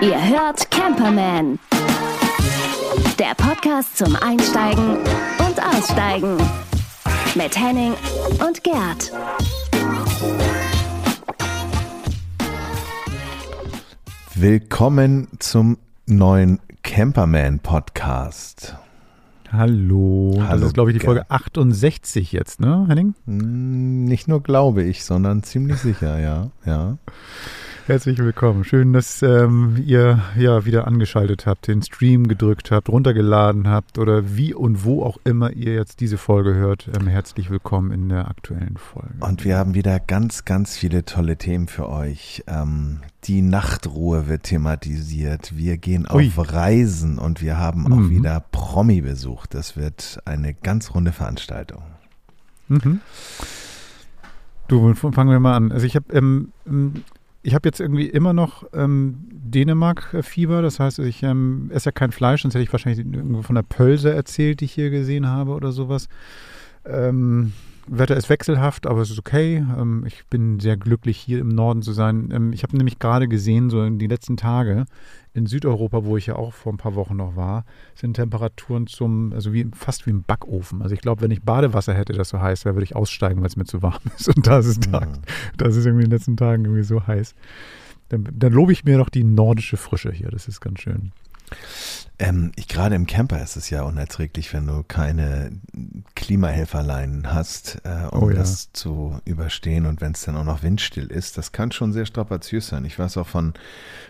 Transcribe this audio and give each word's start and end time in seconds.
Ihr 0.00 0.28
hört 0.28 0.70
Camperman. 0.70 1.58
Der 3.18 3.34
Podcast 3.36 3.98
zum 3.98 4.16
Einsteigen 4.16 4.96
und 4.96 5.62
Aussteigen. 5.62 6.38
Mit 7.34 7.58
Henning 7.58 7.94
und 8.46 8.64
Gerd. 8.64 9.12
Willkommen 14.34 15.28
zum 15.38 15.78
neuen 16.06 16.58
Camperman 16.82 17.60
Podcast. 17.60 18.76
Hallo. 19.52 20.34
Hallo, 20.48 20.60
Das 20.60 20.68
ist, 20.68 20.74
glaube 20.74 20.90
ich, 20.92 20.98
die. 20.98 21.04
Folge 21.04 21.30
68 21.30 22.32
jetzt, 22.32 22.58
ne, 22.60 22.86
Henning? 22.88 23.14
Hm, 23.26 24.04
Nicht 24.04 24.26
nur 24.26 24.42
glaube 24.42 24.82
ich, 24.82 25.04
sondern 25.04 25.42
ziemlich 25.42 25.78
sicher, 25.78 26.18
ja, 26.18 26.50
ja. 26.64 26.96
Herzlich 27.86 28.18
willkommen. 28.18 28.62
Schön, 28.64 28.92
dass 28.92 29.22
ähm, 29.22 29.82
ihr 29.84 30.22
ja 30.38 30.64
wieder 30.64 30.86
angeschaltet 30.86 31.46
habt, 31.46 31.66
den 31.66 31.82
Stream 31.82 32.28
gedrückt 32.28 32.70
habt, 32.70 32.88
runtergeladen 32.88 33.66
habt 33.66 33.98
oder 33.98 34.36
wie 34.36 34.54
und 34.54 34.84
wo 34.84 35.02
auch 35.02 35.18
immer 35.24 35.50
ihr 35.52 35.74
jetzt 35.74 35.98
diese 36.00 36.16
Folge 36.16 36.54
hört. 36.54 36.88
Ähm, 36.96 37.08
herzlich 37.08 37.50
willkommen 37.50 37.90
in 37.90 38.08
der 38.08 38.28
aktuellen 38.28 38.76
Folge. 38.76 39.14
Und 39.20 39.44
wir 39.44 39.58
haben 39.58 39.74
wieder 39.74 39.98
ganz, 39.98 40.44
ganz 40.44 40.76
viele 40.76 41.04
tolle 41.04 41.36
Themen 41.36 41.66
für 41.66 41.88
euch. 41.88 42.44
Ähm, 42.46 43.00
die 43.24 43.42
Nachtruhe 43.42 44.28
wird 44.28 44.44
thematisiert. 44.44 45.56
Wir 45.56 45.76
gehen 45.76 46.06
auf 46.06 46.16
Ui. 46.16 46.30
Reisen 46.36 47.18
und 47.18 47.42
wir 47.42 47.58
haben 47.58 47.92
auch 47.92 47.96
Mhm. 47.96 48.10
wieder 48.10 48.44
Promi-Besuch. 48.52 49.46
Das 49.46 49.76
wird 49.76 50.20
eine 50.24 50.54
ganz 50.54 50.94
runde 50.94 51.10
Veranstaltung. 51.10 51.82
Mhm. 52.68 53.00
Du, 54.68 54.94
fangen 54.94 55.30
wir 55.30 55.40
mal 55.40 55.56
an. 55.56 55.72
Also 55.72 55.84
ich 55.84 55.96
habe 55.96 56.06
ähm, 56.16 56.52
ich 57.42 57.54
habe 57.54 57.68
jetzt 57.68 57.80
irgendwie 57.80 58.06
immer 58.06 58.32
noch 58.32 58.64
ähm, 58.72 59.28
Dänemark-Fieber. 59.30 60.62
Das 60.62 60.78
heißt, 60.78 61.00
ich 61.00 61.22
ähm, 61.22 61.70
esse 61.72 61.86
ja 61.86 61.92
kein 61.92 62.12
Fleisch, 62.12 62.42
sonst 62.42 62.54
hätte 62.54 62.62
ich 62.62 62.72
wahrscheinlich 62.72 63.04
irgendwo 63.04 63.42
von 63.42 63.56
der 63.56 63.62
Pölse 63.62 64.12
erzählt, 64.12 64.60
die 64.60 64.66
ich 64.66 64.72
hier 64.72 64.90
gesehen 64.90 65.26
habe 65.26 65.52
oder 65.52 65.72
sowas. 65.72 66.08
Ähm, 66.84 67.52
Wetter 67.86 68.16
ist 68.16 68.28
wechselhaft, 68.28 68.86
aber 68.86 69.00
es 69.00 69.10
ist 69.10 69.18
okay. 69.18 69.56
Ähm, 69.78 70.04
ich 70.06 70.24
bin 70.26 70.60
sehr 70.60 70.76
glücklich, 70.76 71.18
hier 71.18 71.40
im 71.40 71.48
Norden 71.48 71.82
zu 71.82 71.92
sein. 71.92 72.30
Ähm, 72.32 72.52
ich 72.52 72.62
habe 72.62 72.76
nämlich 72.76 72.98
gerade 72.98 73.28
gesehen, 73.28 73.70
so 73.70 73.82
in 73.82 73.98
die 73.98 74.06
letzten 74.06 74.36
Tage 74.36 74.86
in 75.34 75.46
Südeuropa, 75.46 76.04
wo 76.04 76.16
ich 76.16 76.26
ja 76.26 76.36
auch 76.36 76.52
vor 76.52 76.72
ein 76.72 76.76
paar 76.76 76.94
Wochen 76.94 77.16
noch 77.16 77.36
war, 77.36 77.64
sind 77.94 78.14
Temperaturen 78.14 78.86
zum, 78.86 79.32
also 79.32 79.52
wie, 79.52 79.66
fast 79.74 80.06
wie 80.06 80.10
im 80.10 80.22
Backofen. 80.22 80.82
Also 80.82 80.94
ich 80.94 81.00
glaube, 81.00 81.22
wenn 81.22 81.30
ich 81.30 81.42
Badewasser 81.42 81.94
hätte, 81.94 82.12
das 82.12 82.28
so 82.28 82.40
heiß 82.40 82.64
wäre, 82.64 82.74
würde 82.74 82.84
ich 82.84 82.94
aussteigen, 82.96 83.40
weil 83.40 83.48
es 83.48 83.56
mir 83.56 83.64
zu 83.64 83.82
warm 83.82 84.00
ist. 84.16 84.28
Und 84.28 84.46
da 84.46 84.58
ist 84.58 84.66
es 84.66 84.80
da, 84.80 85.06
das 85.56 85.76
ist 85.76 85.86
irgendwie 85.86 86.04
in 86.04 86.10
den 86.10 86.18
letzten 86.18 86.36
Tagen 86.36 86.64
irgendwie 86.64 86.84
so 86.84 87.06
heiß. 87.06 87.34
Dann, 88.10 88.28
dann 88.30 88.52
lobe 88.52 88.72
ich 88.72 88.84
mir 88.84 88.98
doch 88.98 89.08
die 89.08 89.24
nordische 89.24 89.78
Frische 89.78 90.12
hier. 90.12 90.30
Das 90.30 90.48
ist 90.48 90.60
ganz 90.60 90.80
schön. 90.80 91.12
Ähm, 92.18 92.52
ich, 92.56 92.68
gerade 92.68 92.94
im 92.94 93.06
Camper 93.06 93.42
ist 93.42 93.56
es 93.56 93.68
ja 93.70 93.82
unerträglich, 93.82 94.52
wenn 94.52 94.66
du 94.66 94.84
keine 94.86 95.50
Klimahelferleinen 96.14 97.32
hast, 97.32 97.80
äh, 97.84 98.06
um 98.10 98.22
Oh 98.22 98.30
ja. 98.30 98.36
das 98.36 98.72
zu 98.72 99.18
überstehen 99.24 99.86
und 99.86 100.00
wenn 100.00 100.12
es 100.12 100.22
dann 100.22 100.36
auch 100.36 100.44
noch 100.44 100.62
windstill 100.62 101.06
ist, 101.06 101.36
das 101.36 101.52
kann 101.52 101.72
schon 101.72 101.92
sehr 101.92 102.06
strapaziös 102.06 102.68
sein. 102.68 102.84
Ich 102.84 102.98
weiß 102.98 103.16
auch 103.16 103.26
von, 103.26 103.54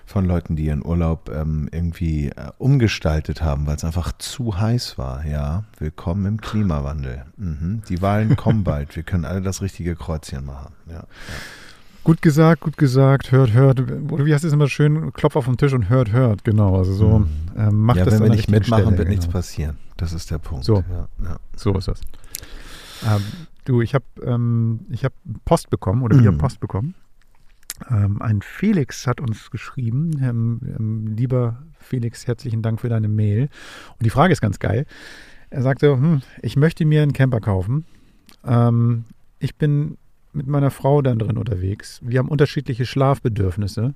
von 0.05 0.27
Leuten, 0.27 0.57
die 0.57 0.67
ihren 0.67 0.85
Urlaub 0.85 1.31
ähm, 1.31 1.69
irgendwie 1.73 2.29
äh, 2.29 2.51
umgestaltet 2.59 3.41
haben, 3.41 3.67
weil 3.67 3.77
es 3.77 3.85
einfach 3.85 4.13
zu 4.19 4.59
heiß 4.59 4.99
war. 4.99 5.25
Ja, 5.25 5.65
willkommen 5.79 6.27
im 6.27 6.41
Klimawandel. 6.41 7.25
Mhm. 7.37 7.83
Die 7.89 8.03
Wahlen 8.03 8.37
kommen 8.37 8.65
bald. 8.65 8.95
Wir 8.95 9.05
können 9.05 9.25
alle 9.25 9.41
das 9.43 9.63
richtige 9.63 9.97
Kreuzchen 9.97 10.45
machen. 10.45 10.75
Ja, 10.87 10.95
ja. 10.95 11.05
Gut 12.05 12.21
gesagt, 12.21 12.63
gut 12.63 12.77
gesagt, 12.77 13.31
hört, 13.31 13.53
hört. 13.53 13.81
Oder 14.11 14.27
wie 14.27 14.35
heißt 14.35 14.45
es 14.45 14.53
immer 14.53 14.69
schön? 14.69 15.13
Klopf 15.13 15.37
auf 15.37 15.45
den 15.45 15.57
Tisch 15.57 15.73
und 15.73 15.89
hört, 15.89 16.11
hört. 16.13 16.43
Genau. 16.45 16.77
Also 16.77 16.93
so 16.95 17.19
Mhm. 17.21 17.29
ähm, 17.57 17.77
macht 17.83 17.99
ja 17.99 18.05
das 18.05 18.15
wenn 18.15 18.25
wir 18.25 18.31
nicht 18.31 18.51
mitmachen, 18.51 18.83
Stelle, 18.85 18.99
wird 18.99 19.09
nichts 19.09 19.27
genau. 19.27 19.39
passieren. 19.39 19.77
Das 19.97 20.13
ist 20.13 20.31
der 20.31 20.39
Punkt. 20.39 20.65
So. 20.65 20.83
Ja, 20.91 21.09
ja. 21.23 21.37
So 21.57 21.77
ist 21.79 21.87
das. 21.87 22.01
Ähm, 23.07 23.23
du, 23.67 23.83
ich 23.83 23.95
habe 23.95 24.05
ähm, 24.25 24.81
ich 24.91 25.05
hab 25.05 25.13
Post 25.45 25.71
bekommen 25.71 26.03
oder 26.03 26.19
wir 26.19 26.27
haben 26.27 26.35
Mhm. 26.35 26.41
Post 26.41 26.59
bekommen. 26.59 26.95
Ähm, 27.89 28.21
ein 28.21 28.43
Felix 28.43 29.07
hat 29.07 29.21
uns 29.21 29.51
geschrieben. 29.51 30.11
Ähm, 30.23 30.61
ähm, 30.79 31.07
lieber 31.17 31.63
Felix, 31.79 32.27
herzlichen 32.27 32.63
Dank 32.63 32.81
für 32.81 32.89
deine 32.89 33.09
Mail. 33.09 33.43
Und 33.99 34.05
die 34.05 34.11
Frage 34.11 34.33
ist 34.33 34.41
ganz 34.41 34.59
geil. 34.59 34.87
Er 35.51 35.63
sagte, 35.63 35.93
hm, 35.93 36.23
ich 36.43 36.57
möchte 36.57 36.85
mir 36.85 37.03
einen 37.03 37.13
Camper 37.13 37.41
kaufen. 37.41 37.85
Ähm, 38.45 39.05
ich 39.39 39.55
bin 39.57 39.99
mit 40.33 40.47
meiner 40.47 40.71
Frau 40.71 41.03
dann 41.03 41.19
drin 41.19 41.39
unterwegs. 41.39 42.01
Wir 42.03 42.19
haben 42.19 42.29
unterschiedliche 42.29 42.87
Schlafbedürfnisse. 42.87 43.95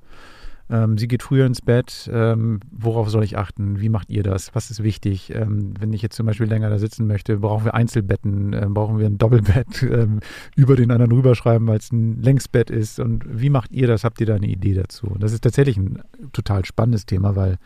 Ähm, 0.69 0.99
sie 0.99 1.07
geht 1.07 1.23
früher 1.23 1.47
ins 1.47 1.61
Bett. 1.61 2.11
Ähm, 2.13 2.61
worauf 2.73 3.09
soll 3.09 3.23
ich 3.23 3.39
achten? 3.39 3.81
Wie 3.81 3.89
macht 3.89 4.11
ihr 4.11 4.23
das? 4.23 4.55
Was 4.55 4.71
ist 4.71 4.83
wichtig? 4.83 5.33
Ähm, 5.33 5.75
wenn 5.79 5.93
ich 5.93 6.03
jetzt 6.03 6.17
zum 6.17 6.27
Beispiel 6.27 6.49
länger 6.49 6.71
da 6.71 6.79
sitzen 6.79 7.07
möchte, 7.07 7.39
brauchen 7.39 7.65
wir 7.65 7.75
Einzelbetten? 7.75 8.53
Ähm, 8.53 8.75
brauchen 8.75 8.99
wir 8.99 9.07
ein 9.07 9.19
Doppelbett 9.19 9.83
ähm, 9.83 10.21
über 10.57 10.75
den 10.75 10.91
anderen 10.91 11.13
rüberschreiben, 11.13 11.69
weil 11.69 11.79
es 11.79 11.93
ein 11.93 12.21
Längsbett 12.21 12.71
ist? 12.71 12.99
Und 12.99 13.25
wie 13.29 13.51
macht 13.51 13.71
ihr 13.73 13.87
das? 13.87 14.03
Habt 14.03 14.21
ihr 14.21 14.27
da 14.27 14.35
eine 14.35 14.49
Idee 14.49 14.75
dazu? 14.75 15.07
Und 15.07 15.23
das 15.23 15.33
ist 15.33 15.45
tatsächlich 15.45 15.77
ein 15.77 16.03
total 16.33 16.65
spannendes 16.65 17.07
Thema, 17.07 17.37
weil 17.37 17.59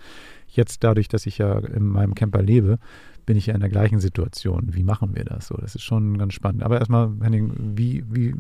jetzt 0.49 0.85
dadurch, 0.85 1.09
dass 1.09 1.27
ich 1.27 1.39
ja 1.39 1.59
in 1.59 1.87
meinem 1.87 2.15
Camper 2.15 2.43
lebe, 2.43 2.79
bin 3.31 3.37
ich 3.37 3.47
ja 3.47 3.55
in 3.55 3.61
der 3.61 3.69
gleichen 3.69 4.01
Situation. 4.01 4.75
Wie 4.75 4.83
machen 4.83 5.15
wir 5.15 5.23
das? 5.23 5.47
So, 5.47 5.57
das 5.57 5.77
ist 5.77 5.85
schon 5.85 6.19
ganz 6.19 6.35
spannend. 6.35 6.65
Aber 6.65 6.81
erstmal, 6.81 7.13
Henning, 7.23 7.53
wie, 7.77 8.03
wie, 8.11 8.35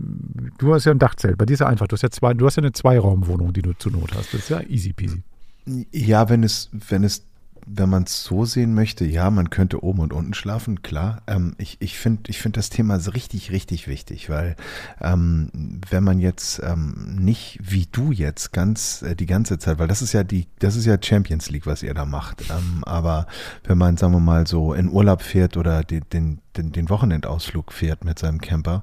du 0.58 0.74
hast 0.74 0.84
ja 0.84 0.90
ein 0.90 0.98
Dachzelt. 0.98 1.38
Bei 1.38 1.46
dir 1.46 1.52
ist 1.52 1.60
ja 1.60 1.68
einfach. 1.68 1.86
Du 1.86 1.94
hast 1.94 2.02
ja 2.02 2.10
zwei, 2.10 2.34
du 2.34 2.44
hast 2.44 2.56
ja 2.56 2.62
eine 2.64 2.72
Zweiraumwohnung, 2.72 3.52
die 3.52 3.62
du 3.62 3.72
zur 3.74 3.92
Not 3.92 4.12
hast. 4.16 4.34
Das 4.34 4.40
ist 4.40 4.48
ja 4.48 4.60
easy 4.62 4.92
peasy. 4.92 5.22
Ja, 5.92 6.28
wenn 6.28 6.42
es, 6.42 6.70
wenn 6.72 7.04
es, 7.04 7.24
wenn 7.66 7.88
man 7.88 8.04
es 8.04 8.24
so 8.24 8.44
sehen 8.44 8.74
möchte, 8.74 9.04
ja, 9.04 9.30
man 9.30 9.50
könnte 9.50 9.82
oben 9.82 10.00
und 10.00 10.12
unten 10.12 10.34
schlafen, 10.34 10.82
klar. 10.82 11.22
Ähm, 11.26 11.54
ich 11.58 11.76
ich 11.80 11.98
finde 11.98 12.30
ich 12.30 12.38
finde 12.38 12.58
das 12.58 12.70
Thema 12.70 12.96
richtig, 12.96 13.50
richtig 13.50 13.88
wichtig, 13.88 14.30
weil 14.30 14.56
ähm, 15.00 15.80
wenn 15.88 16.04
man 16.04 16.20
jetzt 16.20 16.60
ähm, 16.64 17.16
nicht 17.20 17.58
wie 17.62 17.86
du 17.90 18.12
jetzt 18.12 18.52
ganz 18.52 19.02
äh, 19.02 19.14
die 19.14 19.26
ganze 19.26 19.58
Zeit, 19.58 19.78
weil 19.78 19.88
das 19.88 20.02
ist 20.02 20.12
ja 20.12 20.24
die, 20.24 20.46
das 20.58 20.76
ist 20.76 20.86
ja 20.86 20.96
Champions 21.00 21.50
League, 21.50 21.66
was 21.66 21.82
ihr 21.82 21.94
da 21.94 22.04
macht. 22.04 22.42
Ähm, 22.50 22.84
aber 22.84 23.26
wenn 23.64 23.78
man, 23.78 23.96
sagen 23.96 24.12
wir 24.12 24.20
mal, 24.20 24.46
so 24.46 24.74
in 24.74 24.88
Urlaub 24.88 25.22
fährt 25.22 25.56
oder 25.56 25.82
den, 25.82 26.04
den, 26.12 26.40
den, 26.56 26.72
den 26.72 26.88
Wochenendausflug 26.88 27.72
fährt 27.72 28.04
mit 28.04 28.18
seinem 28.18 28.40
Camper, 28.40 28.82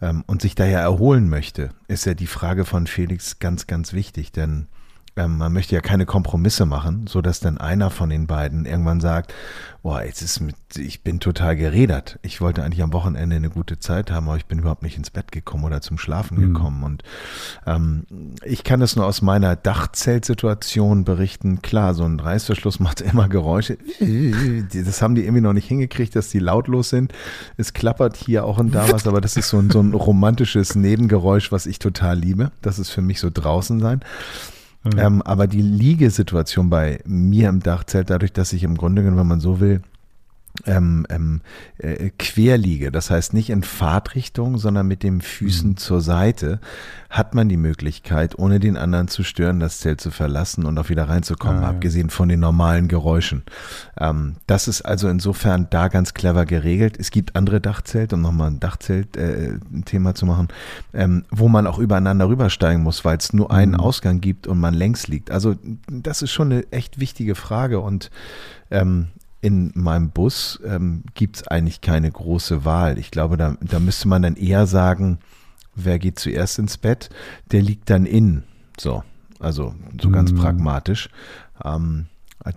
ähm, 0.00 0.24
und 0.26 0.42
sich 0.42 0.54
da 0.54 0.64
ja 0.66 0.80
erholen 0.80 1.28
möchte, 1.28 1.70
ist 1.88 2.06
ja 2.06 2.14
die 2.14 2.26
Frage 2.26 2.64
von 2.64 2.86
Felix 2.86 3.38
ganz, 3.38 3.66
ganz 3.66 3.92
wichtig, 3.92 4.32
denn 4.32 4.66
ähm, 5.16 5.38
man 5.38 5.52
möchte 5.52 5.74
ja 5.74 5.80
keine 5.80 6.06
Kompromisse 6.06 6.66
machen, 6.66 7.06
so 7.08 7.20
dass 7.22 7.40
dann 7.40 7.58
einer 7.58 7.90
von 7.90 8.10
den 8.10 8.26
beiden 8.26 8.64
irgendwann 8.66 9.00
sagt, 9.00 9.34
boah, 9.82 10.02
jetzt 10.02 10.20
ist 10.20 10.40
mit, 10.40 10.56
ich 10.76 11.02
bin 11.02 11.20
total 11.20 11.56
gerädert. 11.56 12.18
Ich 12.22 12.40
wollte 12.42 12.62
eigentlich 12.62 12.82
am 12.82 12.92
Wochenende 12.92 13.34
eine 13.36 13.48
gute 13.48 13.78
Zeit 13.78 14.10
haben, 14.10 14.28
aber 14.28 14.36
ich 14.36 14.44
bin 14.46 14.58
überhaupt 14.58 14.82
nicht 14.82 14.98
ins 14.98 15.10
Bett 15.10 15.32
gekommen 15.32 15.64
oder 15.64 15.80
zum 15.80 15.96
Schlafen 15.98 16.36
Mhm. 16.38 16.52
gekommen. 16.52 16.82
Und 16.82 17.02
ähm, 17.66 18.04
ich 18.44 18.62
kann 18.62 18.82
es 18.82 18.94
nur 18.96 19.06
aus 19.06 19.22
meiner 19.22 19.56
Dachzeltsituation 19.56 21.04
berichten. 21.04 21.62
Klar, 21.62 21.94
so 21.94 22.04
ein 22.04 22.20
Reißverschluss 22.20 22.78
macht 22.80 23.00
immer 23.00 23.28
Geräusche. 23.28 23.78
Das 24.72 25.02
haben 25.02 25.14
die 25.14 25.22
irgendwie 25.22 25.40
noch 25.40 25.52
nicht 25.54 25.68
hingekriegt, 25.68 26.14
dass 26.14 26.28
die 26.28 26.40
lautlos 26.40 26.90
sind. 26.90 27.12
Es 27.56 27.72
klappert 27.72 28.16
hier 28.16 28.44
auch 28.44 28.58
und 28.58 28.74
da 28.74 28.90
was, 28.92 29.06
aber 29.06 29.20
das 29.20 29.36
ist 29.36 29.48
so 29.48 29.58
ein, 29.58 29.70
so 29.70 29.80
ein 29.80 29.94
romantisches 29.94 30.74
Nebengeräusch, 30.74 31.52
was 31.52 31.66
ich 31.66 31.78
total 31.78 32.18
liebe. 32.18 32.52
Das 32.62 32.78
ist 32.78 32.90
für 32.90 33.02
mich 33.02 33.20
so 33.20 33.30
draußen 33.32 33.80
sein. 33.80 34.00
Ähm, 34.96 35.20
aber 35.22 35.46
die 35.46 35.60
Liegesituation 35.60 36.70
bei 36.70 37.00
mir 37.04 37.48
im 37.48 37.60
Dachzelt, 37.60 38.10
dadurch, 38.10 38.32
dass 38.32 38.52
ich 38.52 38.62
im 38.62 38.76
Grunde 38.76 39.02
genommen, 39.02 39.20
wenn 39.20 39.26
man 39.26 39.40
so 39.40 39.60
will, 39.60 39.82
ähm, 40.66 41.06
ähm, 41.10 41.40
äh, 41.78 42.10
quer 42.18 42.58
liege, 42.58 42.90
das 42.90 43.10
heißt 43.10 43.32
nicht 43.34 43.50
in 43.50 43.62
Fahrtrichtung, 43.62 44.58
sondern 44.58 44.86
mit 44.88 45.02
den 45.02 45.20
Füßen 45.20 45.76
zur 45.76 46.00
Seite, 46.00 46.60
hat 47.08 47.34
man 47.34 47.48
die 47.48 47.56
Möglichkeit, 47.56 48.38
ohne 48.38 48.60
den 48.60 48.76
anderen 48.76 49.08
zu 49.08 49.22
stören, 49.24 49.58
das 49.60 49.80
Zelt 49.80 50.00
zu 50.00 50.10
verlassen 50.10 50.66
und 50.66 50.78
auch 50.78 50.88
wieder 50.90 51.08
reinzukommen, 51.08 51.58
Ah, 51.60 51.62
ja. 51.62 51.68
abgesehen 51.70 52.10
von 52.10 52.28
den 52.28 52.40
normalen 52.40 52.88
Geräuschen. 52.88 53.42
Ähm, 53.98 54.36
das 54.46 54.68
ist 54.68 54.82
also 54.82 55.08
insofern 55.08 55.66
da 55.70 55.88
ganz 55.88 56.14
clever 56.14 56.44
geregelt. 56.46 56.96
Es 56.98 57.10
gibt 57.10 57.36
andere 57.36 57.60
Dachzelte, 57.60 58.16
um 58.16 58.22
nochmal 58.22 58.50
ein 58.50 58.60
Dachzelt 58.60 59.16
äh, 59.16 59.58
ein 59.72 59.84
Thema 59.86 60.14
zu 60.14 60.26
machen, 60.26 60.48
ähm, 60.92 61.24
wo 61.30 61.48
man 61.48 61.66
auch 61.66 61.78
übereinander 61.78 62.28
rübersteigen 62.28 62.82
muss, 62.82 63.04
weil 63.04 63.16
es 63.16 63.32
nur 63.32 63.50
einen 63.50 63.72
Mhm. 63.72 63.80
Ausgang 63.80 64.20
gibt 64.20 64.46
und 64.46 64.58
man 64.60 64.74
längs 64.74 65.08
liegt. 65.08 65.30
Also 65.30 65.56
das 65.88 66.22
ist 66.22 66.32
schon 66.32 66.52
eine 66.52 66.70
echt 66.72 67.00
wichtige 67.00 67.34
Frage 67.34 67.80
und 67.80 68.10
ähm, 68.70 69.08
in 69.40 69.72
meinem 69.74 70.10
Bus 70.10 70.60
ähm, 70.64 71.02
gibt 71.14 71.36
es 71.36 71.48
eigentlich 71.48 71.80
keine 71.80 72.10
große 72.10 72.64
Wahl. 72.64 72.98
Ich 72.98 73.10
glaube, 73.10 73.36
da, 73.36 73.56
da 73.60 73.80
müsste 73.80 74.08
man 74.08 74.22
dann 74.22 74.36
eher 74.36 74.66
sagen, 74.66 75.18
wer 75.74 75.98
geht 75.98 76.18
zuerst 76.18 76.58
ins 76.58 76.76
Bett, 76.76 77.10
der 77.52 77.62
liegt 77.62 77.88
dann 77.90 78.04
innen. 78.06 78.44
So, 78.78 79.02
also 79.38 79.74
so 80.00 80.10
ganz 80.10 80.32
Mhm. 80.32 80.36
pragmatisch. 80.36 81.08
Ähm, 81.64 82.06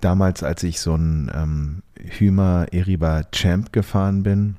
damals, 0.02 0.44
als 0.44 0.64
ich 0.64 0.80
so 0.80 0.96
ein 0.96 1.32
ähm, 1.34 1.84
Hymer 2.00 2.68
Eriba 2.72 3.24
Champ 3.32 3.72
gefahren 3.74 4.24
bin, 4.24 4.58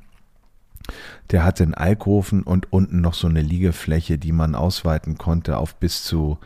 Der 1.31 1.45
hatte 1.45 1.63
einen 1.63 1.75
Alkoven 1.75 2.43
und 2.43 2.71
unten 2.73 3.01
noch 3.01 3.15
so 3.15 3.27
eine 3.27 3.41
Liegefläche, 3.41 4.19
die 4.19 4.33
man 4.33 4.55
ausweiten 4.55 5.17
konnte 5.17 5.57
auf 5.57 5.77
bis 5.77 6.05
zu, 6.05 6.39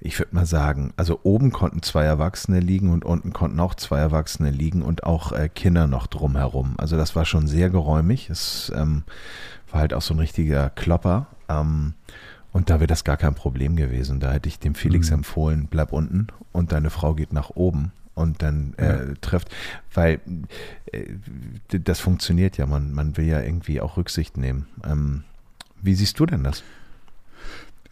ich 0.00 0.18
würde 0.18 0.34
mal 0.34 0.46
sagen, 0.46 0.92
also 0.96 1.20
oben 1.22 1.52
konnten 1.52 1.82
zwei 1.82 2.04
Erwachsene 2.04 2.60
liegen 2.60 2.90
und 2.90 3.04
unten 3.04 3.32
konnten 3.32 3.60
auch 3.60 3.74
zwei 3.74 3.98
Erwachsene 3.98 4.50
liegen 4.50 4.82
und 4.82 5.04
auch 5.04 5.32
äh, 5.32 5.48
Kinder 5.48 5.86
noch 5.86 6.06
drumherum. 6.06 6.74
Also 6.78 6.96
das 6.96 7.14
war 7.16 7.24
schon 7.24 7.46
sehr 7.46 7.70
geräumig. 7.70 8.30
Es 8.30 8.72
ähm, 8.74 9.02
war 9.70 9.80
halt 9.80 9.94
auch 9.94 10.02
so 10.02 10.14
ein 10.14 10.20
richtiger 10.20 10.70
Klopper. 10.70 11.26
Ähm, 11.48 11.94
und 12.52 12.70
da 12.70 12.80
wäre 12.80 12.86
das 12.86 13.04
gar 13.04 13.16
kein 13.16 13.34
Problem 13.34 13.76
gewesen. 13.76 14.20
Da 14.20 14.32
hätte 14.32 14.48
ich 14.48 14.58
dem 14.58 14.74
Felix 14.74 15.10
mhm. 15.10 15.18
empfohlen, 15.18 15.68
bleib 15.70 15.92
unten 15.92 16.28
und 16.52 16.72
deine 16.72 16.90
Frau 16.90 17.14
geht 17.14 17.32
nach 17.32 17.50
oben 17.50 17.92
und 18.14 18.42
dann 18.42 18.74
äh, 18.76 19.08
ja. 19.08 19.14
trifft, 19.20 19.50
weil 19.94 20.20
äh, 20.92 21.04
das 21.68 22.00
funktioniert 22.00 22.56
ja, 22.56 22.66
man, 22.66 22.92
man 22.92 23.16
will 23.16 23.26
ja 23.26 23.40
irgendwie 23.40 23.80
auch 23.80 23.96
Rücksicht 23.96 24.36
nehmen. 24.36 24.66
Ähm, 24.84 25.24
wie 25.80 25.94
siehst 25.94 26.18
du 26.18 26.26
denn 26.26 26.42
das? 26.42 26.62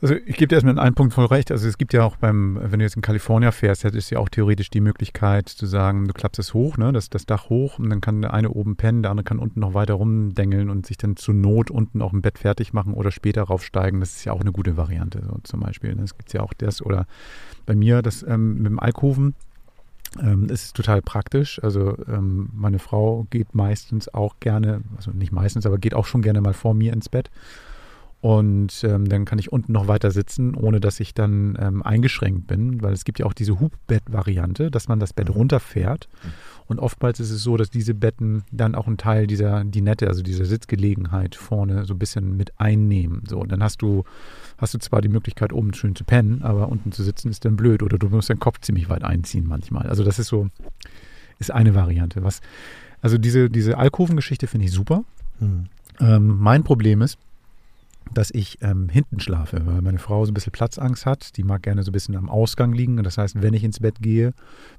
Also 0.00 0.15
ich 0.15 0.37
gebe 0.37 0.47
dir 0.47 0.55
erstmal 0.55 0.75
in 0.75 0.79
einem 0.79 0.95
Punkt 0.95 1.12
voll 1.12 1.27
recht. 1.27 1.50
Also 1.50 1.67
es 1.67 1.77
gibt 1.77 1.93
ja 1.93 2.05
auch 2.05 2.17
beim, 2.17 2.59
wenn 2.62 2.79
du 2.79 2.85
jetzt 2.85 2.95
in 2.95 3.03
Kalifornien 3.03 3.50
fährst, 3.50 3.83
hättest 3.83 4.11
du 4.11 4.15
ja 4.15 4.21
auch 4.21 4.29
theoretisch 4.29 4.71
die 4.71 4.81
Möglichkeit 4.81 5.49
zu 5.49 5.67
sagen, 5.67 6.06
du 6.06 6.15
klappst 6.15 6.39
es 6.39 6.55
hoch, 6.55 6.77
ne, 6.77 6.93
das, 6.93 7.11
das 7.11 7.27
Dach 7.27 7.50
hoch 7.50 7.81
und 7.81 7.91
dann 7.91 8.00
kann 8.00 8.23
der 8.23 8.33
eine 8.33 8.50
oben 8.50 8.77
pennen, 8.77 9.03
der 9.03 9.11
andere 9.11 9.25
kann 9.25 9.41
unten 9.41 9.59
noch 9.59 9.75
weiter 9.75 9.95
rumdengeln 9.95 10.71
und 10.71 10.87
sich 10.87 10.99
dann 10.99 11.17
zur 11.17 11.35
Not 11.35 11.73
unten 11.73 12.00
auch 12.00 12.12
im 12.12 12.23
Bett 12.23 12.39
fertig 12.39 12.73
machen 12.73 12.95
oder 12.95 13.11
später 13.11 13.43
raufsteigen. 13.43 13.99
Das 13.99 14.17
ist 14.17 14.25
ja 14.25 14.33
auch 14.33 14.41
eine 14.41 14.53
gute 14.53 14.77
Variante, 14.77 15.23
so 15.27 15.39
zum 15.43 15.61
Beispiel. 15.61 15.97
Das 15.97 16.17
gibt 16.17 16.33
ja 16.33 16.43
auch 16.43 16.55
das. 16.55 16.81
Oder 16.81 17.06
bei 17.67 17.75
mir 17.75 18.00
das 18.00 18.23
ähm, 18.23 18.59
mit 18.59 18.67
dem 18.67 18.79
Alkoven, 18.79 19.35
ähm, 20.21 20.49
ist 20.49 20.75
total 20.75 21.03
praktisch. 21.03 21.62
Also 21.62 21.97
ähm, 22.06 22.50
meine 22.55 22.79
Frau 22.79 23.27
geht 23.31 23.55
meistens 23.55 24.12
auch 24.15 24.37
gerne, 24.41 24.83
also 24.97 25.11
nicht 25.11 25.33
meistens, 25.33 25.67
aber 25.67 25.79
geht 25.79 25.95
auch 25.95 26.06
schon 26.06 26.23
gerne 26.23 26.41
mal 26.41 26.55
vor 26.55 26.75
mir 26.75 26.93
ins 26.93 27.09
Bett. 27.09 27.31
Und 28.20 28.82
ähm, 28.82 29.09
dann 29.09 29.25
kann 29.25 29.38
ich 29.38 29.53
unten 29.53 29.73
noch 29.73 29.87
weiter 29.87 30.11
sitzen, 30.11 30.56
ohne 30.56 30.81
dass 30.81 30.99
ich 30.99 31.15
dann 31.15 31.56
ähm, 31.61 31.85
eingeschränkt 31.85 32.49
bin, 32.49 32.82
weil 32.82 32.93
es 32.93 33.05
gibt 33.05 33.20
ja 33.20 33.26
auch 33.26 33.32
diese 33.32 33.61
Hubbett-Variante, 33.61 34.73
dass 34.73 34.88
man 34.88 34.99
das 34.99 35.12
Bett 35.12 35.29
mhm. 35.29 35.35
runterfährt. 35.35 36.09
Mhm. 36.25 36.29
Und 36.67 36.79
oftmals 36.81 37.20
ist 37.20 37.31
es 37.31 37.44
so, 37.44 37.56
dass 37.56 37.70
diese 37.70 37.94
Betten 37.94 38.43
dann 38.50 38.75
auch 38.75 38.88
einen 38.88 38.97
Teil 38.97 39.29
dieser 39.29 39.65
Dinette, 39.65 40.09
also 40.09 40.23
dieser 40.23 40.47
Sitzgelegenheit 40.47 41.37
vorne 41.37 41.85
so 41.85 41.94
ein 41.94 41.99
bisschen 41.99 42.37
mit 42.37 42.59
einnehmen. 42.59 43.23
So, 43.29 43.38
und 43.38 43.53
dann 43.53 43.62
hast 43.62 43.82
du, 43.82 44.03
hast 44.59 44.75
du 44.75 44.79
zwar 44.79 45.00
die 45.00 45.09
Möglichkeit, 45.09 45.53
oben 45.53 45.73
schön 45.73 45.94
zu 45.94 46.03
pennen, 46.03 46.43
aber 46.43 46.69
unten 46.69 46.91
zu 46.91 47.05
sitzen 47.05 47.31
ist 47.31 47.44
dann 47.44 47.56
blöd 47.56 47.85
oder 47.85 47.99
du 47.99 48.09
musst 48.09 48.31
deinen 48.31 48.41
Kopf 48.41 48.61
ziemlich 48.61 48.88
weit 48.88 49.05
einziehen 49.05 49.47
manchmal. 49.47 49.87
Also 49.87 50.03
das 50.03 50.19
ist 50.19 50.26
so, 50.26 50.49
ist 51.38 51.53
eine 51.53 51.76
Variante. 51.76 52.25
Was, 52.25 52.41
also 53.00 53.17
diese, 53.17 53.49
diese 53.49 53.79
Alkovengeschichte 53.79 54.49
finde 54.49 54.67
ich 54.67 54.73
super. 54.73 55.05
Mhm. 55.38 55.67
Ähm, 56.00 56.37
mein 56.38 56.64
Problem 56.64 57.00
ist, 57.00 57.17
dass 58.14 58.31
ich 58.31 58.58
ähm, 58.60 58.88
hinten 58.88 59.20
schlafe, 59.20 59.60
weil 59.64 59.82
meine 59.82 59.99
Frau 59.99 60.25
so 60.25 60.31
ein 60.31 60.34
bisschen 60.34 60.52
Platzangst 60.52 61.06
hat. 61.06 61.37
Die 61.37 61.44
mag 61.44 61.62
gerne 61.62 61.82
so 61.82 61.90
ein 61.90 61.93
bisschen 61.93 62.16
am 62.16 62.28
Ausgang 62.28 62.72
liegen. 62.72 63.02
Das 63.02 63.19
heißt, 63.19 63.43
wenn 63.43 63.55
ich 63.55 63.64
ins 63.64 63.81
Bett 63.81 64.00
gehe, 64.00 64.32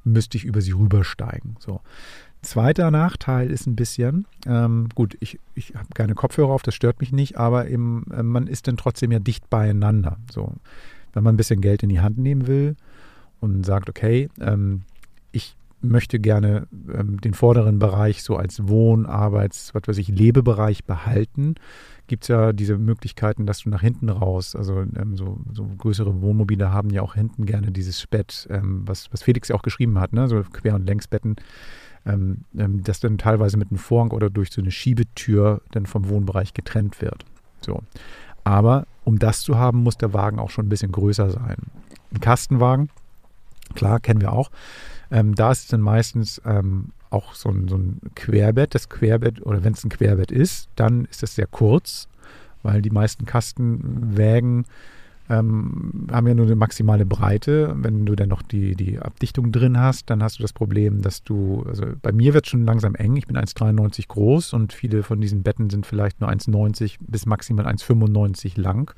müsste 0.04 0.38
ich 0.38 0.46
über 0.46 0.62
sie 0.62 0.72
rübersteigen. 0.72 1.56
So. 1.60 1.82
Zweiter 2.42 2.90
Nachteil 2.90 3.52
ist 3.52 3.68
ein 3.68 3.76
bisschen, 3.76 4.26
ähm, 4.46 4.88
gut, 4.96 5.18
ich, 5.20 5.40
ich 5.56 5.76
habe 5.76 5.90
keine 5.94 6.16
Kopfhörer 6.16 6.52
auf, 6.52 6.62
das 6.62 6.74
stört 6.74 7.02
mich 7.02 7.12
nicht, 7.12 7.38
aber 7.38 7.68
eben, 7.68 8.06
äh, 8.12 8.24
man 8.24 8.48
ist 8.48 8.68
dann 8.68 8.78
trotzdem 8.78 9.12
ja 9.12 9.20
dicht 9.20 9.50
beieinander. 9.50 10.18
So. 10.32 10.54
Wenn 11.14 11.24
man 11.24 11.34
ein 11.34 11.38
bisschen 11.38 11.60
Geld 11.60 11.84
in 11.84 11.90
die 11.90 12.00
Hand 12.00 12.18
nehmen 12.18 12.48
will 12.48 12.78
und 13.42 13.66
sagt, 13.66 13.90
okay, 13.90 14.30
ähm, 14.40 14.84
ich 15.32 15.58
möchte 15.82 16.20
gerne 16.20 16.68
ähm, 16.94 17.20
den 17.20 17.34
vorderen 17.34 17.80
Bereich 17.80 18.24
so 18.24 18.38
als 18.38 18.68
Wohn-, 18.68 19.06
Arbeits-, 19.06 19.74
was 19.74 19.84
weiß 19.86 19.98
ich, 19.98 20.08
Lebebereich 20.08 20.86
behalten, 20.86 21.56
gibt 22.10 22.24
es 22.26 22.28
ja 22.28 22.52
diese 22.52 22.78
Möglichkeiten, 22.78 23.46
dass 23.46 23.60
du 23.60 23.70
nach 23.70 23.82
hinten 23.82 24.10
raus, 24.10 24.56
also 24.56 24.82
ähm, 24.82 25.16
so, 25.16 25.40
so, 25.54 25.66
größere 25.78 26.22
Wohnmobile 26.22 26.74
haben 26.74 26.90
ja 26.90 27.02
auch 27.02 27.14
hinten 27.14 27.46
gerne 27.46 27.72
dieses 27.72 28.06
Bett, 28.08 28.48
ähm, 28.52 28.82
was, 28.86 29.12
was 29.14 29.24
Felix 29.24 29.48
ja 29.48 29.56
auch 29.56 29.62
geschrieben 29.62 30.00
hat, 30.00 30.12
ne? 30.12 30.28
so 30.28 30.42
Quer- 30.42 30.76
und 30.76 30.86
Längsbetten, 30.86 31.38
ähm, 32.06 32.40
ähm, 32.58 32.84
das 32.84 33.00
dann 33.00 33.18
teilweise 33.18 33.58
mit 33.58 33.70
einem 33.70 33.78
Vorhang 33.78 34.12
oder 34.12 34.30
durch 34.30 34.52
so 34.52 34.62
eine 34.62 34.72
Schiebetür 34.72 35.62
dann 35.72 35.86
vom 35.86 36.10
Wohnbereich 36.10 36.54
getrennt 36.54 37.02
wird. 37.02 37.24
So. 37.62 37.82
Aber 38.44 38.88
um 39.06 39.20
das 39.20 39.42
zu 39.42 39.58
haben, 39.58 39.84
muss 39.84 39.98
der 39.98 40.14
Wagen 40.14 40.40
auch 40.40 40.50
schon 40.50 40.66
ein 40.66 40.70
bisschen 40.70 40.92
größer 40.92 41.30
sein. 41.30 41.58
Ein 42.12 42.20
Kastenwagen, 42.20 42.90
klar, 43.76 44.00
kennen 44.00 44.22
wir 44.22 44.34
auch. 44.34 44.50
Ähm, 45.12 45.36
da 45.36 45.52
ist 45.52 45.62
es 45.62 45.68
dann 45.68 45.82
meistens 45.82 46.42
ähm, 46.46 46.92
auch 47.10 47.34
so 47.34 47.50
ein, 47.50 47.68
so 47.68 47.78
ein 47.78 48.00
Querbett. 48.16 48.76
Das 48.76 48.90
Querbett, 48.90 49.46
oder 49.46 49.64
wenn 49.64 49.74
es 49.74 49.84
ein 49.84 49.90
Querbett 49.90 50.32
ist, 50.32 50.70
dann 50.76 51.06
ist 51.06 51.24
das 51.24 51.36
sehr 51.36 51.48
kurz, 51.48 52.08
weil 52.64 52.82
die 52.82 52.90
meisten 52.90 53.26
Kastenwägen 53.26 54.66
ähm, 55.30 56.08
haben 56.12 56.28
ja 56.28 56.34
nur 56.34 56.48
eine 56.48 56.56
maximale 56.56 57.06
Breite. 57.06 57.76
Wenn 57.78 58.06
du 58.06 58.16
dann 58.16 58.30
noch 58.30 58.42
die, 58.42 58.76
die 58.76 59.00
Abdichtung 59.00 59.52
drin 59.52 59.80
hast, 59.80 60.10
dann 60.10 60.24
hast 60.24 60.40
du 60.40 60.42
das 60.42 60.54
Problem, 60.54 61.02
dass 61.02 61.24
du, 61.24 61.64
also 61.68 61.86
bei 62.02 62.12
mir 62.12 62.34
wird 62.34 62.46
es 62.46 62.52
schon 62.52 62.66
langsam 62.66 62.96
eng. 62.96 63.16
Ich 63.16 63.28
bin 63.28 63.38
1,93 63.38 64.08
groß 64.08 64.54
und 64.54 64.74
viele 64.74 65.04
von 65.04 65.22
diesen 65.22 65.44
Betten 65.44 65.70
sind 65.70 65.86
vielleicht 65.86 66.20
nur 66.20 66.30
1,90 66.30 66.98
bis 67.00 67.26
maximal 67.28 67.68
1,95 67.68 68.60
lang. 68.60 68.94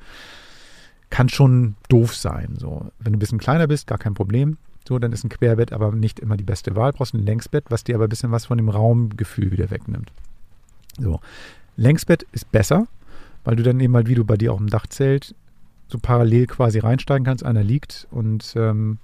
Kann 1.10 1.28
schon 1.28 1.74
doof 1.88 2.16
sein. 2.16 2.54
So. 2.58 2.86
Wenn 2.98 3.12
du 3.12 3.18
ein 3.18 3.20
bisschen 3.20 3.38
kleiner 3.38 3.66
bist, 3.66 3.86
gar 3.86 3.98
kein 3.98 4.14
Problem. 4.14 4.56
So, 4.86 4.98
dann 4.98 5.12
ist 5.12 5.24
ein 5.24 5.28
Querbett 5.28 5.72
aber 5.72 5.92
nicht 5.92 6.20
immer 6.20 6.36
die 6.36 6.44
beste 6.44 6.74
Wahl. 6.76 6.92
Du 6.92 6.98
brauchst 6.98 7.14
ein 7.14 7.24
Längsbett, 7.24 7.64
was 7.68 7.84
dir 7.84 7.94
aber 7.94 8.04
ein 8.04 8.10
bisschen 8.10 8.32
was 8.32 8.46
von 8.46 8.58
dem 8.58 8.68
Raumgefühl 8.68 9.52
wieder 9.52 9.70
wegnimmt. 9.70 10.12
So. 10.98 11.20
Längsbett 11.76 12.24
ist 12.32 12.50
besser, 12.52 12.86
weil 13.44 13.56
du 13.56 13.62
dann 13.62 13.80
eben 13.80 13.94
halt, 13.94 14.08
wie 14.08 14.14
du 14.14 14.24
bei 14.24 14.36
dir 14.36 14.52
auch 14.52 14.60
im 14.60 14.68
Dachzelt, 14.68 15.34
so 15.88 15.98
parallel 15.98 16.46
quasi 16.46 16.78
reinsteigen 16.78 17.24
kannst. 17.24 17.44
Einer 17.44 17.62
liegt 17.62 18.06
und 18.10 18.54
ähm, 18.56 18.98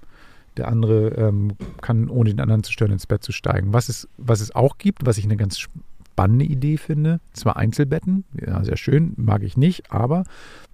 der 0.57 0.67
andere 0.67 1.09
ähm, 1.09 1.53
kann, 1.81 2.09
ohne 2.09 2.29
den 2.29 2.41
anderen 2.41 2.63
zu 2.63 2.71
stören, 2.71 2.91
ins 2.91 3.07
Bett 3.07 3.23
zu 3.23 3.31
steigen. 3.31 3.73
Was 3.73 3.89
es, 3.89 4.07
was 4.17 4.41
es 4.41 4.53
auch 4.53 4.77
gibt, 4.77 5.05
was 5.05 5.17
ich 5.17 5.25
eine 5.25 5.37
ganz 5.37 5.57
spannende 5.59 6.45
Idee 6.45 6.77
finde, 6.77 7.21
zwar 7.33 7.57
Einzelbetten, 7.57 8.25
ja, 8.33 8.63
sehr 8.63 8.77
schön, 8.77 9.13
mag 9.15 9.43
ich 9.43 9.55
nicht, 9.55 9.91
aber 9.91 10.25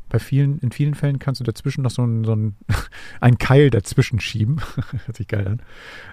bei 0.09 0.19
vielen, 0.19 0.59
in 0.59 0.71
vielen 0.71 0.93
Fällen 0.93 1.19
kannst 1.19 1.41
du 1.41 1.45
dazwischen 1.45 1.81
noch 1.81 1.91
so 1.91 2.03
einen, 2.03 2.23
so 2.23 2.33
einen, 2.33 2.55
einen 3.21 3.37
Keil 3.37 3.69
dazwischen 3.69 4.19
schieben. 4.19 4.61
Hört 5.05 5.17
sich 5.17 5.27
geil 5.27 5.47
an. 5.47 5.61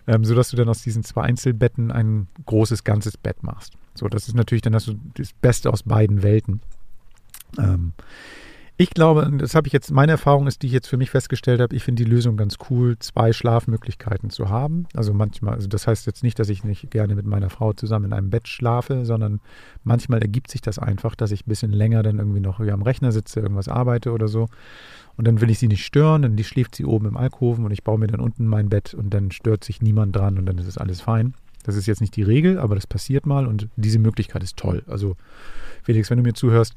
Ähm, 0.07 0.25
sodass 0.25 0.51
du 0.51 0.57
dann 0.57 0.69
aus 0.69 0.83
diesen 0.83 1.05
zwei 1.05 1.23
Einzelbetten 1.23 1.91
ein 1.91 2.29
großes, 2.47 2.85
ganzes 2.85 3.17
Bett 3.17 3.43
machst. 3.43 3.75
So, 3.95 4.09
das 4.09 4.29
ist 4.29 4.35
natürlich 4.35 4.63
dann 4.63 4.73
das 4.73 4.91
Beste 5.41 5.71
aus 5.71 5.83
beiden 5.83 6.23
Welten. 6.23 6.63
Ähm, 7.59 7.93
ich 8.79 8.91
glaube, 8.91 9.31
das 9.39 9.55
habe 9.55 9.67
ich 9.67 9.73
jetzt, 9.73 9.91
meine 9.91 10.13
Erfahrung 10.13 10.47
ist, 10.47 10.63
die 10.63 10.67
ich 10.67 10.73
jetzt 10.73 10.89
für 10.89 10.97
mich 10.97 11.11
festgestellt 11.11 11.61
habe, 11.61 11.77
ich 11.77 11.85
finde 11.85 12.03
die 12.05 12.11
Lösung 12.11 12.37
ganz 12.37 12.57
cool, 12.71 12.99
zwei 12.99 13.33
Schlafmöglichkeiten 13.33 14.31
zu 14.31 14.49
haben. 14.49 14.87
Also 14.95 15.13
manchmal, 15.13 15.55
also 15.55 15.69
das 15.69 15.87
heißt 15.87 16.07
jetzt 16.07 16.23
nicht, 16.23 16.39
dass 16.39 16.49
ich 16.49 16.65
nicht 16.65 16.91
gerne 16.91 17.15
mit 17.15 17.27
meiner 17.27 17.51
Frau 17.51 17.75
zusammen 17.75 18.07
in 18.07 18.13
einem 18.13 18.31
Bett 18.31 18.49
schlafe, 18.49 19.05
sondern 19.05 19.41
manchmal 19.85 20.23
ergibt 20.23 20.51
sich 20.51 20.63
das 20.63 20.79
einfach, 20.79 21.15
dass 21.15 21.33
ich 21.33 21.47
ein 21.47 21.49
bisschen 21.49 21.71
länger 21.71 22.03
dann 22.03 22.19
irgendwie 22.19 22.41
noch 22.41 22.61
am 22.61 22.83
Rechner 22.83 23.13
sitze, 23.13 23.41
irgendwas 23.41 23.69
arbeite 23.69 24.11
oder 24.11 24.27
so. 24.27 24.49
Und 25.17 25.29
dann 25.29 25.41
will 25.43 25.51
ich 25.51 25.59
sie 25.59 25.69
nicht 25.69 25.85
stören, 25.85 26.23
dann 26.23 26.39
schläft 26.43 26.75
sie 26.75 26.87
oben 26.87 27.07
im 27.07 27.17
Alkoven 27.19 27.67
und 27.67 27.71
ich 27.73 27.85
baue 27.85 27.99
mir 27.99 28.07
dann 28.07 28.21
unten 28.21 28.47
mein 28.47 28.71
Bett 28.71 28.95
und 28.95 29.13
dann 29.13 29.31
stört 29.31 29.65
sich 29.65 29.83
niemand 29.83 30.17
dran 30.17 30.39
und 30.39 30.47
dann 30.47 30.57
ist 30.57 30.67
es 30.67 30.79
alles 30.79 31.03
fein. 31.03 31.35
Das 31.65 31.77
ist 31.77 31.87
jetzt 31.87 32.01
nicht 32.01 32.17
die 32.17 32.23
Regel, 32.23 32.59
aber 32.59 32.75
das 32.75 32.87
passiert 32.87 33.27
mal 33.27 33.47
und 33.47 33.69
diese 33.77 33.99
Möglichkeit 33.99 34.43
ist 34.43 34.57
toll. 34.57 34.83
Also 34.89 35.17
Felix, 35.83 36.11
wenn 36.11 36.17
du 36.17 36.25
mir 36.25 36.35
zuhörst, 36.35 36.75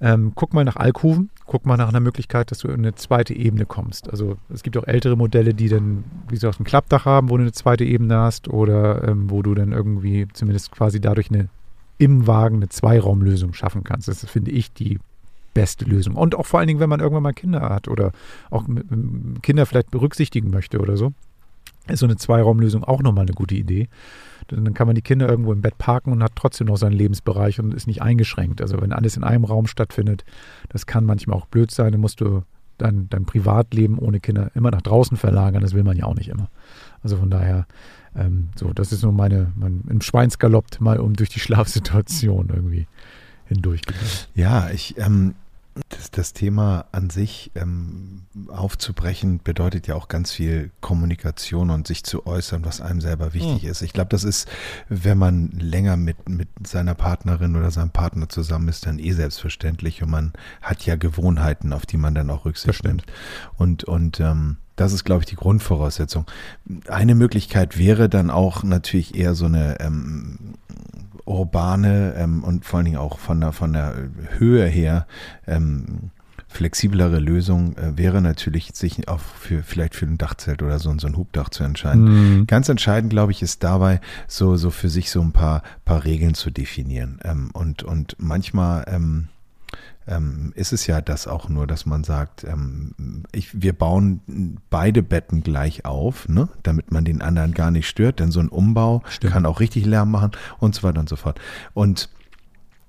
ähm, 0.00 0.32
guck 0.34 0.54
mal 0.54 0.64
nach 0.64 0.76
Alkoven, 0.76 1.30
guck 1.46 1.66
mal 1.66 1.76
nach 1.76 1.88
einer 1.88 2.00
Möglichkeit, 2.00 2.50
dass 2.50 2.58
du 2.58 2.68
in 2.68 2.74
eine 2.74 2.94
zweite 2.94 3.34
Ebene 3.34 3.66
kommst. 3.66 4.10
Also 4.10 4.36
es 4.52 4.62
gibt 4.62 4.76
auch 4.76 4.86
ältere 4.86 5.16
Modelle, 5.16 5.52
die 5.54 5.68
dann, 5.68 6.04
wie 6.28 6.34
gesagt, 6.34 6.60
ein 6.60 6.64
Klappdach 6.64 7.04
haben, 7.04 7.28
wo 7.28 7.36
du 7.36 7.42
eine 7.42 7.52
zweite 7.52 7.84
Ebene 7.84 8.16
hast 8.16 8.48
oder 8.48 9.06
ähm, 9.06 9.30
wo 9.30 9.42
du 9.42 9.54
dann 9.54 9.72
irgendwie 9.72 10.26
zumindest 10.32 10.72
quasi 10.72 11.00
dadurch 11.00 11.30
eine 11.30 11.48
im 11.98 12.26
Wagen 12.26 12.56
eine 12.56 12.70
Zweiraumlösung 12.70 13.52
schaffen 13.52 13.84
kannst. 13.84 14.08
Das 14.08 14.24
finde 14.24 14.52
ich 14.52 14.72
die 14.72 14.98
beste 15.52 15.84
Lösung. 15.84 16.16
Und 16.16 16.34
auch 16.34 16.46
vor 16.46 16.58
allen 16.58 16.68
Dingen, 16.68 16.80
wenn 16.80 16.88
man 16.88 17.00
irgendwann 17.00 17.22
mal 17.22 17.34
Kinder 17.34 17.60
hat 17.60 17.88
oder 17.88 18.12
auch 18.48 18.64
Kinder 19.42 19.66
vielleicht 19.66 19.90
berücksichtigen 19.90 20.50
möchte 20.50 20.78
oder 20.78 20.96
so, 20.96 21.12
ist 21.90 22.00
so 22.00 22.06
eine 22.06 22.16
Zweiraumlösung 22.16 22.84
auch 22.84 23.02
nochmal 23.02 23.24
eine 23.24 23.34
gute 23.34 23.54
Idee. 23.54 23.88
Dann 24.48 24.74
kann 24.74 24.86
man 24.86 24.96
die 24.96 25.02
Kinder 25.02 25.28
irgendwo 25.28 25.52
im 25.52 25.60
Bett 25.60 25.78
parken 25.78 26.12
und 26.12 26.22
hat 26.22 26.32
trotzdem 26.34 26.66
noch 26.66 26.76
seinen 26.76 26.92
Lebensbereich 26.92 27.60
und 27.60 27.72
ist 27.72 27.86
nicht 27.86 28.02
eingeschränkt. 28.02 28.60
Also 28.60 28.80
wenn 28.80 28.92
alles 28.92 29.16
in 29.16 29.24
einem 29.24 29.44
Raum 29.44 29.66
stattfindet, 29.66 30.24
das 30.68 30.86
kann 30.86 31.04
manchmal 31.04 31.36
auch 31.36 31.46
blöd 31.46 31.70
sein, 31.70 31.92
dann 31.92 32.00
musst 32.00 32.20
du 32.20 32.42
dein, 32.78 33.08
dein 33.10 33.26
Privatleben 33.26 33.98
ohne 33.98 34.20
Kinder 34.20 34.50
immer 34.54 34.70
nach 34.70 34.82
draußen 34.82 35.16
verlagern. 35.16 35.62
Das 35.62 35.74
will 35.74 35.84
man 35.84 35.96
ja 35.96 36.04
auch 36.04 36.16
nicht 36.16 36.28
immer. 36.28 36.48
Also 37.02 37.16
von 37.16 37.30
daher, 37.30 37.66
ähm, 38.16 38.48
so, 38.56 38.72
das 38.72 38.92
ist 38.92 39.02
nur 39.02 39.12
meine, 39.12 39.52
mein, 39.54 39.84
im 39.88 40.00
Schweinsgalopp 40.00 40.80
mal 40.80 40.98
um 40.98 41.14
durch 41.14 41.28
die 41.28 41.40
Schlafsituation 41.40 42.50
irgendwie 42.52 42.86
hindurchgegangen. 43.46 44.08
Ja, 44.34 44.70
ich, 44.70 44.96
ähm, 44.98 45.34
das, 45.88 46.10
das 46.10 46.32
Thema 46.32 46.86
an 46.92 47.10
sich 47.10 47.50
ähm, 47.54 48.22
aufzubrechen 48.48 49.40
bedeutet 49.42 49.86
ja 49.86 49.94
auch 49.94 50.08
ganz 50.08 50.32
viel 50.32 50.70
Kommunikation 50.80 51.70
und 51.70 51.86
sich 51.86 52.04
zu 52.04 52.26
äußern, 52.26 52.64
was 52.64 52.80
einem 52.80 53.00
selber 53.00 53.34
wichtig 53.34 53.64
mhm. 53.64 53.70
ist. 53.70 53.82
Ich 53.82 53.92
glaube, 53.92 54.08
das 54.10 54.24
ist, 54.24 54.48
wenn 54.88 55.18
man 55.18 55.50
länger 55.50 55.96
mit, 55.96 56.28
mit 56.28 56.48
seiner 56.66 56.94
Partnerin 56.94 57.56
oder 57.56 57.70
seinem 57.70 57.90
Partner 57.90 58.28
zusammen 58.28 58.68
ist, 58.68 58.86
dann 58.86 58.98
eh 58.98 59.12
selbstverständlich 59.12 60.02
und 60.02 60.10
man 60.10 60.32
hat 60.62 60.84
ja 60.86 60.96
Gewohnheiten, 60.96 61.72
auf 61.72 61.86
die 61.86 61.96
man 61.96 62.14
dann 62.14 62.30
auch 62.30 62.44
Rücksicht 62.44 62.84
nimmt. 62.84 63.04
Und, 63.56 63.84
und 63.84 64.20
ähm, 64.20 64.56
das 64.76 64.92
ist, 64.92 65.04
glaube 65.04 65.22
ich, 65.22 65.26
die 65.26 65.36
Grundvoraussetzung. 65.36 66.26
Eine 66.88 67.14
Möglichkeit 67.14 67.76
wäre 67.76 68.08
dann 68.08 68.30
auch 68.30 68.62
natürlich 68.62 69.14
eher 69.14 69.34
so 69.34 69.44
eine 69.44 69.78
ähm, 69.80 70.38
urbane 71.30 72.14
ähm, 72.16 72.44
und 72.44 72.64
vor 72.64 72.78
allen 72.78 72.86
Dingen 72.86 72.98
auch 72.98 73.18
von 73.18 73.40
der, 73.40 73.52
von 73.52 73.72
der 73.72 73.94
Höhe 74.38 74.66
her 74.66 75.06
ähm, 75.46 76.10
flexiblere 76.50 77.20
Lösung 77.20 77.76
äh, 77.76 77.96
wäre 77.96 78.20
natürlich, 78.20 78.72
sich 78.74 79.08
auch 79.08 79.20
für 79.20 79.62
vielleicht 79.62 79.94
für 79.94 80.06
ein 80.06 80.18
Dachzelt 80.18 80.62
oder 80.62 80.78
so, 80.80 80.92
so 80.98 81.06
ein 81.06 81.16
Hubdach 81.16 81.48
zu 81.48 81.62
entscheiden. 81.62 82.40
Mm. 82.40 82.46
Ganz 82.46 82.68
entscheidend, 82.68 83.10
glaube 83.10 83.32
ich, 83.32 83.40
ist 83.40 83.62
dabei, 83.62 84.00
so, 84.26 84.56
so 84.56 84.70
für 84.70 84.88
sich 84.88 85.10
so 85.10 85.20
ein 85.20 85.32
paar, 85.32 85.62
paar 85.84 86.04
Regeln 86.04 86.34
zu 86.34 86.50
definieren. 86.50 87.20
Ähm, 87.22 87.50
und, 87.52 87.84
und 87.84 88.16
manchmal 88.18 88.84
ähm, 88.88 89.28
ähm, 90.10 90.52
ist 90.56 90.72
es 90.72 90.86
ja 90.86 91.00
das 91.00 91.26
auch 91.26 91.48
nur, 91.48 91.66
dass 91.66 91.86
man 91.86 92.04
sagt, 92.04 92.44
ähm, 92.44 93.24
ich, 93.32 93.62
wir 93.62 93.72
bauen 93.72 94.58
beide 94.68 95.02
Betten 95.02 95.42
gleich 95.42 95.84
auf, 95.84 96.28
ne, 96.28 96.48
damit 96.62 96.90
man 96.90 97.04
den 97.04 97.22
anderen 97.22 97.54
gar 97.54 97.70
nicht 97.70 97.88
stört, 97.88 98.18
denn 98.18 98.30
so 98.30 98.40
ein 98.40 98.48
Umbau 98.48 99.02
Stimmt. 99.08 99.32
kann 99.32 99.46
auch 99.46 99.60
richtig 99.60 99.86
Lärm 99.86 100.10
machen 100.10 100.32
und 100.58 100.74
so 100.74 100.82
weiter 100.82 101.00
und 101.00 101.08
so 101.08 101.16
fort. 101.16 101.40
Und 101.72 102.10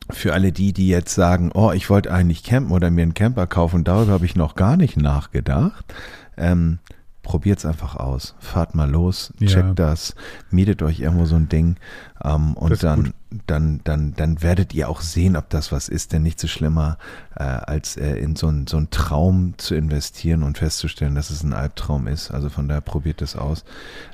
für 0.09 0.33
alle 0.33 0.51
die, 0.51 0.73
die 0.73 0.87
jetzt 0.87 1.13
sagen, 1.13 1.51
oh, 1.53 1.71
ich 1.71 1.89
wollte 1.89 2.11
eigentlich 2.11 2.43
campen 2.43 2.71
oder 2.71 2.89
mir 2.89 3.03
einen 3.03 3.13
Camper 3.13 3.47
kaufen, 3.47 3.83
darüber 3.83 4.13
habe 4.13 4.25
ich 4.25 4.35
noch 4.35 4.55
gar 4.55 4.75
nicht 4.75 4.97
nachgedacht. 4.97 5.93
Ähm, 6.37 6.79
probiert 7.23 7.59
es 7.59 7.65
einfach 7.65 7.95
aus. 7.95 8.35
Fahrt 8.39 8.75
mal 8.75 8.89
los, 8.89 9.33
checkt 9.39 9.55
ja. 9.55 9.73
das, 9.73 10.15
mietet 10.49 10.81
euch 10.81 10.99
irgendwo 10.99 11.25
so 11.25 11.35
ein 11.35 11.49
Ding 11.49 11.75
ähm, 12.23 12.53
und 12.53 12.83
dann, 12.83 13.13
dann, 13.45 13.81
dann, 13.83 14.13
dann 14.15 14.41
werdet 14.41 14.73
ihr 14.73 14.89
auch 14.89 15.01
sehen, 15.01 15.35
ob 15.35 15.49
das 15.49 15.71
was 15.71 15.87
ist, 15.87 16.13
denn 16.13 16.23
nichts 16.23 16.41
so 16.41 16.47
schlimmer, 16.47 16.97
äh, 17.35 17.43
als 17.43 17.95
äh, 17.95 18.15
in 18.15 18.35
so 18.35 18.47
einen 18.47 18.65
so 18.67 18.77
einen 18.77 18.89
Traum 18.89 19.53
zu 19.57 19.75
investieren 19.75 20.41
und 20.43 20.57
festzustellen, 20.57 21.15
dass 21.15 21.29
es 21.29 21.43
ein 21.43 21.53
Albtraum 21.53 22.07
ist. 22.07 22.31
Also 22.31 22.49
von 22.49 22.67
daher 22.67 22.81
probiert 22.81 23.21
es 23.21 23.35
aus. 23.35 23.65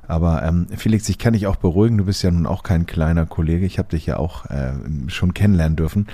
Aber 0.08 0.44
ähm, 0.44 0.68
Felix, 0.76 1.08
ich 1.08 1.18
kann 1.18 1.34
dich 1.34 1.48
auch 1.48 1.56
beruhigen, 1.56 1.98
du 1.98 2.06
bist 2.06 2.24
ja 2.24 2.32
nun 2.32 2.46
auch 2.46 2.64
kein 2.64 2.86
kleiner 2.86 3.26
Kollege. 3.26 3.66
Ich 3.66 3.80
habe 3.80 3.90
dich 3.90 4.06
ja 4.06 4.18
auch 4.18 4.46
äh, 4.46 4.74
schon 5.08 5.34
kennenlernen 5.34 5.78
dürfen. 5.78 6.08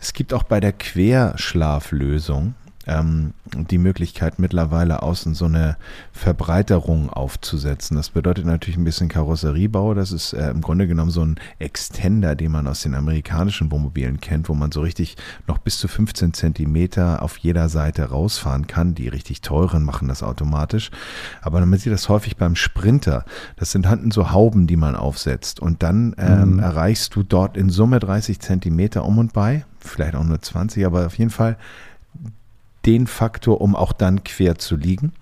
Es 0.00 0.12
gibt 0.12 0.32
auch 0.32 0.44
bei 0.44 0.60
der 0.60 0.72
Querschlaflösung 0.72 2.54
ähm, 2.88 3.34
die 3.54 3.78
Möglichkeit 3.78 4.38
mittlerweile 4.38 5.02
außen 5.02 5.34
so 5.34 5.44
eine 5.44 5.76
Verbreiterung 6.12 7.10
aufzusetzen. 7.10 7.96
Das 7.96 8.10
bedeutet 8.10 8.46
natürlich 8.46 8.76
ein 8.76 8.84
bisschen 8.84 9.08
Karosseriebau. 9.08 9.94
Das 9.94 10.12
ist 10.12 10.32
äh, 10.32 10.50
im 10.50 10.60
Grunde 10.60 10.86
genommen 10.86 11.10
so 11.10 11.24
ein 11.24 11.36
Extender, 11.58 12.34
den 12.34 12.52
man 12.52 12.66
aus 12.66 12.82
den 12.82 12.94
amerikanischen 12.94 13.70
Wohnmobilen 13.70 14.20
kennt, 14.20 14.48
wo 14.48 14.54
man 14.54 14.72
so 14.72 14.80
richtig 14.80 15.16
noch 15.46 15.58
bis 15.58 15.78
zu 15.78 15.88
15 15.88 16.34
Zentimeter 16.34 17.22
auf 17.22 17.36
jeder 17.38 17.68
Seite 17.68 18.04
rausfahren 18.04 18.66
kann. 18.66 18.94
Die 18.94 19.08
richtig 19.08 19.42
teuren 19.42 19.84
machen 19.84 20.08
das 20.08 20.22
automatisch. 20.22 20.90
Aber 21.42 21.64
man 21.64 21.78
sieht 21.78 21.92
das 21.92 22.08
häufig 22.08 22.36
beim 22.36 22.56
Sprinter. 22.56 23.24
Das 23.56 23.70
sind 23.70 23.88
hinten 23.88 24.10
so 24.10 24.32
Hauben, 24.32 24.66
die 24.66 24.76
man 24.76 24.96
aufsetzt. 24.96 25.60
Und 25.60 25.82
dann 25.82 26.14
ähm, 26.18 26.54
mhm. 26.54 26.58
erreichst 26.58 27.14
du 27.14 27.22
dort 27.22 27.56
in 27.56 27.70
Summe 27.70 27.98
30 28.00 28.40
Zentimeter 28.40 29.04
um 29.04 29.18
und 29.18 29.32
bei. 29.32 29.64
Vielleicht 29.80 30.16
auch 30.16 30.24
nur 30.24 30.40
20, 30.40 30.84
aber 30.84 31.06
auf 31.06 31.16
jeden 31.18 31.30
Fall 31.30 31.56
den 32.88 33.06
Faktor, 33.06 33.60
um 33.60 33.76
auch 33.76 33.92
dann 33.92 34.24
quer 34.24 34.56
zu 34.56 34.74
liegen. 34.74 35.12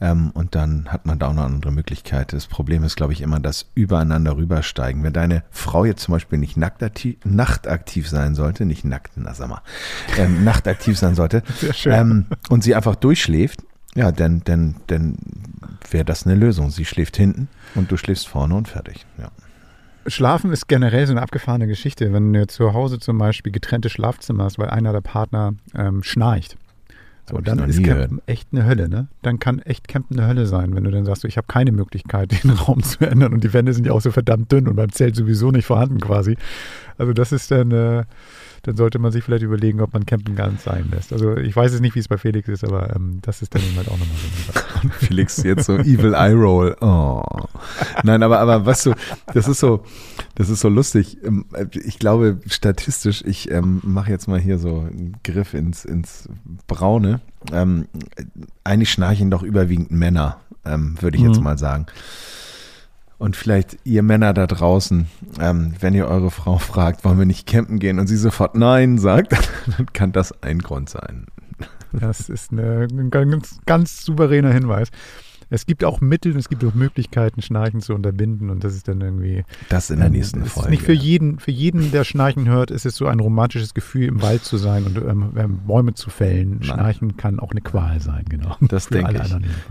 Ähm, 0.00 0.30
und 0.32 0.54
dann 0.54 0.90
hat 0.90 1.04
man 1.04 1.18
da 1.18 1.28
auch 1.28 1.34
noch 1.34 1.44
eine 1.44 1.54
andere 1.54 1.72
Möglichkeit. 1.72 2.32
Das 2.32 2.46
Problem 2.46 2.84
ist, 2.84 2.96
glaube 2.96 3.12
ich, 3.12 3.20
immer 3.20 3.38
das 3.38 3.66
Übereinander 3.74 4.38
rübersteigen. 4.38 5.02
Wenn 5.02 5.12
deine 5.12 5.44
Frau 5.50 5.84
jetzt 5.84 6.02
zum 6.02 6.12
Beispiel 6.12 6.38
nicht 6.38 6.56
nachtaktiv, 6.56 7.16
nachtaktiv 7.24 8.08
sein 8.08 8.34
sollte, 8.34 8.64
nicht 8.64 8.82
nackt, 8.84 9.12
na 9.16 9.34
sag 9.34 9.50
mal, 9.50 9.60
ähm, 10.16 10.42
nachtaktiv 10.44 10.98
sein 10.98 11.14
sollte, 11.14 11.42
ähm, 11.84 12.24
und 12.48 12.64
sie 12.64 12.74
einfach 12.74 12.96
durchschläft, 12.96 13.60
ja, 13.94 14.10
dann, 14.10 14.40
dann, 14.44 14.76
dann 14.86 15.18
wäre 15.90 16.06
das 16.06 16.26
eine 16.26 16.34
Lösung. 16.34 16.70
Sie 16.70 16.86
schläft 16.86 17.18
hinten 17.18 17.48
und 17.74 17.92
du 17.92 17.98
schläfst 17.98 18.26
vorne 18.26 18.54
und 18.54 18.68
fertig. 18.68 19.04
Ja. 19.18 19.30
Schlafen 20.06 20.52
ist 20.52 20.68
generell 20.68 21.06
so 21.06 21.12
eine 21.12 21.22
abgefahrene 21.22 21.66
Geschichte. 21.66 22.12
Wenn 22.12 22.32
du 22.32 22.46
zu 22.46 22.72
Hause 22.72 22.98
zum 22.98 23.18
Beispiel 23.18 23.52
getrennte 23.52 23.88
Schlafzimmer 23.88 24.44
hast, 24.44 24.58
weil 24.58 24.70
einer 24.70 24.92
der 24.92 25.00
Partner 25.00 25.54
ähm, 25.74 26.02
schnarcht. 26.02 26.56
So, 27.30 27.38
dann 27.38 27.60
ist 27.68 27.84
Campen 27.84 28.20
echt 28.26 28.48
eine 28.52 28.66
Hölle, 28.66 28.88
ne? 28.88 29.06
Dann 29.22 29.38
kann 29.38 29.60
echt 29.60 29.86
Campen 29.86 30.18
eine 30.18 30.28
Hölle 30.28 30.46
sein, 30.46 30.74
wenn 30.74 30.82
du 30.82 30.90
dann 30.90 31.04
sagst, 31.04 31.24
ich 31.24 31.36
habe 31.36 31.46
keine 31.46 31.70
Möglichkeit, 31.70 32.32
den 32.44 32.50
Raum 32.50 32.82
zu 32.82 33.06
ändern 33.08 33.32
und 33.32 33.44
die 33.44 33.52
Wände 33.52 33.72
sind 33.72 33.86
ja 33.86 33.92
auch 33.92 34.00
so 34.00 34.10
verdammt 34.10 34.50
dünn 34.50 34.66
und 34.66 34.74
beim 34.74 34.90
Zelt 34.90 35.14
sowieso 35.14 35.50
nicht 35.52 35.66
vorhanden 35.66 36.00
quasi. 36.00 36.36
Also 36.98 37.12
das 37.12 37.30
ist 37.30 37.50
dann 37.50 37.70
äh, 37.70 38.04
dann 38.62 38.76
sollte 38.76 38.98
man 38.98 39.10
sich 39.10 39.24
vielleicht 39.24 39.42
überlegen, 39.42 39.80
ob 39.80 39.92
man 39.92 40.06
Campen 40.06 40.36
ganz 40.36 40.64
sein 40.64 40.88
lässt. 40.92 41.12
Also 41.12 41.36
ich 41.36 41.54
weiß 41.54 41.72
es 41.72 41.80
nicht, 41.80 41.96
wie 41.96 41.98
es 41.98 42.08
bei 42.08 42.16
Felix 42.16 42.48
ist, 42.48 42.64
aber 42.64 42.94
ähm, 42.94 43.18
das 43.22 43.42
ist 43.42 43.54
dann 43.54 43.62
halt 43.76 43.88
auch 43.88 43.98
nochmal 43.98 44.16
so. 44.80 44.88
Felix 45.06 45.42
jetzt 45.42 45.66
so 45.66 45.76
Evil 45.78 46.14
Eye 46.14 46.32
Roll. 46.32 46.76
Oh. 46.80 47.22
Nein, 48.04 48.22
aber, 48.22 48.38
aber 48.38 48.64
weißt 48.64 48.86
du, 48.86 48.94
das 49.34 49.48
ist 49.48 49.58
so, 49.58 49.82
das 50.36 50.48
ist 50.48 50.60
so 50.60 50.68
lustig. 50.68 51.18
Ähm, 51.24 51.46
ich 51.72 51.98
glaube, 51.98 52.38
statistisch, 52.46 53.24
ich 53.26 53.50
ähm, 53.50 53.80
mache 53.82 54.10
jetzt 54.10 54.28
mal 54.28 54.38
hier 54.38 54.58
so 54.58 54.80
einen 54.80 55.16
Griff 55.24 55.54
ins, 55.54 55.84
ins 55.84 56.28
Braune. 56.68 57.20
Ähm, 57.52 57.88
eigentlich 58.62 58.90
schnarchen 58.90 59.30
doch 59.30 59.42
überwiegend 59.42 59.90
Männer, 59.90 60.38
ähm, 60.64 60.96
würde 61.00 61.16
ich 61.16 61.24
mhm. 61.24 61.30
jetzt 61.30 61.42
mal 61.42 61.58
sagen. 61.58 61.86
Und 63.22 63.36
vielleicht 63.36 63.78
ihr 63.84 64.02
Männer 64.02 64.34
da 64.34 64.48
draußen, 64.48 65.06
ähm, 65.38 65.74
wenn 65.78 65.94
ihr 65.94 66.08
eure 66.08 66.32
Frau 66.32 66.58
fragt, 66.72 67.04
wollen 67.04 67.18
wir 67.18 67.24
nicht 67.24 67.46
campen 67.46 67.78
gehen 67.78 68.00
und 68.00 68.08
sie 68.08 68.16
sofort 68.16 68.56
Nein 68.56 68.98
sagt, 68.98 69.32
dann 69.76 69.86
kann 69.92 70.10
das 70.10 70.42
ein 70.42 70.58
Grund 70.58 70.90
sein. 70.90 71.26
Das 71.92 72.28
ist 72.28 72.50
eine, 72.50 72.88
ein 72.90 73.10
ganz, 73.10 73.60
ganz 73.64 74.04
souveräner 74.04 74.52
Hinweis 74.52 74.88
es 75.52 75.66
gibt 75.66 75.84
auch 75.84 76.00
Mittel 76.00 76.32
und 76.32 76.38
es 76.38 76.48
gibt 76.48 76.64
auch 76.64 76.74
Möglichkeiten, 76.74 77.42
Schnarchen 77.42 77.82
zu 77.82 77.94
unterbinden 77.94 78.48
und 78.48 78.64
das 78.64 78.74
ist 78.74 78.88
dann 78.88 79.02
irgendwie. 79.02 79.44
Das 79.68 79.90
in 79.90 79.98
der 79.98 80.06
ähm, 80.06 80.14
nächsten 80.14 80.44
Folge. 80.46 80.70
Nicht 80.70 80.82
für 80.82 80.94
jeden, 80.94 81.38
für 81.38 81.50
jeden, 81.50 81.92
der 81.92 82.04
Schnarchen 82.04 82.48
hört, 82.48 82.70
ist 82.70 82.86
es 82.86 82.96
so 82.96 83.06
ein 83.06 83.20
romantisches 83.20 83.74
Gefühl, 83.74 84.08
im 84.08 84.22
Wald 84.22 84.44
zu 84.44 84.56
sein 84.56 84.84
und 84.84 84.96
ähm, 84.96 85.60
Bäume 85.66 85.92
zu 85.92 86.08
fällen. 86.08 86.52
Nein. 86.52 86.62
Schnarchen 86.62 87.16
kann 87.18 87.38
auch 87.38 87.50
eine 87.50 87.60
Qual 87.60 88.00
sein, 88.00 88.24
genau. 88.30 88.56
Das 88.62 88.88
denke 88.88 89.22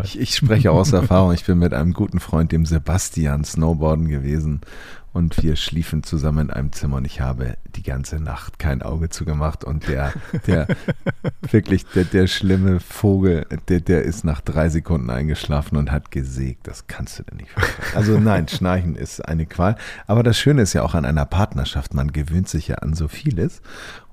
ich. 0.03 0.15
ich. 0.15 0.19
Ich 0.19 0.35
spreche 0.35 0.71
aus 0.71 0.91
Erfahrung. 0.93 1.33
Ich 1.33 1.45
bin 1.45 1.57
mit 1.57 1.73
einem 1.73 1.93
guten 1.93 2.19
Freund, 2.19 2.51
dem 2.51 2.67
Sebastian, 2.67 3.43
Snowboarden 3.43 4.07
gewesen 4.07 4.61
und 5.13 5.41
wir 5.43 5.55
schliefen 5.55 6.03
zusammen 6.03 6.47
in 6.47 6.53
einem 6.53 6.71
Zimmer 6.71 6.97
und 6.97 7.05
ich 7.05 7.19
habe 7.19 7.57
die 7.75 7.83
ganze 7.83 8.19
Nacht 8.19 8.59
kein 8.59 8.81
Auge 8.81 9.09
zugemacht 9.09 9.63
und 9.63 9.87
der, 9.87 10.13
der, 10.47 10.67
wirklich, 11.51 11.85
der, 11.87 12.05
der 12.05 12.27
schlimme 12.27 12.79
Vogel, 12.79 13.45
der, 13.67 13.81
der 13.81 14.03
ist 14.03 14.23
nach 14.23 14.41
drei 14.41 14.69
Sekunden 14.69 15.09
eingeschlafen 15.09 15.77
und 15.77 15.91
hat 15.91 16.11
gesägt. 16.11 16.67
Das 16.67 16.87
kannst 16.87 17.19
du 17.19 17.23
denn 17.23 17.37
nicht 17.37 17.51
verstehen. 17.51 17.85
Also 17.95 18.19
nein, 18.19 18.47
Schnarchen 18.49 18.95
ist 18.95 19.19
eine 19.27 19.45
Qual. 19.45 19.75
Aber 20.07 20.23
das 20.23 20.39
Schöne 20.39 20.61
ist 20.61 20.73
ja 20.73 20.83
auch 20.83 20.95
an 20.95 21.05
einer 21.05 21.25
Partnerschaft, 21.25 21.93
man 21.93 22.11
gewöhnt 22.11 22.47
sich 22.47 22.69
ja 22.69 22.75
an 22.75 22.93
so 22.93 23.07
vieles 23.07 23.61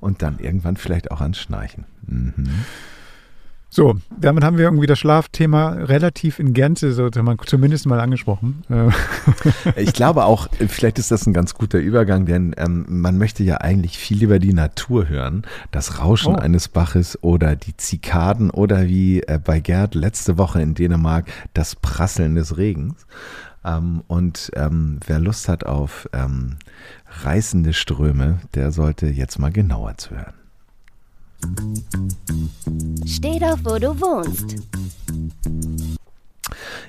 und 0.01 0.23
dann 0.23 0.39
irgendwann 0.39 0.77
vielleicht 0.77 1.11
auch 1.11 1.21
an 1.21 1.35
Schnarchen. 1.35 1.85
Mhm. 2.07 2.65
So, 3.71 3.97
damit 4.19 4.45
haben 4.45 4.57
wir 4.57 4.65
irgendwie 4.65 4.87
das 4.87 4.99
Schlafthema 4.99 5.71
relativ 5.73 6.39
in 6.39 6.55
Gänze 6.55 6.93
so, 6.93 7.11
zumindest 7.11 7.87
mal 7.87 8.01
angesprochen. 8.01 8.63
Äh. 8.71 8.89
Ich 9.77 9.93
glaube 9.93 10.25
auch, 10.25 10.49
vielleicht 10.69 10.99
ist 10.99 11.11
das 11.11 11.27
ein 11.27 11.33
ganz 11.33 11.55
guter 11.55 11.79
Übergang, 11.79 12.25
denn 12.25 12.55
ähm, 12.57 12.87
man 12.89 13.19
möchte 13.19 13.45
ja 13.45 13.59
eigentlich 13.59 13.99
viel 13.99 14.23
über 14.23 14.39
die 14.39 14.55
Natur 14.55 15.09
hören. 15.09 15.43
Das 15.71 15.99
Rauschen 15.99 16.35
oh. 16.35 16.39
eines 16.39 16.69
Baches 16.69 17.23
oder 17.23 17.57
die 17.57 17.77
Zikaden 17.77 18.51
oder 18.51 18.87
wie 18.87 19.21
äh, 19.21 19.39
bei 19.43 19.61
Gerd 19.61 19.95
letzte 19.95 20.39
Woche 20.39 20.63
in 20.63 20.75
Dänemark 20.75 21.27
das 21.53 21.77
Prasseln 21.77 22.35
des 22.37 22.57
Regens. 22.57 23.07
Ähm, 23.65 24.03
und 24.07 24.51
ähm, 24.55 24.99
wer 25.07 25.19
Lust 25.19 25.49
hat 25.49 25.65
auf 25.65 26.09
ähm, 26.13 26.57
reißende 27.23 27.73
Ströme, 27.73 28.39
der 28.55 28.73
sollte 28.73 29.07
jetzt 29.07 29.39
mal 29.39 29.53
genauer 29.53 29.99
zuhören. 29.99 30.38
Steh 33.07 33.39
doch, 33.39 33.59
wo 33.65 33.79
du 33.79 34.01
wohnst. 34.01 34.57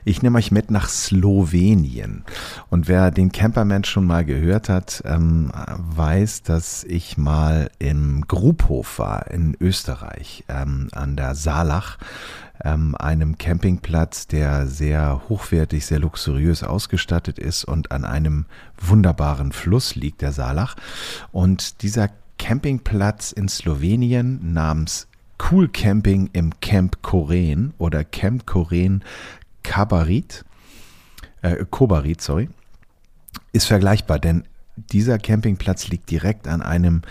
Ich 0.06 0.22
nehme 0.22 0.38
euch 0.38 0.52
mit 0.52 0.72
nach 0.72 0.90
Slowenien. 0.90 2.24
Und 2.70 2.88
wer 2.88 3.12
den 3.12 3.32
Camperman 3.32 3.84
schon 3.84 4.06
mal 4.06 4.26
gehört 4.26 4.70
hat, 4.70 5.04
ähm, 5.06 5.52
weiß, 5.78 6.44
dass 6.44 6.84
ich 6.84 7.18
mal 7.18 7.70
im 7.80 8.26
Grubhof 8.28 9.00
war 9.00 9.30
in 9.30 9.56
Österreich, 9.60 10.46
ähm, 10.48 10.90
an 10.94 11.16
der 11.16 11.36
Saalach, 11.36 11.98
ähm, 12.64 12.96
einem 12.96 13.38
Campingplatz, 13.38 14.28
der 14.28 14.68
sehr 14.68 15.22
hochwertig, 15.30 15.86
sehr 15.86 16.00
luxuriös 16.00 16.64
ausgestattet 16.64 17.38
ist 17.38 17.64
und 17.64 17.92
an 17.92 18.06
einem 18.06 18.46
wunderbaren 18.80 19.52
Fluss 19.52 19.96
liegt, 19.96 20.22
der 20.22 20.32
Saalach. 20.32 20.76
Und 21.32 21.84
dieser 21.84 22.10
Campingplatz 22.40 23.32
in 23.32 23.48
Slowenien 23.48 24.54
namens 24.54 25.08
Cool 25.40 25.68
Camping 25.68 26.32
im 26.34 26.60
Camp 26.60 27.04
Koren 27.04 27.74
oder 27.78 28.04
Camp 28.04 28.48
Koren 28.48 29.04
Kabarit, 29.62 30.44
äh, 31.44 31.64
Kobarit, 31.70 32.22
sorry, 32.22 32.50
ist 33.54 33.68
vergleichbar, 33.68 34.18
denn 34.18 34.44
dieser 34.92 35.20
Campingplatz 35.20 35.90
liegt 35.90 36.10
direkt 36.10 36.48
an 36.48 36.62
einem 36.62 37.02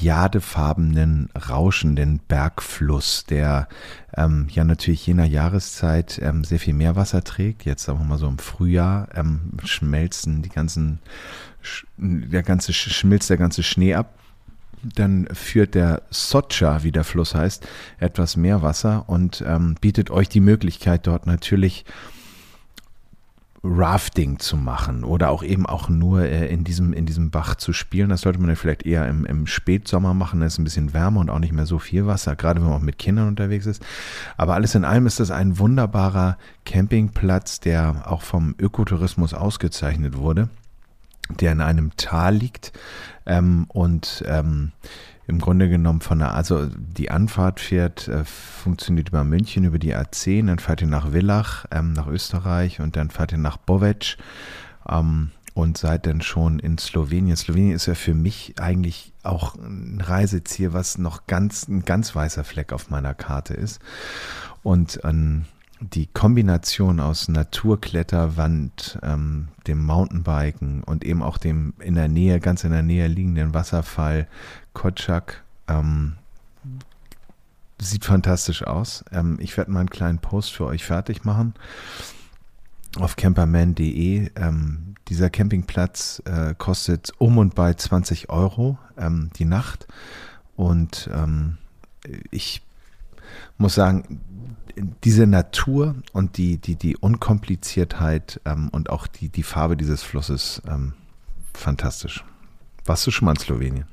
jadefarbenen, 0.00 1.30
rauschenden 1.48 2.20
Bergfluss, 2.28 3.24
der 3.24 3.68
ähm, 4.16 4.46
ja 4.50 4.64
natürlich 4.64 5.06
je 5.06 5.14
nach 5.14 5.26
Jahreszeit 5.26 6.20
ähm, 6.22 6.44
sehr 6.44 6.58
viel 6.60 6.74
Meerwasser 6.74 7.24
trägt. 7.24 7.64
Jetzt 7.64 7.84
sagen 7.84 7.98
wir 7.98 8.04
mal 8.04 8.18
so 8.18 8.28
im 8.28 8.38
Frühjahr 8.38 9.08
ähm, 9.14 9.52
schmelzen 9.64 10.42
die 10.42 10.48
ganzen, 10.48 11.00
der 11.96 12.42
ganze 12.42 12.72
schmilzt 12.72 13.30
der 13.30 13.36
ganze 13.36 13.62
Schnee 13.62 13.94
ab. 13.94 14.14
Dann 14.82 15.28
führt 15.32 15.74
der 15.74 16.02
Socha, 16.10 16.82
wie 16.82 16.92
der 16.92 17.04
Fluss 17.04 17.34
heißt, 17.34 17.66
etwas 17.98 18.36
Meerwasser 18.36 19.04
und 19.08 19.44
ähm, 19.46 19.76
bietet 19.80 20.10
euch 20.10 20.28
die 20.28 20.40
Möglichkeit, 20.40 21.06
dort 21.06 21.26
natürlich 21.26 21.84
Rafting 23.64 24.38
zu 24.38 24.56
machen 24.56 25.02
oder 25.02 25.30
auch 25.30 25.42
eben 25.42 25.66
auch 25.66 25.88
nur 25.88 26.22
äh, 26.22 26.46
in, 26.46 26.64
diesem, 26.64 26.92
in 26.92 27.06
diesem 27.06 27.30
Bach 27.30 27.56
zu 27.56 27.72
spielen. 27.72 28.08
Das 28.08 28.20
sollte 28.20 28.38
man 28.38 28.48
dann 28.48 28.56
vielleicht 28.56 28.86
eher 28.86 29.06
im, 29.08 29.24
im 29.24 29.46
Spätsommer 29.46 30.14
machen, 30.14 30.40
da 30.40 30.46
ist 30.46 30.58
ein 30.58 30.64
bisschen 30.64 30.92
wärmer 30.92 31.20
und 31.20 31.30
auch 31.30 31.38
nicht 31.38 31.52
mehr 31.52 31.66
so 31.66 31.78
viel 31.78 32.06
Wasser, 32.06 32.36
gerade 32.36 32.60
wenn 32.60 32.68
man 32.68 32.78
auch 32.78 32.84
mit 32.84 32.98
Kindern 32.98 33.28
unterwegs 33.28 33.66
ist. 33.66 33.84
Aber 34.36 34.54
alles 34.54 34.74
in 34.74 34.84
allem 34.84 35.06
ist 35.06 35.20
das 35.20 35.30
ein 35.30 35.58
wunderbarer 35.58 36.38
Campingplatz, 36.64 37.60
der 37.60 38.04
auch 38.06 38.22
vom 38.22 38.54
Ökotourismus 38.58 39.34
ausgezeichnet 39.34 40.16
wurde, 40.16 40.48
der 41.28 41.52
in 41.52 41.60
einem 41.60 41.96
Tal 41.96 42.34
liegt 42.34 42.72
ähm, 43.26 43.66
und 43.68 44.24
ähm, 44.26 44.72
im 45.28 45.40
Grunde 45.40 45.68
genommen 45.68 46.00
von 46.00 46.20
der, 46.20 46.34
also 46.34 46.66
die 46.74 47.10
Anfahrt 47.10 47.60
fährt, 47.60 48.08
äh, 48.08 48.24
funktioniert 48.24 49.10
über 49.10 49.24
München, 49.24 49.64
über 49.64 49.78
die 49.78 49.94
A10, 49.94 50.46
dann 50.46 50.58
fahrt 50.58 50.80
ihr 50.80 50.88
nach 50.88 51.12
Villach, 51.12 51.66
ähm, 51.70 51.92
nach 51.92 52.06
Österreich 52.06 52.80
und 52.80 52.96
dann 52.96 53.10
fahrt 53.10 53.32
ihr 53.32 53.38
nach 53.38 53.58
Bovec 53.58 54.16
ähm, 54.88 55.30
und 55.52 55.76
seid 55.76 56.06
dann 56.06 56.22
schon 56.22 56.58
in 56.58 56.78
Slowenien. 56.78 57.36
Slowenien 57.36 57.76
ist 57.76 57.84
ja 57.84 57.94
für 57.94 58.14
mich 58.14 58.54
eigentlich 58.58 59.12
auch 59.22 59.54
ein 59.56 60.00
Reiseziel, 60.00 60.72
was 60.72 60.96
noch 60.96 61.26
ganz, 61.26 61.68
ein 61.68 61.84
ganz 61.84 62.14
weißer 62.14 62.44
Fleck 62.44 62.72
auf 62.72 62.88
meiner 62.88 63.12
Karte 63.12 63.52
ist. 63.52 63.80
Und 64.62 65.00
ähm, 65.04 65.44
die 65.80 66.06
Kombination 66.06 67.00
aus 67.00 67.28
Naturkletterwand, 67.28 68.98
ähm, 69.02 69.48
dem 69.66 69.84
Mountainbiken 69.84 70.82
und 70.82 71.04
eben 71.04 71.22
auch 71.22 71.38
dem 71.38 71.74
in 71.78 71.94
der 71.94 72.08
Nähe, 72.08 72.40
ganz 72.40 72.64
in 72.64 72.72
der 72.72 72.82
Nähe 72.82 73.06
liegenden 73.06 73.54
Wasserfall 73.54 74.26
Kotschak 74.72 75.44
ähm, 75.68 76.14
sieht 77.80 78.04
fantastisch 78.04 78.64
aus. 78.64 79.04
Ähm, 79.12 79.38
ich 79.40 79.56
werde 79.56 79.70
mal 79.70 79.80
einen 79.80 79.90
kleinen 79.90 80.18
Post 80.18 80.52
für 80.52 80.66
euch 80.66 80.84
fertig 80.84 81.24
machen 81.24 81.54
auf 82.98 83.16
camperman.de. 83.16 84.30
Ähm, 84.34 84.94
dieser 85.08 85.30
Campingplatz 85.30 86.22
äh, 86.24 86.54
kostet 86.56 87.12
um 87.18 87.38
und 87.38 87.54
bei 87.54 87.74
20 87.74 88.30
Euro 88.30 88.78
ähm, 88.96 89.30
die 89.36 89.44
Nacht. 89.44 89.86
Und 90.56 91.08
ähm, 91.12 91.58
ich 92.30 92.62
muss 93.58 93.74
sagen, 93.74 94.20
diese 95.04 95.26
Natur 95.26 95.94
und 96.12 96.36
die, 96.36 96.58
die, 96.58 96.76
die 96.76 96.96
Unkompliziertheit 96.96 98.40
ähm, 98.44 98.68
und 98.70 98.90
auch 98.90 99.06
die, 99.06 99.28
die 99.28 99.42
Farbe 99.42 99.76
dieses 99.76 100.02
Flusses 100.02 100.62
ähm, 100.68 100.94
fantastisch. 101.54 102.24
Warst 102.84 103.06
du 103.06 103.10
schon 103.10 103.26
mal 103.26 103.32
in 103.32 103.38
Slowenien? 103.38 103.84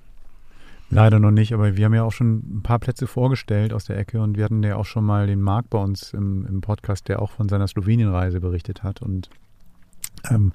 Leider 0.90 1.20
noch 1.20 1.32
nicht, 1.32 1.54
aber 1.54 1.76
wir 1.76 1.86
haben 1.86 1.94
ja 1.96 2.04
auch 2.04 2.12
schon 2.12 2.58
ein 2.58 2.64
paar 2.64 2.80
Plätze 2.80 3.08
vorgestellt 3.08 3.74
aus 3.74 3.86
der 3.86 3.98
Ecke 3.98 4.22
und 4.22 4.38
wir 4.38 4.46
hatten 4.46 4.62
ja 4.62 4.76
auch 4.76 4.86
schon 4.86 5.04
mal 5.04 5.26
den 5.26 5.42
Marc 5.42 5.70
bei 5.70 5.80
uns 5.80 6.14
im, 6.14 6.46
im 6.46 6.62
Podcast, 6.62 7.08
der 7.08 7.22
auch 7.22 7.32
von 7.32 7.50
seiner 7.50 7.68
Slowenienreise 7.68 8.40
berichtet 8.40 8.84
hat. 8.84 9.02
Und 9.02 9.30
ähm, 10.30 10.54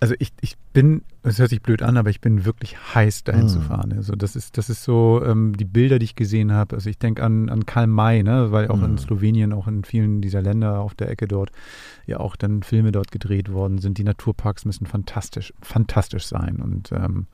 also 0.00 0.14
ich, 0.18 0.32
ich 0.40 0.56
bin, 0.72 1.02
es 1.22 1.38
hört 1.38 1.50
sich 1.50 1.60
blöd 1.60 1.82
an, 1.82 1.96
aber 1.96 2.10
ich 2.10 2.20
bin 2.20 2.44
wirklich 2.44 2.76
heiß, 2.94 3.24
dahin 3.24 3.44
mhm. 3.44 3.48
zu 3.48 3.60
fahren. 3.60 3.92
Also 3.96 4.14
das 4.14 4.36
ist, 4.36 4.56
das 4.56 4.70
ist 4.70 4.84
so 4.84 5.22
ähm, 5.24 5.56
die 5.56 5.64
Bilder, 5.64 5.98
die 5.98 6.04
ich 6.04 6.14
gesehen 6.14 6.52
habe. 6.52 6.76
Also 6.76 6.88
ich 6.88 6.98
denke 6.98 7.22
an, 7.24 7.48
an 7.48 7.66
Karl 7.66 7.88
May, 7.88 8.22
ne, 8.22 8.52
weil 8.52 8.68
auch 8.68 8.76
mhm. 8.76 8.84
in 8.84 8.98
Slowenien, 8.98 9.52
auch 9.52 9.66
in 9.66 9.84
vielen 9.84 10.20
dieser 10.20 10.40
Länder 10.40 10.80
auf 10.80 10.94
der 10.94 11.10
Ecke 11.10 11.26
dort 11.26 11.50
ja 12.06 12.20
auch 12.20 12.36
dann 12.36 12.62
Filme 12.62 12.92
dort 12.92 13.10
gedreht 13.10 13.52
worden 13.52 13.78
sind. 13.78 13.98
Die 13.98 14.04
Naturparks 14.04 14.64
müssen 14.64 14.86
fantastisch, 14.86 15.52
fantastisch 15.60 16.26
sein. 16.26 16.56
Und 16.56 16.92
ähm, 16.92 17.26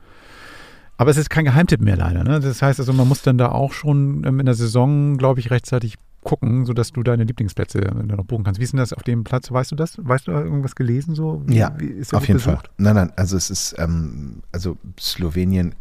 aber 0.96 1.10
es 1.10 1.16
ist 1.16 1.28
kein 1.28 1.44
Geheimtipp 1.44 1.80
mehr 1.80 1.96
leider. 1.96 2.24
Ne? 2.24 2.40
Das 2.40 2.62
heißt 2.62 2.78
also, 2.78 2.92
man 2.92 3.08
muss 3.08 3.22
dann 3.22 3.36
da 3.36 3.50
auch 3.50 3.72
schon 3.72 4.24
ähm, 4.24 4.40
in 4.40 4.46
der 4.46 4.54
Saison, 4.54 5.18
glaube 5.18 5.40
ich, 5.40 5.50
rechtzeitig 5.50 5.96
gucken, 6.24 6.64
sodass 6.66 6.90
du 6.92 7.02
deine 7.02 7.24
Lieblingsplätze 7.24 7.78
noch 7.78 8.24
buchen 8.24 8.44
kannst. 8.44 8.58
Wie 8.58 8.64
ist 8.64 8.72
denn 8.72 8.78
das 8.78 8.92
auf 8.92 9.02
dem 9.02 9.22
Platz? 9.22 9.52
Weißt 9.52 9.70
du 9.70 9.76
das? 9.76 9.98
Weißt 10.02 10.26
du 10.26 10.32
da 10.32 10.42
irgendwas 10.42 10.74
gelesen 10.74 11.14
so? 11.14 11.42
Wie, 11.46 11.58
ja, 11.58 11.74
wie 11.78 12.02
auf 12.12 12.26
jeden 12.26 12.38
besucht? 12.38 12.66
Fall. 12.66 12.70
Nein, 12.78 12.94
nein, 12.96 13.12
also 13.16 13.36
es 13.36 13.50
ist, 13.50 13.76
ähm, 13.78 14.42
also 14.50 14.76
Slowenien 14.98 15.74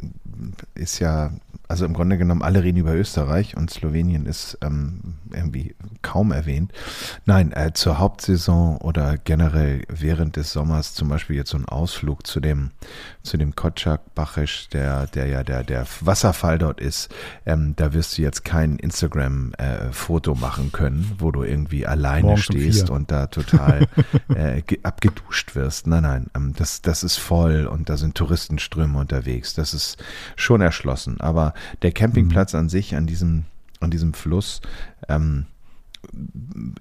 ist 0.76 1.00
ja, 1.00 1.32
also 1.68 1.86
im 1.86 1.94
Grunde 1.94 2.18
genommen 2.18 2.42
alle 2.42 2.64
reden 2.64 2.78
über 2.78 2.94
Österreich 2.94 3.56
und 3.56 3.72
Slowenien 3.72 4.26
ist 4.26 4.58
ähm, 4.62 5.16
irgendwie 5.32 5.76
kaum 6.02 6.32
erwähnt. 6.32 6.72
Nein, 7.26 7.52
äh, 7.54 7.72
zur 7.74 8.00
Hauptsaison 8.00 8.78
oder 8.78 9.18
generell 9.18 9.84
während 9.88 10.36
des 10.36 10.52
Sommers 10.52 10.94
zum 10.94 11.10
Beispiel 11.10 11.36
jetzt 11.36 11.52
so 11.52 11.58
ein 11.58 11.66
Ausflug 11.66 12.28
zu 12.28 12.40
dem, 12.40 12.72
zu 13.24 13.38
dem 13.38 13.56
Kotschak 13.56 14.14
Bachisch, 14.16 14.68
der, 14.70 15.08
der 15.08 15.28
ja 15.28 15.44
der, 15.44 15.64
der 15.64 15.86
Wasserfall 16.02 16.58
dort 16.58 16.80
ist, 16.82 17.14
ähm, 17.46 17.74
da 17.76 17.94
wirst 17.94 18.18
du 18.18 18.22
jetzt 18.22 18.44
kein 18.44 18.78
Instagram-Foto 18.78 20.32
äh, 20.33 20.33
machen 20.36 20.72
können, 20.72 21.12
wo 21.18 21.32
du 21.32 21.44
irgendwie 21.44 21.86
alleine 21.86 22.28
Morgen 22.28 22.42
stehst 22.42 22.90
und 22.90 23.12
da 23.12 23.28
total 23.28 23.88
äh, 24.36 24.62
abgeduscht 24.84 25.56
wirst. 25.56 25.88
Nein, 25.88 26.04
nein, 26.04 26.28
ähm, 26.36 26.54
das, 26.56 26.82
das 26.82 27.04
ist 27.04 27.18
voll 27.18 27.66
und 27.66 27.90
da 27.90 27.98
sind 27.98 28.16
Touristenströme 28.16 28.98
unterwegs. 28.98 29.54
Das 29.54 29.74
ist 29.74 29.98
schon 30.36 30.62
erschlossen. 30.62 31.20
Aber 31.22 31.54
der 31.82 31.92
Campingplatz 31.92 32.54
mhm. 32.54 32.60
an 32.60 32.70
sich, 32.70 32.96
an 32.96 33.08
diesem, 33.08 33.46
an 33.80 33.92
diesem 33.92 34.14
Fluss, 34.14 34.62
ähm, 35.10 35.46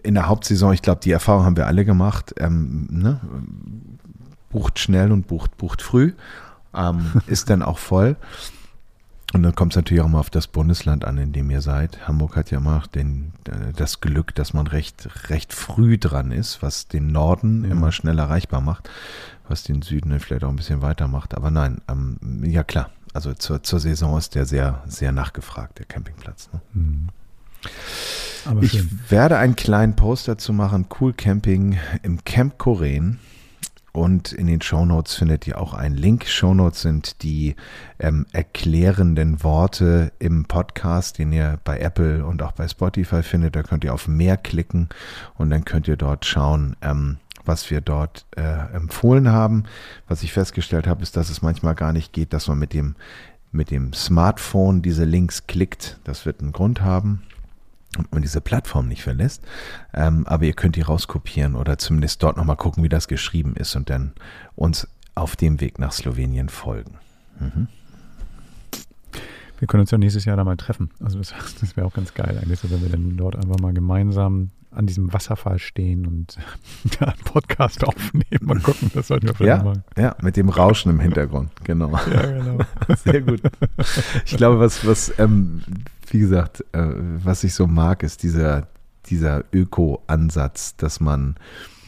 in 0.02 0.14
der 0.14 0.28
Hauptsaison, 0.28 0.72
ich 0.72 0.82
glaube, 0.82 1.00
die 1.02 1.12
Erfahrung 1.12 1.44
haben 1.44 1.56
wir 1.56 1.66
alle 1.66 1.84
gemacht, 1.84 2.34
ähm, 2.38 2.88
ne? 2.90 3.20
bucht 4.50 4.78
schnell 4.78 5.12
und 5.12 5.26
bucht, 5.26 5.56
bucht 5.56 5.82
früh, 5.82 6.12
ähm, 6.74 7.12
ist 7.26 7.50
dann 7.50 7.62
auch 7.62 7.78
voll. 7.78 8.16
Und 9.32 9.42
dann 9.42 9.54
kommt 9.54 9.72
es 9.72 9.76
natürlich 9.76 10.02
auch 10.02 10.08
mal 10.08 10.20
auf 10.20 10.30
das 10.30 10.46
Bundesland 10.46 11.04
an, 11.04 11.16
in 11.16 11.32
dem 11.32 11.50
ihr 11.50 11.62
seid. 11.62 12.06
Hamburg 12.06 12.36
hat 12.36 12.50
ja 12.50 12.58
immer 12.58 12.82
den, 12.94 13.32
äh, 13.48 13.72
das 13.74 14.00
Glück, 14.00 14.34
dass 14.34 14.52
man 14.52 14.66
recht, 14.66 15.08
recht 15.30 15.54
früh 15.54 15.96
dran 15.98 16.32
ist, 16.32 16.62
was 16.62 16.88
den 16.88 17.08
Norden 17.08 17.64
ja. 17.64 17.70
immer 17.70 17.92
schnell 17.92 18.18
erreichbar 18.18 18.60
macht, 18.60 18.90
was 19.48 19.62
den 19.62 19.80
Süden 19.80 20.10
dann 20.10 20.20
vielleicht 20.20 20.44
auch 20.44 20.50
ein 20.50 20.56
bisschen 20.56 20.82
weiter 20.82 21.08
macht. 21.08 21.34
Aber 21.34 21.50
nein, 21.50 21.80
ähm, 21.88 22.18
ja 22.44 22.62
klar, 22.62 22.90
also 23.14 23.32
zur, 23.32 23.62
zur 23.62 23.80
Saison 23.80 24.18
ist 24.18 24.34
der 24.34 24.44
sehr, 24.44 24.82
sehr 24.86 25.12
nachgefragt, 25.12 25.78
der 25.78 25.86
Campingplatz. 25.86 26.50
Ne? 26.52 26.60
Mhm. 26.74 27.08
ich 28.60 29.10
werde 29.10 29.38
einen 29.38 29.56
kleinen 29.56 29.96
Post 29.96 30.28
dazu 30.28 30.52
machen, 30.52 30.86
Cool 31.00 31.14
Camping 31.14 31.78
im 32.02 32.22
Camp 32.24 32.58
Koren. 32.58 33.18
Und 33.92 34.32
in 34.32 34.46
den 34.46 34.62
Shownotes 34.62 35.14
findet 35.14 35.46
ihr 35.46 35.60
auch 35.60 35.74
einen 35.74 35.96
Link. 35.96 36.26
Shownotes 36.26 36.80
sind 36.80 37.22
die 37.22 37.56
ähm, 37.98 38.26
erklärenden 38.32 39.44
Worte 39.44 40.12
im 40.18 40.46
Podcast, 40.46 41.18
den 41.18 41.30
ihr 41.30 41.58
bei 41.62 41.78
Apple 41.78 42.24
und 42.24 42.42
auch 42.42 42.52
bei 42.52 42.66
Spotify 42.66 43.22
findet. 43.22 43.54
Da 43.54 43.62
könnt 43.62 43.84
ihr 43.84 43.92
auf 43.92 44.08
mehr 44.08 44.38
klicken 44.38 44.88
und 45.36 45.50
dann 45.50 45.66
könnt 45.66 45.88
ihr 45.88 45.96
dort 45.96 46.24
schauen, 46.24 46.74
ähm, 46.80 47.18
was 47.44 47.70
wir 47.70 47.82
dort 47.82 48.24
äh, 48.36 48.74
empfohlen 48.74 49.28
haben. 49.28 49.64
Was 50.08 50.22
ich 50.22 50.32
festgestellt 50.32 50.86
habe, 50.86 51.02
ist, 51.02 51.18
dass 51.18 51.28
es 51.28 51.42
manchmal 51.42 51.74
gar 51.74 51.92
nicht 51.92 52.14
geht, 52.14 52.32
dass 52.32 52.48
man 52.48 52.58
mit 52.58 52.72
dem, 52.72 52.96
mit 53.50 53.70
dem 53.70 53.92
Smartphone 53.92 54.80
diese 54.80 55.04
Links 55.04 55.46
klickt. 55.46 55.98
Das 56.04 56.24
wird 56.24 56.40
einen 56.40 56.52
Grund 56.52 56.80
haben 56.80 57.22
und 57.98 58.12
man 58.12 58.22
diese 58.22 58.40
Plattform 58.40 58.88
nicht 58.88 59.02
verlässt. 59.02 59.42
Ähm, 59.92 60.26
aber 60.26 60.44
ihr 60.44 60.54
könnt 60.54 60.76
die 60.76 60.82
rauskopieren 60.82 61.54
oder 61.54 61.78
zumindest 61.78 62.22
dort 62.22 62.36
nochmal 62.36 62.56
gucken, 62.56 62.82
wie 62.82 62.88
das 62.88 63.08
geschrieben 63.08 63.54
ist 63.56 63.76
und 63.76 63.90
dann 63.90 64.12
uns 64.54 64.88
auf 65.14 65.36
dem 65.36 65.60
Weg 65.60 65.78
nach 65.78 65.92
Slowenien 65.92 66.48
folgen. 66.48 66.98
Mhm. 67.38 67.68
Wir 69.58 69.68
können 69.68 69.82
uns 69.82 69.92
ja 69.92 69.98
nächstes 69.98 70.24
Jahr 70.24 70.36
da 70.36 70.42
mal 70.42 70.56
treffen. 70.56 70.90
Also 71.00 71.18
das, 71.18 71.34
das 71.60 71.76
wäre 71.76 71.86
auch 71.86 71.94
ganz 71.94 72.14
geil 72.14 72.38
eigentlich, 72.40 72.58
wenn 72.68 72.82
wir 72.82 72.88
dann 72.88 73.16
dort 73.16 73.36
einfach 73.36 73.58
mal 73.60 73.72
gemeinsam 73.72 74.50
an 74.74 74.86
diesem 74.86 75.12
Wasserfall 75.12 75.58
stehen 75.58 76.06
und 76.06 76.38
da 76.98 77.06
einen 77.06 77.20
Podcast 77.24 77.84
aufnehmen. 77.84 78.40
Mal 78.40 78.58
gucken, 78.58 78.90
das 78.94 79.08
sollten 79.08 79.28
wir 79.28 79.34
vielleicht 79.34 79.58
ja, 79.58 79.64
machen. 79.64 79.84
Ja, 79.96 80.16
mit 80.22 80.36
dem 80.36 80.48
Rauschen 80.48 80.90
im 80.90 81.00
Hintergrund, 81.00 81.50
genau. 81.64 81.92
Ja, 81.92 82.26
genau. 82.26 82.58
Sehr 83.04 83.20
gut. 83.20 83.42
Ich 84.24 84.36
glaube, 84.36 84.58
was, 84.58 84.86
was 84.86 85.12
ähm, 85.18 85.62
wie 86.12 86.18
gesagt, 86.18 86.64
äh, 86.72 86.86
was 87.24 87.42
ich 87.44 87.54
so 87.54 87.66
mag, 87.66 88.02
ist 88.02 88.22
dieser, 88.22 88.68
dieser 89.06 89.44
Öko-Ansatz, 89.52 90.76
dass 90.76 91.00
man 91.00 91.36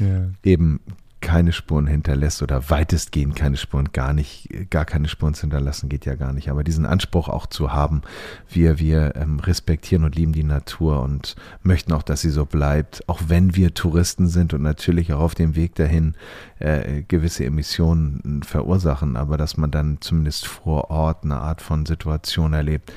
yeah. 0.01 0.31
eben 0.43 0.81
keine 1.25 1.53
Spuren 1.53 1.87
hinterlässt 1.87 2.43
oder 2.43 2.69
weitestgehend 2.69 3.35
keine 3.35 3.57
Spuren, 3.57 3.93
gar 3.93 4.13
nicht, 4.13 4.71
gar 4.71 4.85
keine 4.85 5.09
Spuren 5.09 5.33
zu 5.33 5.41
hinterlassen, 5.41 5.89
geht 5.89 6.05
ja 6.05 6.15
gar 6.15 6.35
nicht. 6.35 6.51
Aber 6.51 6.63
diesen 6.63 6.85
Anspruch 6.85 7.29
auch 7.29 7.47
zu 7.47 7.73
haben, 7.73 8.03
wir, 8.49 8.79
wir 8.79 9.17
ähm, 9.17 9.41
respektieren 9.41 10.05
und 10.05 10.15
lieben 10.15 10.33
die 10.33 10.45
Natur 10.45 11.03
und 11.03 11.35
möchten 11.63 11.93
auch, 11.93 12.03
dass 12.03 12.21
sie 12.21 12.31
so 12.31 12.45
bleibt, 12.45 13.09
auch 13.09 13.23
wenn 13.27 13.57
wir 13.57 13.73
Touristen 13.73 14.29
sind 14.29 14.53
und 14.53 14.63
natürlich 14.63 15.15
auch 15.15 15.21
auf 15.21 15.35
dem 15.35 15.57
Weg 15.57 15.75
dahin 15.75 16.15
äh, 16.59 17.03
gewisse 17.03 17.47
Emissionen 17.47 18.43
verursachen, 18.43 19.17
aber 19.17 19.39
dass 19.39 19.57
man 19.57 19.71
dann 19.71 19.99
zumindest 20.03 20.47
vor 20.47 20.91
Ort 20.91 21.25
eine 21.25 21.39
Art 21.39 21.63
von 21.63 21.87
Situation 21.87 22.53
erlebt, 22.53 22.93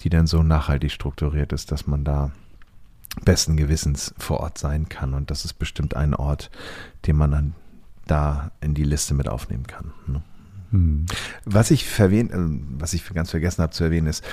die 0.00 0.08
dann 0.08 0.28
so 0.28 0.44
nachhaltig 0.44 0.92
strukturiert 0.92 1.52
ist, 1.52 1.72
dass 1.72 1.88
man 1.88 2.04
da 2.04 2.30
besten 3.24 3.56
Gewissens 3.56 4.14
vor 4.16 4.40
Ort 4.40 4.56
sein 4.56 4.88
kann. 4.88 5.14
Und 5.14 5.30
das 5.30 5.44
ist 5.44 5.54
bestimmt 5.54 5.96
ein 5.96 6.14
Ort, 6.14 6.50
den 7.06 7.16
man 7.16 7.32
dann 7.32 7.54
da 8.06 8.50
in 8.60 8.74
die 8.74 8.84
Liste 8.84 9.14
mit 9.14 9.28
aufnehmen 9.28 9.66
kann. 9.66 9.92
Ne? 10.06 10.22
Hm. 10.72 11.04
Was 11.44 11.70
ich 11.70 11.86
verwähnt, 11.86 12.32
äh, 12.32 12.36
was 12.78 12.94
ich 12.94 13.06
ganz 13.12 13.30
vergessen 13.30 13.62
habe 13.62 13.72
zu 13.72 13.84
erwähnen, 13.84 14.06
ist, 14.06 14.24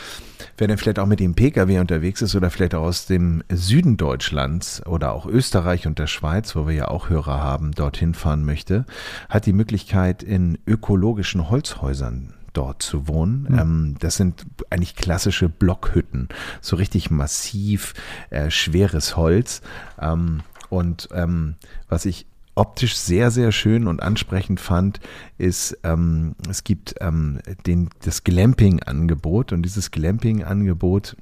wer 0.58 0.68
denn 0.68 0.78
vielleicht 0.78 1.00
auch 1.00 1.06
mit 1.06 1.20
dem 1.20 1.36
Pkw 1.36 1.80
unterwegs 1.80 2.22
ist 2.22 2.34
oder 2.34 2.50
vielleicht 2.50 2.76
auch 2.76 2.84
aus 2.84 3.06
dem 3.06 3.44
Süden 3.52 3.98
Deutschlands 3.98 4.86
oder 4.86 5.12
auch 5.12 5.26
Österreich 5.26 5.86
und 5.86 6.00
der 6.00 6.08
Schweiz, 6.08 6.56
wo 6.56 6.66
wir 6.66 6.74
ja 6.74 6.88
auch 6.88 7.10
Hörer 7.10 7.44
haben, 7.44 7.72
dorthin 7.72 8.14
fahren 8.14 8.46
möchte, 8.46 8.86
hat 9.28 9.46
die 9.46 9.54
Möglichkeit 9.54 10.24
in 10.24 10.58
ökologischen 10.66 11.50
Holzhäusern 11.50 12.34
dort 12.54 12.82
zu 12.82 13.08
wohnen. 13.08 13.48
Mhm. 13.50 13.96
Das 14.00 14.16
sind 14.16 14.46
eigentlich 14.70 14.96
klassische 14.96 15.50
Blockhütten, 15.50 16.30
so 16.62 16.78
richtig 16.78 17.12
massiv, 17.12 17.94
äh, 18.30 18.50
schweres 18.50 19.18
Holz. 19.18 19.62
Ähm, 20.00 20.42
und 20.70 21.10
ähm, 21.14 21.56
was 21.90 22.06
ich 22.06 22.28
optisch 22.60 22.98
sehr, 22.98 23.32
sehr 23.32 23.52
schön 23.52 23.88
und 23.88 24.04
ansprechend 24.04 24.60
fand, 24.60 25.00
ist, 25.38 25.78
ähm, 25.84 26.36
es 26.50 26.64
gibt 26.64 26.96
ähm, 27.00 27.40
den, 27.66 27.90
das 28.04 28.24
Glamping-Angebot 28.24 29.54
und 29.54 29.64
dieses 29.64 29.92
Glamping-Angebot 29.92 31.16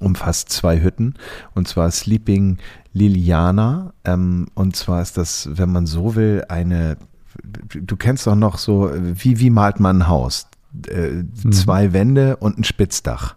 umfasst 0.00 0.50
zwei 0.50 0.82
Hütten 0.82 1.14
und 1.54 1.68
zwar 1.68 1.90
Sleeping 1.90 2.58
Liliana 2.92 3.92
ähm, 4.04 4.46
und 4.54 4.76
zwar 4.76 5.02
ist 5.02 5.16
das, 5.16 5.48
wenn 5.52 5.70
man 5.70 5.86
so 5.86 6.16
will, 6.16 6.44
eine 6.48 6.96
du 7.42 7.96
kennst 7.96 8.26
doch 8.26 8.34
noch 8.34 8.58
so, 8.58 8.90
wie, 8.94 9.38
wie 9.40 9.50
malt 9.50 9.80
man 9.80 9.98
ein 9.98 10.08
Haus? 10.08 10.48
Äh, 10.88 11.22
mhm. 11.44 11.52
Zwei 11.52 11.92
Wände 11.92 12.36
und 12.36 12.58
ein 12.58 12.64
Spitzdach. 12.64 13.36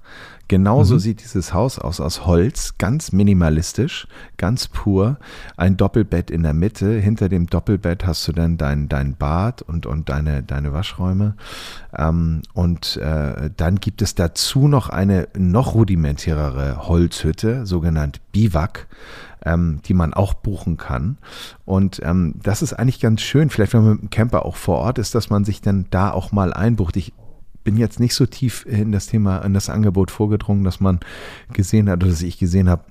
Genauso 0.49 0.95
mhm. 0.95 0.99
sieht 0.99 1.21
dieses 1.21 1.53
Haus 1.53 1.79
aus, 1.79 2.01
aus 2.01 2.25
Holz, 2.25 2.73
ganz 2.79 3.11
minimalistisch, 3.11 4.07
ganz 4.35 4.67
pur. 4.67 5.17
Ein 5.55 5.77
Doppelbett 5.77 6.31
in 6.31 6.43
der 6.43 6.53
Mitte. 6.53 6.99
Hinter 6.99 7.29
dem 7.29 7.47
Doppelbett 7.47 8.05
hast 8.05 8.27
du 8.27 8.33
dann 8.33 8.57
dein, 8.57 8.89
dein 8.89 9.15
Bad 9.15 9.61
und, 9.61 9.85
und 9.85 10.09
deine, 10.09 10.41
deine 10.41 10.73
Waschräume. 10.73 11.35
Ähm, 11.95 12.41
und 12.53 12.97
äh, 12.97 13.51
dann 13.55 13.75
gibt 13.75 14.01
es 14.01 14.15
dazu 14.15 14.67
noch 14.67 14.89
eine 14.89 15.27
noch 15.37 15.75
rudimentärere 15.75 16.87
Holzhütte, 16.87 17.65
sogenannt 17.65 18.19
Biwak 18.31 18.87
ähm, 19.45 19.79
die 19.85 19.93
man 19.93 20.13
auch 20.13 20.33
buchen 20.33 20.77
kann. 20.77 21.17
Und 21.63 22.01
ähm, 22.03 22.35
das 22.43 22.61
ist 22.61 22.73
eigentlich 22.73 22.99
ganz 22.99 23.21
schön, 23.21 23.49
vielleicht 23.49 23.73
wenn 23.73 23.83
man 23.83 23.93
mit 23.93 24.01
dem 24.01 24.09
Camper 24.09 24.45
auch 24.45 24.55
vor 24.55 24.79
Ort 24.79 24.97
ist, 24.97 25.15
dass 25.15 25.29
man 25.29 25.45
sich 25.45 25.61
dann 25.61 25.85
da 25.91 26.11
auch 26.11 26.33
mal 26.33 26.53
einbucht. 26.53 26.97
Ich 26.97 27.13
bin 27.69 27.77
jetzt 27.77 27.99
nicht 27.99 28.15
so 28.15 28.25
tief 28.25 28.65
in 28.65 28.91
das 28.91 29.05
Thema, 29.05 29.45
in 29.45 29.53
das 29.53 29.69
Angebot 29.69 30.09
vorgedrungen, 30.09 30.63
dass 30.63 30.79
man 30.79 31.01
gesehen 31.53 31.87
hat, 31.87 32.01
oder 32.01 32.09
dass 32.09 32.23
ich 32.23 32.39
gesehen 32.39 32.67
habe, 32.67 32.81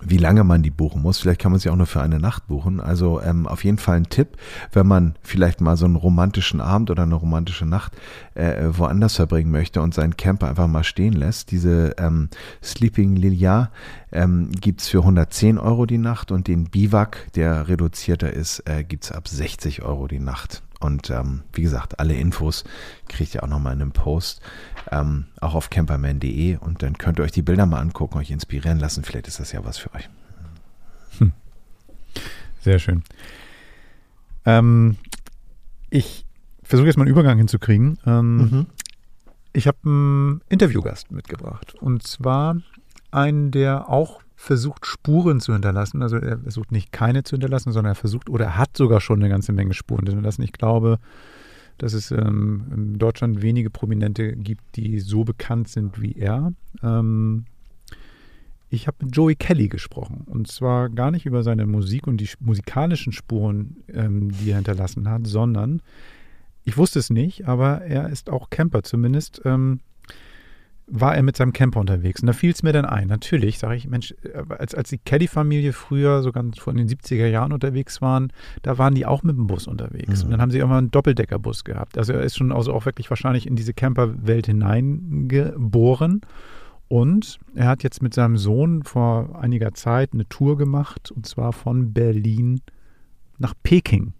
wie 0.00 0.16
lange 0.16 0.42
man 0.42 0.62
die 0.62 0.70
buchen 0.70 1.02
muss. 1.02 1.18
Vielleicht 1.18 1.38
kann 1.38 1.52
man 1.52 1.60
sie 1.60 1.68
auch 1.68 1.76
nur 1.76 1.84
für 1.84 2.00
eine 2.00 2.18
Nacht 2.18 2.46
buchen. 2.46 2.80
Also 2.80 3.20
ähm, 3.20 3.46
auf 3.46 3.62
jeden 3.62 3.76
Fall 3.76 3.98
ein 3.98 4.08
Tipp, 4.08 4.38
wenn 4.72 4.86
man 4.86 5.16
vielleicht 5.22 5.60
mal 5.60 5.76
so 5.76 5.84
einen 5.84 5.96
romantischen 5.96 6.62
Abend 6.62 6.90
oder 6.90 7.02
eine 7.02 7.14
romantische 7.14 7.66
Nacht 7.66 7.92
äh, 8.32 8.70
woanders 8.70 9.16
verbringen 9.16 9.50
möchte 9.50 9.82
und 9.82 9.92
seinen 9.92 10.16
Camper 10.16 10.48
einfach 10.48 10.66
mal 10.66 10.82
stehen 10.82 11.12
lässt. 11.12 11.50
Diese 11.50 11.94
ähm, 11.98 12.30
Sleeping 12.62 13.16
Lilia 13.16 13.70
ähm, 14.12 14.50
gibt 14.50 14.80
für 14.80 15.00
110 15.00 15.58
Euro 15.58 15.84
die 15.84 15.98
Nacht 15.98 16.32
und 16.32 16.48
den 16.48 16.70
Biwak, 16.70 17.30
der 17.34 17.68
reduzierter 17.68 18.32
ist, 18.32 18.60
äh, 18.60 18.82
gibt 18.82 19.12
ab 19.12 19.28
60 19.28 19.82
Euro 19.82 20.08
die 20.08 20.20
Nacht. 20.20 20.62
Und 20.80 21.10
ähm, 21.10 21.42
wie 21.52 21.62
gesagt, 21.62 21.98
alle 21.98 22.14
Infos 22.14 22.64
kriegt 23.08 23.34
ihr 23.34 23.42
auch 23.42 23.48
nochmal 23.48 23.74
in 23.74 23.82
einem 23.82 23.92
Post, 23.92 24.40
ähm, 24.90 25.26
auch 25.40 25.54
auf 25.54 25.70
camperman.de 25.70 26.56
und 26.58 26.82
dann 26.82 26.98
könnt 26.98 27.18
ihr 27.18 27.24
euch 27.24 27.32
die 27.32 27.42
Bilder 27.42 27.66
mal 27.66 27.80
angucken, 27.80 28.18
euch 28.18 28.30
inspirieren 28.30 28.78
lassen. 28.78 29.04
Vielleicht 29.04 29.28
ist 29.28 29.40
das 29.40 29.52
ja 29.52 29.64
was 29.64 29.78
für 29.78 29.94
euch. 29.94 30.08
Hm. 31.18 31.32
Sehr 32.60 32.78
schön. 32.78 33.02
Ähm, 34.44 34.96
ich 35.90 36.26
versuche 36.62 36.86
jetzt 36.86 36.96
mal 36.96 37.04
einen 37.04 37.12
Übergang 37.12 37.38
hinzukriegen. 37.38 37.98
Ähm, 38.06 38.36
mhm. 38.36 38.66
Ich 39.52 39.66
habe 39.68 39.78
einen 39.84 40.40
Interviewgast 40.48 41.12
mitgebracht 41.12 41.74
und 41.74 42.02
zwar 42.06 42.56
einen, 43.12 43.52
der 43.52 43.88
auch 43.88 44.23
versucht, 44.44 44.86
Spuren 44.86 45.40
zu 45.40 45.52
hinterlassen. 45.52 46.02
Also 46.02 46.16
er 46.16 46.38
versucht 46.38 46.70
nicht 46.70 46.92
keine 46.92 47.22
zu 47.22 47.32
hinterlassen, 47.32 47.72
sondern 47.72 47.92
er 47.92 47.96
versucht 47.96 48.28
oder 48.28 48.44
er 48.44 48.58
hat 48.58 48.76
sogar 48.76 49.00
schon 49.00 49.20
eine 49.20 49.28
ganze 49.28 49.52
Menge 49.52 49.74
Spuren 49.74 50.06
hinterlassen. 50.06 50.42
Ich 50.42 50.52
glaube, 50.52 50.98
dass 51.78 51.92
es 51.92 52.10
ähm, 52.10 52.66
in 52.72 52.98
Deutschland 52.98 53.42
wenige 53.42 53.70
Prominente 53.70 54.36
gibt, 54.36 54.76
die 54.76 55.00
so 55.00 55.24
bekannt 55.24 55.68
sind 55.68 56.00
wie 56.00 56.12
er. 56.12 56.52
Ähm, 56.82 57.46
ich 58.68 58.86
habe 58.86 59.04
mit 59.04 59.16
Joey 59.16 59.34
Kelly 59.34 59.68
gesprochen 59.68 60.22
und 60.26 60.48
zwar 60.48 60.88
gar 60.88 61.10
nicht 61.10 61.26
über 61.26 61.42
seine 61.42 61.66
Musik 61.66 62.06
und 62.06 62.18
die 62.18 62.28
musikalischen 62.40 63.12
Spuren, 63.12 63.76
ähm, 63.92 64.30
die 64.30 64.50
er 64.50 64.56
hinterlassen 64.56 65.08
hat, 65.08 65.26
sondern 65.26 65.80
ich 66.64 66.76
wusste 66.76 66.98
es 66.98 67.10
nicht, 67.10 67.46
aber 67.46 67.82
er 67.82 68.08
ist 68.08 68.30
auch 68.30 68.50
Camper 68.50 68.82
zumindest. 68.82 69.42
Ähm, 69.44 69.80
war 70.86 71.14
er 71.14 71.22
mit 71.22 71.36
seinem 71.36 71.52
Camper 71.52 71.80
unterwegs. 71.80 72.20
Und 72.20 72.26
da 72.26 72.32
fiel 72.32 72.50
es 72.52 72.62
mir 72.62 72.72
dann 72.72 72.84
ein. 72.84 73.08
Natürlich, 73.08 73.58
sage 73.58 73.76
ich, 73.76 73.88
Mensch, 73.88 74.14
äh, 74.22 74.42
als, 74.58 74.74
als 74.74 74.90
die 74.90 74.98
Caddy-Familie 74.98 75.72
früher, 75.72 76.22
so 76.22 76.30
ganz 76.30 76.58
vor 76.58 76.74
den 76.74 76.88
70er 76.88 77.26
Jahren 77.26 77.52
unterwegs 77.52 78.02
waren, 78.02 78.32
da 78.62 78.76
waren 78.78 78.94
die 78.94 79.06
auch 79.06 79.22
mit 79.22 79.36
dem 79.36 79.46
Bus 79.46 79.66
unterwegs. 79.66 80.20
Mhm. 80.20 80.24
Und 80.24 80.30
dann 80.32 80.40
haben 80.40 80.50
sie 80.50 80.58
immer 80.58 80.76
einen 80.76 80.90
Doppeldeckerbus 80.90 81.64
gehabt. 81.64 81.96
Also 81.96 82.12
er 82.12 82.22
ist 82.22 82.36
schon 82.36 82.52
also 82.52 82.72
auch 82.72 82.84
wirklich 82.86 83.08
wahrscheinlich 83.10 83.46
in 83.46 83.56
diese 83.56 83.72
Camperwelt 83.72 84.46
hineingeboren. 84.46 86.20
Und 86.88 87.38
er 87.54 87.68
hat 87.68 87.82
jetzt 87.82 88.02
mit 88.02 88.12
seinem 88.12 88.36
Sohn 88.36 88.82
vor 88.82 89.40
einiger 89.40 89.72
Zeit 89.72 90.12
eine 90.12 90.28
Tour 90.28 90.58
gemacht, 90.58 91.10
und 91.10 91.26
zwar 91.26 91.52
von 91.52 91.92
Berlin 91.92 92.60
nach 93.38 93.54
Peking 93.62 94.12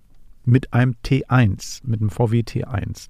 mit 0.44 0.72
einem 0.72 0.94
T1, 1.04 1.82
mit 1.84 2.00
einem 2.00 2.10
VW 2.10 2.40
T1. 2.40 3.08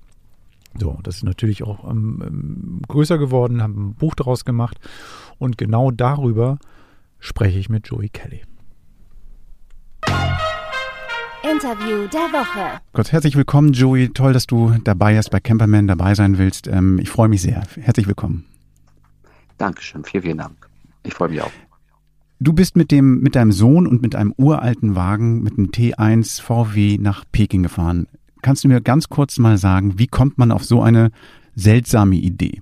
So, 0.78 0.98
das 1.02 1.16
ist 1.16 1.22
natürlich 1.24 1.62
auch 1.62 1.88
ähm, 1.88 2.22
ähm, 2.26 2.82
größer 2.88 3.18
geworden, 3.18 3.62
haben 3.62 3.90
ein 3.90 3.94
Buch 3.94 4.14
daraus 4.14 4.44
gemacht 4.44 4.78
und 5.38 5.56
genau 5.56 5.90
darüber 5.90 6.58
spreche 7.20 7.58
ich 7.58 7.68
mit 7.68 7.88
Joey 7.88 8.08
Kelly. 8.08 8.42
Interview 11.42 12.08
der 12.08 12.32
Woche. 12.32 12.80
Gott, 12.94 13.12
herzlich 13.12 13.36
willkommen, 13.36 13.72
Joey. 13.72 14.08
Toll, 14.08 14.32
dass 14.32 14.46
du 14.46 14.74
dabei 14.82 15.14
bist, 15.14 15.30
bei 15.30 15.40
Camperman 15.40 15.86
dabei 15.86 16.14
sein 16.14 16.38
willst. 16.38 16.66
Ähm, 16.66 16.98
ich 16.98 17.10
freue 17.10 17.28
mich 17.28 17.42
sehr. 17.42 17.62
Herzlich 17.76 18.06
willkommen. 18.06 18.44
Dankeschön, 19.58 20.04
vielen, 20.04 20.22
vielen 20.22 20.38
Dank. 20.38 20.68
Ich 21.04 21.14
freue 21.14 21.28
mich 21.28 21.42
auch. 21.42 21.52
Du 22.40 22.52
bist 22.52 22.76
mit 22.76 22.90
dem, 22.90 23.20
mit 23.20 23.36
deinem 23.36 23.52
Sohn 23.52 23.86
und 23.86 24.02
mit 24.02 24.16
einem 24.16 24.34
uralten 24.36 24.96
Wagen, 24.96 25.42
mit 25.42 25.56
einem 25.56 25.68
T1 25.68 26.42
VW 26.42 26.98
nach 26.98 27.24
Peking 27.30 27.62
gefahren. 27.62 28.08
Kannst 28.44 28.62
du 28.62 28.68
mir 28.68 28.82
ganz 28.82 29.08
kurz 29.08 29.38
mal 29.38 29.56
sagen, 29.56 29.98
wie 29.98 30.06
kommt 30.06 30.36
man 30.36 30.52
auf 30.52 30.66
so 30.66 30.82
eine 30.82 31.12
seltsame 31.54 32.16
Idee? 32.16 32.60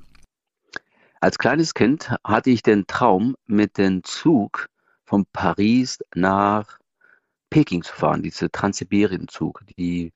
Als 1.19 1.39
kleines 1.39 1.75
Kind 1.75 2.15
hatte 2.23 2.51
ich 2.51 2.63
den 2.63 2.87
Traum, 2.87 3.35
mit 3.49 3.79
dem 3.79 4.05
Zug 4.05 4.69
von 5.05 5.27
Paris 5.33 5.99
nach 6.15 6.79
Peking 7.51 7.83
zu 7.83 7.93
fahren, 7.93 8.23
diese 8.23 8.49
Transsibirien-Zug. 8.49 9.65
Die, 9.77 10.13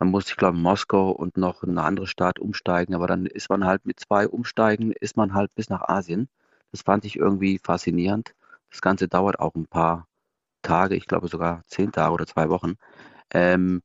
man 0.00 0.10
musste, 0.10 0.32
ich 0.32 0.36
glaube, 0.36 0.58
Moskau 0.58 1.12
und 1.12 1.36
noch 1.36 1.62
eine 1.62 1.84
andere 1.84 2.08
Stadt 2.08 2.40
umsteigen, 2.40 2.96
aber 2.96 3.06
dann 3.06 3.26
ist 3.26 3.50
man 3.50 3.64
halt 3.64 3.86
mit 3.86 4.00
zwei 4.00 4.26
Umsteigen, 4.26 4.90
ist 4.90 5.16
man 5.16 5.32
halt 5.32 5.54
bis 5.54 5.70
nach 5.70 5.82
Asien. 5.82 6.28
Das 6.72 6.82
fand 6.82 7.04
ich 7.04 7.14
irgendwie 7.14 7.60
faszinierend. 7.62 8.34
Das 8.72 8.80
Ganze 8.80 9.06
dauert 9.06 9.38
auch 9.38 9.54
ein 9.54 9.68
paar 9.68 10.08
Tage, 10.62 10.96
ich 10.96 11.06
glaube 11.06 11.28
sogar 11.28 11.62
zehn 11.68 11.92
Tage 11.92 12.12
oder 12.12 12.26
zwei 12.26 12.48
Wochen. 12.48 12.74
Ähm, 13.30 13.80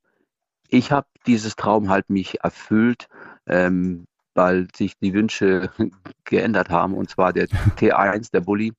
ich 0.74 0.92
habe 0.92 1.08
dieses 1.28 1.56
Traum 1.56 1.90
halt 1.90 2.10
mich 2.10 2.44
erfüllt, 2.44 3.08
ähm, 3.46 4.08
weil 4.34 4.68
sich 4.76 4.98
die 4.98 5.14
Wünsche 5.14 5.70
geändert 6.24 6.70
haben. 6.70 6.96
Und 6.96 7.10
zwar 7.10 7.32
der 7.32 7.48
T1, 7.78 8.32
der 8.32 8.42
Bulli, 8.42 8.74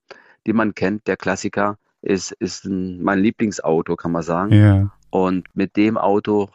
den 0.46 0.56
man 0.56 0.74
kennt, 0.74 1.06
der 1.06 1.16
Klassiker, 1.16 1.78
ist, 2.02 2.32
ist 2.32 2.64
ein, 2.64 3.00
mein 3.00 3.20
Lieblingsauto, 3.20 3.94
kann 3.94 4.10
man 4.10 4.22
sagen. 4.22 4.52
Ja. 4.52 4.90
Und 5.10 5.46
mit 5.54 5.76
dem 5.76 5.96
Auto, 5.96 6.50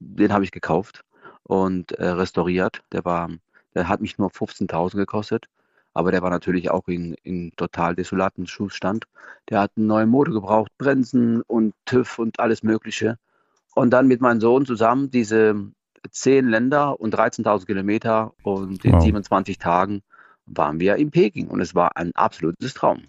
den 0.00 0.32
habe 0.32 0.44
ich 0.44 0.50
gekauft 0.50 1.04
und 1.42 1.92
äh, 1.92 2.08
restauriert. 2.08 2.82
Der 2.92 3.04
war, 3.04 3.28
der 3.74 3.86
hat 3.86 4.00
mich 4.00 4.16
nur 4.16 4.30
15.000 4.30 4.96
gekostet, 4.96 5.44
aber 5.92 6.10
der 6.10 6.22
war 6.22 6.30
natürlich 6.30 6.70
auch 6.70 6.88
in, 6.88 7.14
in 7.22 7.52
total 7.56 7.94
desolaten 7.94 8.46
Zustand. 8.46 9.04
Der 9.50 9.60
hat 9.60 9.72
einen 9.76 9.88
neuen 9.88 10.08
Motor 10.08 10.32
gebraucht, 10.32 10.72
Bremsen 10.78 11.42
und 11.42 11.74
TÜV 11.84 12.18
und 12.18 12.40
alles 12.40 12.62
Mögliche. 12.62 13.18
Und 13.74 13.90
dann 13.90 14.08
mit 14.08 14.20
meinem 14.20 14.40
Sohn 14.40 14.66
zusammen 14.66 15.10
diese 15.10 15.70
zehn 16.10 16.48
Länder 16.48 17.00
und 17.00 17.14
13.000 17.14 17.66
Kilometer 17.66 18.32
und 18.42 18.84
in 18.84 18.92
wow. 18.92 19.02
27 19.02 19.58
Tagen 19.58 20.02
waren 20.46 20.80
wir 20.80 20.96
in 20.96 21.10
Peking 21.10 21.48
und 21.48 21.60
es 21.60 21.74
war 21.74 21.96
ein 21.96 22.12
absolutes 22.14 22.74
Traum. 22.74 23.02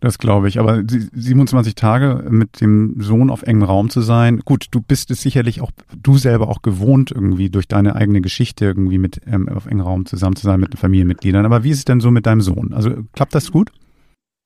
Das 0.00 0.18
glaube 0.18 0.46
ich. 0.46 0.60
Aber 0.60 0.82
27 0.86 1.74
Tage 1.74 2.24
mit 2.30 2.60
dem 2.60 3.00
Sohn 3.00 3.30
auf 3.30 3.42
engem 3.42 3.64
Raum 3.64 3.90
zu 3.90 4.00
sein, 4.00 4.40
gut, 4.44 4.66
du 4.70 4.80
bist 4.80 5.10
es 5.10 5.20
sicherlich 5.20 5.60
auch, 5.60 5.72
du 5.96 6.16
selber 6.16 6.48
auch 6.48 6.62
gewohnt, 6.62 7.10
irgendwie 7.10 7.50
durch 7.50 7.66
deine 7.66 7.96
eigene 7.96 8.20
Geschichte 8.20 8.66
irgendwie 8.66 8.98
mit 8.98 9.20
ähm, 9.26 9.48
auf 9.48 9.66
engem 9.66 9.84
Raum 9.84 10.06
zusammen 10.06 10.36
zu 10.36 10.44
sein 10.44 10.60
mit 10.60 10.72
den 10.72 10.78
Familienmitgliedern. 10.78 11.44
Aber 11.44 11.64
wie 11.64 11.70
ist 11.70 11.78
es 11.78 11.84
denn 11.84 12.00
so 12.00 12.12
mit 12.12 12.26
deinem 12.26 12.42
Sohn? 12.42 12.72
Also 12.72 12.90
klappt 13.12 13.34
das 13.34 13.50
gut? 13.50 13.72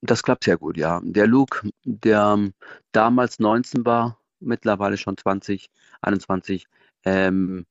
Das 0.00 0.22
klappt 0.22 0.44
sehr 0.44 0.56
gut, 0.56 0.78
ja. 0.78 1.00
Der 1.04 1.26
Luke, 1.26 1.68
der 1.84 2.34
ähm, 2.34 2.52
damals 2.92 3.38
19 3.38 3.84
war, 3.84 4.16
mittlerweile 4.42 4.96
schon 4.96 5.16
20, 5.16 5.70
21, 6.02 6.66
ähm, 7.04 7.66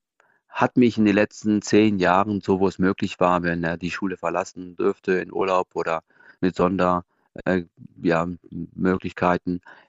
hat 0.48 0.76
mich 0.76 0.98
in 0.98 1.04
den 1.04 1.14
letzten 1.14 1.62
zehn 1.62 1.98
Jahren, 1.98 2.40
so 2.40 2.60
wo 2.60 2.68
es 2.68 2.78
möglich 2.78 3.18
war, 3.20 3.42
wenn 3.42 3.64
er 3.64 3.78
die 3.78 3.90
Schule 3.90 4.16
verlassen 4.16 4.76
dürfte, 4.76 5.12
in 5.12 5.32
Urlaub 5.32 5.68
oder 5.74 6.02
mit 6.40 6.54
Sonder, 6.56 7.04
äh, 7.44 7.62
ja, 8.02 8.28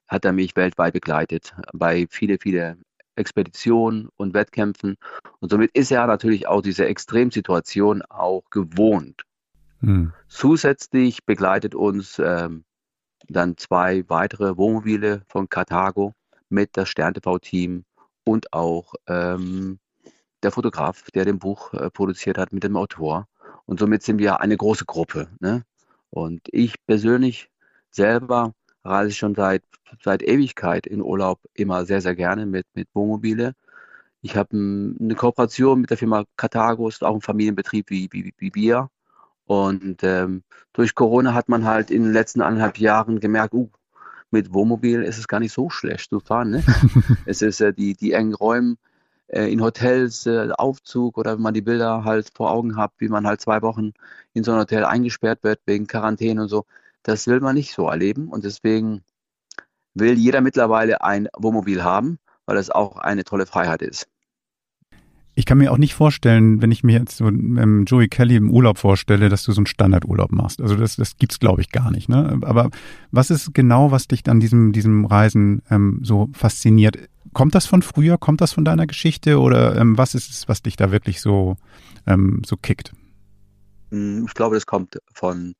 hat 0.08 0.26
er 0.26 0.32
mich 0.32 0.56
weltweit 0.56 0.94
begleitet 0.94 1.54
bei 1.74 2.08
viele, 2.10 2.38
viele 2.40 2.78
Expeditionen 3.16 4.10
und 4.16 4.34
Wettkämpfen. 4.34 4.96
Und 5.40 5.50
somit 5.50 5.72
ist 5.74 5.92
er 5.92 6.08
natürlich 6.08 6.48
auch 6.48 6.62
diese 6.62 6.86
Extremsituation 6.86 8.02
auch 8.04 8.44
gewohnt. 8.50 9.24
Hm. 9.82 10.14
Zusätzlich 10.28 11.26
begleitet 11.26 11.76
uns 11.76 12.20
ähm, 12.20 12.64
dann 13.28 13.58
zwei 13.58 14.08
weitere 14.08 14.58
Wohnmobile 14.58 15.24
von 15.28 15.50
Karthago 15.50 16.14
mit 16.54 16.78
das 16.78 16.90
Stern-TV-Team 16.90 17.84
und 18.24 18.54
auch 18.54 18.94
ähm, 19.08 19.80
der 20.44 20.52
Fotograf, 20.52 21.10
der 21.12 21.26
dem 21.26 21.40
Buch 21.40 21.74
äh, 21.74 21.90
produziert 21.90 22.38
hat 22.38 22.54
mit 22.54 22.64
dem 22.64 22.78
Autor. 22.78 23.28
Und 23.66 23.80
somit 23.80 24.04
sind 24.04 24.20
wir 24.20 24.40
eine 24.40 24.58
große 24.58 24.86
Gruppe. 24.86 25.30
Ne? 25.40 25.64
Und 26.10 26.42
ich 26.52 26.76
persönlich 26.86 27.50
selber 27.90 28.54
reise 28.84 29.12
schon 29.12 29.36
seit, 29.36 29.64
seit 30.02 30.22
Ewigkeit 30.22 30.86
in 30.88 31.02
Urlaub 31.02 31.40
immer 31.54 31.86
sehr, 31.86 32.02
sehr 32.02 32.16
gerne 32.16 32.46
mit, 32.46 32.66
mit 32.74 32.88
Wohnmobile. 32.94 33.54
Ich 34.22 34.36
habe 34.38 34.50
eine 34.56 35.16
Kooperation 35.16 35.82
mit 35.82 35.90
der 35.90 35.98
Firma 35.98 36.24
Carthago, 36.38 36.88
ist 36.88 37.04
auch 37.04 37.16
ein 37.16 37.22
Familienbetrieb 37.22 37.90
wie, 37.90 38.10
wie, 38.12 38.34
wie 38.38 38.56
wir. 38.56 38.90
Und 39.46 40.04
ähm, 40.04 40.44
durch 40.72 40.96
Corona 40.96 41.34
hat 41.34 41.50
man 41.50 41.66
halt 41.66 41.92
in 41.92 42.04
den 42.04 42.14
letzten 42.14 42.42
anderthalb 42.42 42.78
Jahren 42.78 43.20
gemerkt, 43.20 43.54
uh, 43.54 43.70
mit 44.34 44.54
Wohnmobil 44.54 45.04
ist 45.04 45.20
es 45.20 45.28
gar 45.28 45.40
nicht 45.40 45.54
so 45.54 45.70
schlecht 45.70 46.10
zu 46.10 46.20
fahren. 46.20 46.50
Ne? 46.50 46.64
es 47.26 47.42
ist 47.42 47.62
äh, 47.62 47.72
die, 47.74 47.94
die 47.94 48.12
engen 48.12 48.34
Räume 48.34 48.76
äh, 49.28 49.52
in 49.52 49.62
Hotels, 49.62 50.26
äh, 50.26 50.50
Aufzug 50.58 51.18
oder 51.18 51.36
wenn 51.36 51.42
man 51.42 51.54
die 51.54 51.62
Bilder 51.62 52.04
halt 52.04 52.32
vor 52.34 52.52
Augen 52.52 52.76
hat, 52.76 52.92
wie 52.98 53.08
man 53.08 53.26
halt 53.26 53.40
zwei 53.40 53.62
Wochen 53.62 53.94
in 54.34 54.44
so 54.44 54.52
ein 54.52 54.60
Hotel 54.60 54.84
eingesperrt 54.84 55.44
wird 55.44 55.62
wegen 55.66 55.88
Quarantäne 55.88 56.42
und 56.42 56.50
so. 56.50 56.66
Das 57.04 57.28
will 57.28 57.40
man 57.40 57.56
nicht 57.56 57.74
so 57.74 57.88
erleben 57.88 58.30
und 58.30 58.44
deswegen 58.44 59.04
will 59.94 60.18
jeder 60.18 60.42
mittlerweile 60.42 61.02
ein 61.02 61.30
Wohnmobil 61.38 61.84
haben, 61.84 62.18
weil 62.46 62.58
es 62.58 62.72
auch 62.72 62.98
eine 62.98 63.24
tolle 63.24 63.46
Freiheit 63.46 63.82
ist. 63.82 64.08
Ich 65.36 65.46
kann 65.46 65.58
mir 65.58 65.72
auch 65.72 65.78
nicht 65.78 65.96
vorstellen, 65.96 66.62
wenn 66.62 66.72
ich 66.72 66.84
mir 66.84 67.00
jetzt 67.00 67.18
so 67.18 67.28
ähm, 67.28 67.86
Joey 67.86 68.08
Kelly 68.08 68.36
im 68.36 68.52
Urlaub 68.52 68.78
vorstelle, 68.78 69.30
dass 69.30 69.44
du 69.44 69.52
so 69.52 69.60
einen 69.60 69.66
Standardurlaub 69.66 70.32
machst. 70.32 70.62
Also 70.62 70.76
das, 70.76 70.96
das 70.96 71.18
gibt's 71.18 71.40
glaube 71.40 71.62
ich 71.62 71.72
gar 71.72 71.90
nicht. 71.90 72.08
Ne? 72.08 72.40
Aber 72.44 72.70
was 73.12 73.32
ist 73.32 73.54
genau, 73.54 73.92
was 73.92 74.08
dich 74.08 74.28
an 74.30 74.40
diesem 74.40 74.74
diesem 74.74 75.06
Reisen 75.06 75.64
ähm, 75.72 76.02
so 76.04 76.30
fasziniert? 76.34 76.98
Kommt 77.34 77.56
das 77.56 77.66
von 77.66 77.82
früher? 77.82 78.18
Kommt 78.20 78.42
das 78.42 78.54
von 78.54 78.64
deiner 78.64 78.86
Geschichte? 78.86 79.40
Oder 79.40 79.76
ähm, 79.76 79.98
was 79.98 80.14
ist 80.14 80.30
es, 80.30 80.48
was 80.48 80.62
dich 80.62 80.76
da 80.76 80.92
wirklich 80.92 81.20
so, 81.20 81.58
ähm, 82.06 82.44
so 82.46 82.56
kickt? 82.56 82.94
Hm, 83.90 84.26
ich 84.28 84.34
glaube, 84.36 84.56
das 84.56 84.68
kommt 84.68 85.00
von 85.14 85.56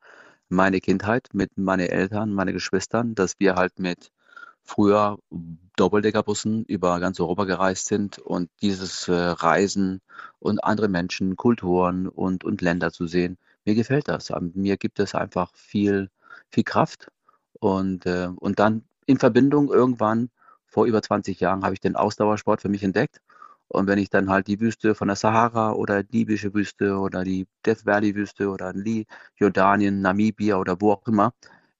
meiner 0.48 0.78
Kindheit 0.78 1.28
mit 1.32 1.56
meinen 1.56 1.88
Eltern, 1.88 2.32
meinen 2.32 2.52
Geschwistern, 2.52 3.14
dass 3.14 3.34
wir 3.38 3.56
halt 3.56 3.78
mit 3.78 4.10
früher 4.62 5.18
Doppeldeckerbussen 5.76 6.64
über 6.64 7.00
ganz 7.00 7.20
Europa 7.20 7.44
gereist 7.44 7.86
sind 7.86 8.18
und 8.18 8.50
dieses 8.62 9.08
äh, 9.08 9.12
Reisen 9.12 10.00
und 10.38 10.62
andere 10.62 10.88
Menschen, 10.88 11.36
Kulturen 11.36 12.08
und, 12.08 12.44
und 12.44 12.60
Länder 12.60 12.92
zu 12.92 13.06
sehen, 13.06 13.38
mir 13.64 13.74
gefällt 13.74 14.08
das. 14.08 14.32
Mir 14.54 14.76
gibt 14.76 15.00
es 15.00 15.14
einfach 15.14 15.54
viel, 15.54 16.10
viel 16.50 16.64
Kraft 16.64 17.10
und, 17.60 18.06
äh, 18.06 18.28
und 18.36 18.58
dann 18.58 18.84
in 19.06 19.18
Verbindung 19.18 19.70
irgendwann 19.72 20.30
vor 20.66 20.86
über 20.86 21.02
20 21.02 21.40
Jahren 21.40 21.64
habe 21.64 21.74
ich 21.74 21.80
den 21.80 21.96
Ausdauersport 21.96 22.60
für 22.60 22.68
mich 22.68 22.82
entdeckt. 22.82 23.20
Und 23.68 23.86
wenn 23.86 23.98
ich 23.98 24.10
dann 24.10 24.28
halt 24.28 24.46
die 24.46 24.60
Wüste 24.60 24.94
von 24.94 25.08
der 25.08 25.16
Sahara 25.16 25.72
oder 25.72 26.02
die 26.02 26.18
libysche 26.18 26.52
Wüste 26.54 26.96
oder 26.98 27.24
die 27.24 27.46
Death 27.64 27.86
Valley 27.86 28.14
Wüste 28.14 28.48
oder 28.50 28.72
Lee, 28.72 29.06
Jordanien, 29.36 30.00
Namibia 30.00 30.56
oder 30.58 30.80
wo 30.80 30.92
auch 30.92 31.06
immer, 31.06 31.32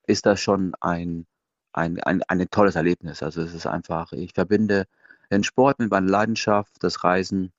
ist 0.07 0.27
das 0.27 0.41
schon 0.41 0.75
ein, 0.81 1.27
ein, 1.75 2.01
ein, 2.03 2.23
ein 2.29 2.47
tolles 2.51 2.77
Erlebnis. 2.77 3.23
Also 3.23 3.43
es 3.43 3.53
ist 3.53 3.67
einfach, 3.67 4.13
ich 4.13 4.33
verbinde 4.33 4.87
den 5.31 5.45
Sport 5.45 5.79
mit 5.79 5.91
meiner 5.91 6.09
Leidenschaft, 6.09 6.73
das 6.81 7.05
Reisen 7.05 7.53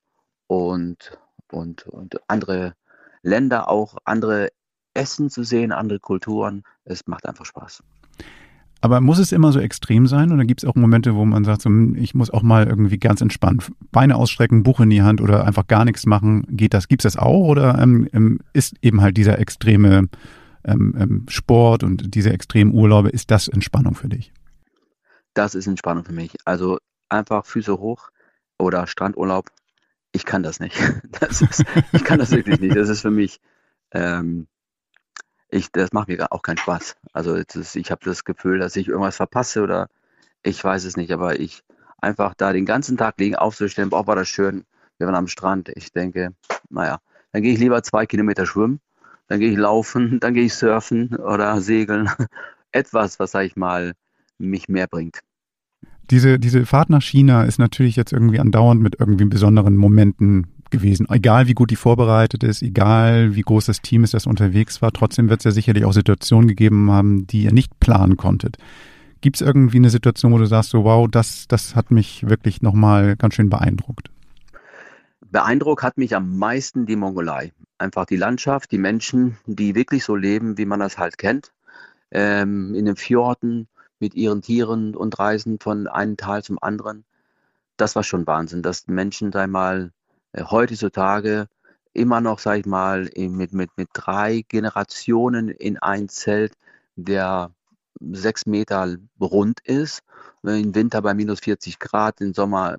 und, 0.47 1.17
und, 1.51 1.85
und 1.87 2.17
andere 2.27 2.75
Länder 3.21 3.69
auch, 3.69 3.97
andere 4.05 4.49
Essen 4.93 5.29
zu 5.29 5.43
sehen, 5.43 5.71
andere 5.71 5.99
Kulturen. 5.99 6.63
Es 6.85 7.05
macht 7.07 7.27
einfach 7.27 7.45
Spaß. 7.45 7.83
Aber 8.81 9.01
muss 9.01 9.19
es 9.19 9.31
immer 9.31 9.51
so 9.51 9.59
extrem 9.59 10.05
sein 10.05 10.31
oder 10.31 10.45
gibt 10.45 10.63
es 10.63 10.69
auch 10.69 10.75
Momente, 10.75 11.15
wo 11.15 11.25
man 11.25 11.43
sagt, 11.43 11.63
so, 11.63 11.69
hm, 11.69 11.95
ich 11.95 12.13
muss 12.13 12.29
auch 12.29 12.43
mal 12.43 12.67
irgendwie 12.67 12.99
ganz 12.99 13.19
entspannt 13.19 13.71
Beine 13.91 14.15
ausstrecken, 14.15 14.63
Buch 14.63 14.79
in 14.79 14.91
die 14.91 15.01
Hand 15.01 15.21
oder 15.21 15.45
einfach 15.45 15.67
gar 15.67 15.85
nichts 15.85 16.05
machen? 16.05 16.45
Geht 16.49 16.73
das? 16.73 16.87
Gibt 16.87 17.03
es 17.03 17.13
das 17.13 17.21
auch 17.21 17.47
oder 17.47 17.79
ähm, 17.79 18.07
ähm, 18.13 18.39
ist 18.53 18.75
eben 18.81 19.01
halt 19.01 19.17
dieser 19.17 19.39
extreme 19.39 20.07
ähm, 20.65 20.95
ähm, 20.97 21.25
Sport 21.29 21.83
und 21.83 22.15
diese 22.15 22.31
extremen 22.31 22.73
Urlaube, 22.73 23.09
ist 23.09 23.31
das 23.31 23.47
Entspannung 23.47 23.95
für 23.95 24.09
dich? 24.09 24.33
Das 25.33 25.55
ist 25.55 25.67
Entspannung 25.67 26.05
für 26.05 26.13
mich. 26.13 26.35
Also 26.45 26.79
einfach 27.09 27.45
Füße 27.45 27.77
hoch 27.79 28.09
oder 28.57 28.87
Strandurlaub. 28.87 29.49
Ich 30.11 30.25
kann 30.25 30.43
das 30.43 30.59
nicht. 30.59 30.75
Das 31.19 31.41
ist, 31.41 31.63
ich 31.93 32.03
kann 32.03 32.19
das 32.19 32.31
wirklich 32.31 32.59
nicht. 32.59 32.75
Das 32.75 32.89
ist 32.89 33.01
für 33.01 33.11
mich 33.11 33.39
ähm, 33.91 34.47
ich, 35.49 35.71
das 35.71 35.93
macht 35.93 36.07
mir 36.07 36.31
auch 36.31 36.41
keinen 36.41 36.57
Spaß. 36.57 36.97
Also 37.13 37.35
ist, 37.35 37.75
ich 37.75 37.91
habe 37.91 38.03
das 38.05 38.23
Gefühl, 38.23 38.59
dass 38.59 38.75
ich 38.75 38.87
irgendwas 38.87 39.15
verpasse 39.15 39.61
oder 39.61 39.87
ich 40.43 40.63
weiß 40.63 40.83
es 40.85 40.97
nicht, 40.97 41.11
aber 41.11 41.39
ich 41.39 41.63
einfach 41.99 42.33
da 42.35 42.53
den 42.53 42.65
ganzen 42.65 42.97
Tag 42.97 43.19
liegen, 43.19 43.35
aufzustellen, 43.35 43.89
boah, 43.89 44.05
war 44.05 44.15
das 44.15 44.27
schön, 44.27 44.65
wir 44.97 45.07
waren 45.07 45.15
am 45.15 45.27
Strand. 45.27 45.69
Ich 45.75 45.91
denke, 45.91 46.33
naja, 46.69 46.99
dann 47.31 47.41
gehe 47.41 47.53
ich 47.53 47.59
lieber 47.59 47.81
zwei 47.83 48.05
Kilometer 48.05 48.45
schwimmen, 48.45 48.79
dann 49.27 49.39
gehe 49.39 49.51
ich 49.51 49.57
laufen, 49.57 50.19
dann 50.21 50.33
gehe 50.33 50.45
ich 50.45 50.53
surfen 50.53 51.15
oder 51.15 51.59
segeln. 51.61 52.09
Etwas, 52.71 53.19
was, 53.19 53.31
sag 53.31 53.45
ich 53.45 53.55
mal, 53.55 53.93
mich 54.37 54.67
mehr 54.67 54.87
bringt. 54.87 55.19
Diese, 56.11 56.37
diese 56.37 56.65
Fahrt 56.65 56.89
nach 56.89 57.01
China 57.01 57.43
ist 57.43 57.57
natürlich 57.57 57.95
jetzt 57.95 58.13
irgendwie 58.13 58.39
andauernd 58.39 58.81
mit 58.81 58.99
irgendwie 58.99 59.25
besonderen 59.25 59.75
Momenten 59.75 60.47
gewesen. 60.69 61.07
Egal 61.09 61.47
wie 61.47 61.53
gut 61.53 61.71
die 61.71 61.75
vorbereitet 61.75 62.43
ist, 62.43 62.61
egal 62.61 63.35
wie 63.35 63.41
groß 63.41 63.65
das 63.65 63.81
Team 63.81 64.03
ist, 64.03 64.13
das 64.13 64.27
unterwegs 64.27 64.81
war, 64.81 64.91
trotzdem 64.91 65.29
wird 65.29 65.39
es 65.41 65.45
ja 65.45 65.51
sicherlich 65.51 65.85
auch 65.85 65.93
Situationen 65.93 66.47
gegeben 66.47 66.91
haben, 66.91 67.25
die 67.27 67.43
ihr 67.43 67.53
nicht 67.53 67.79
planen 67.79 68.17
konntet. 68.17 68.57
Gibt 69.21 69.37
es 69.37 69.41
irgendwie 69.41 69.77
eine 69.77 69.89
Situation, 69.89 70.33
wo 70.33 70.37
du 70.37 70.45
sagst, 70.45 70.69
so 70.69 70.83
wow, 70.83 71.07
das, 71.09 71.47
das 71.47 71.75
hat 71.75 71.91
mich 71.91 72.27
wirklich 72.29 72.61
nochmal 72.61 73.15
ganz 73.15 73.35
schön 73.35 73.49
beeindruckt? 73.49 74.11
Beeindruckt 75.31 75.81
hat 75.81 75.97
mich 75.97 76.15
am 76.15 76.37
meisten 76.37 76.85
die 76.85 76.95
Mongolei. 76.95 77.51
Einfach 77.77 78.05
die 78.05 78.17
Landschaft, 78.17 78.71
die 78.71 78.77
Menschen, 78.77 79.37
die 79.45 79.75
wirklich 79.75 80.03
so 80.05 80.15
leben, 80.15 80.57
wie 80.57 80.65
man 80.65 80.79
das 80.79 80.97
halt 80.97 81.17
kennt. 81.17 81.51
Ähm, 82.11 82.73
in 82.75 82.85
den 82.85 82.95
Fjorden 82.95 83.67
mit 83.99 84.13
ihren 84.15 84.41
Tieren 84.41 84.95
und 84.95 85.17
reisen 85.19 85.59
von 85.59 85.87
einem 85.87 86.17
Tal 86.17 86.43
zum 86.43 86.61
anderen. 86.61 87.05
Das 87.77 87.95
war 87.95 88.03
schon 88.03 88.27
Wahnsinn, 88.27 88.61
dass 88.61 88.87
Menschen 88.87 89.33
einmal 89.33 89.91
äh, 90.31 90.43
heutzutage 90.43 91.47
immer 91.93 92.21
noch, 92.21 92.39
sag 92.39 92.59
ich 92.59 92.65
mal, 92.65 93.09
mit, 93.15 93.53
mit, 93.53 93.71
mit 93.77 93.89
drei 93.93 94.43
Generationen 94.47 95.49
in 95.49 95.77
ein 95.77 96.09
Zelt, 96.09 96.53
der 96.95 97.51
sechs 97.99 98.45
Meter 98.45 98.97
rund 99.19 99.59
ist, 99.61 100.03
im 100.43 100.75
Winter 100.75 101.01
bei 101.01 101.13
minus 101.13 101.39
40 101.39 101.79
Grad, 101.79 102.21
im 102.21 102.33
Sommer 102.33 102.77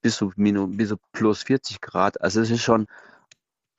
bis 0.00 0.16
zu, 0.16 0.32
minus, 0.36 0.68
bis 0.70 0.88
zu 0.90 0.96
plus 1.12 1.42
40 1.42 1.80
Grad. 1.80 2.20
Also 2.20 2.40
es 2.40 2.50
ist 2.50 2.62
schon 2.62 2.86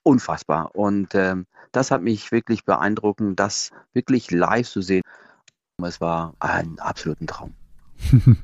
unfassbar. 0.08 0.74
Und 0.74 1.14
ähm, 1.14 1.46
das 1.72 1.90
hat 1.90 2.02
mich 2.02 2.32
wirklich 2.32 2.64
beeindruckend, 2.64 3.38
das 3.38 3.70
wirklich 3.92 4.30
live 4.30 4.68
zu 4.68 4.80
sehen. 4.80 5.02
Es 5.82 6.00
war 6.00 6.34
ein 6.40 6.78
absoluter 6.78 7.26
Traum. 7.26 7.54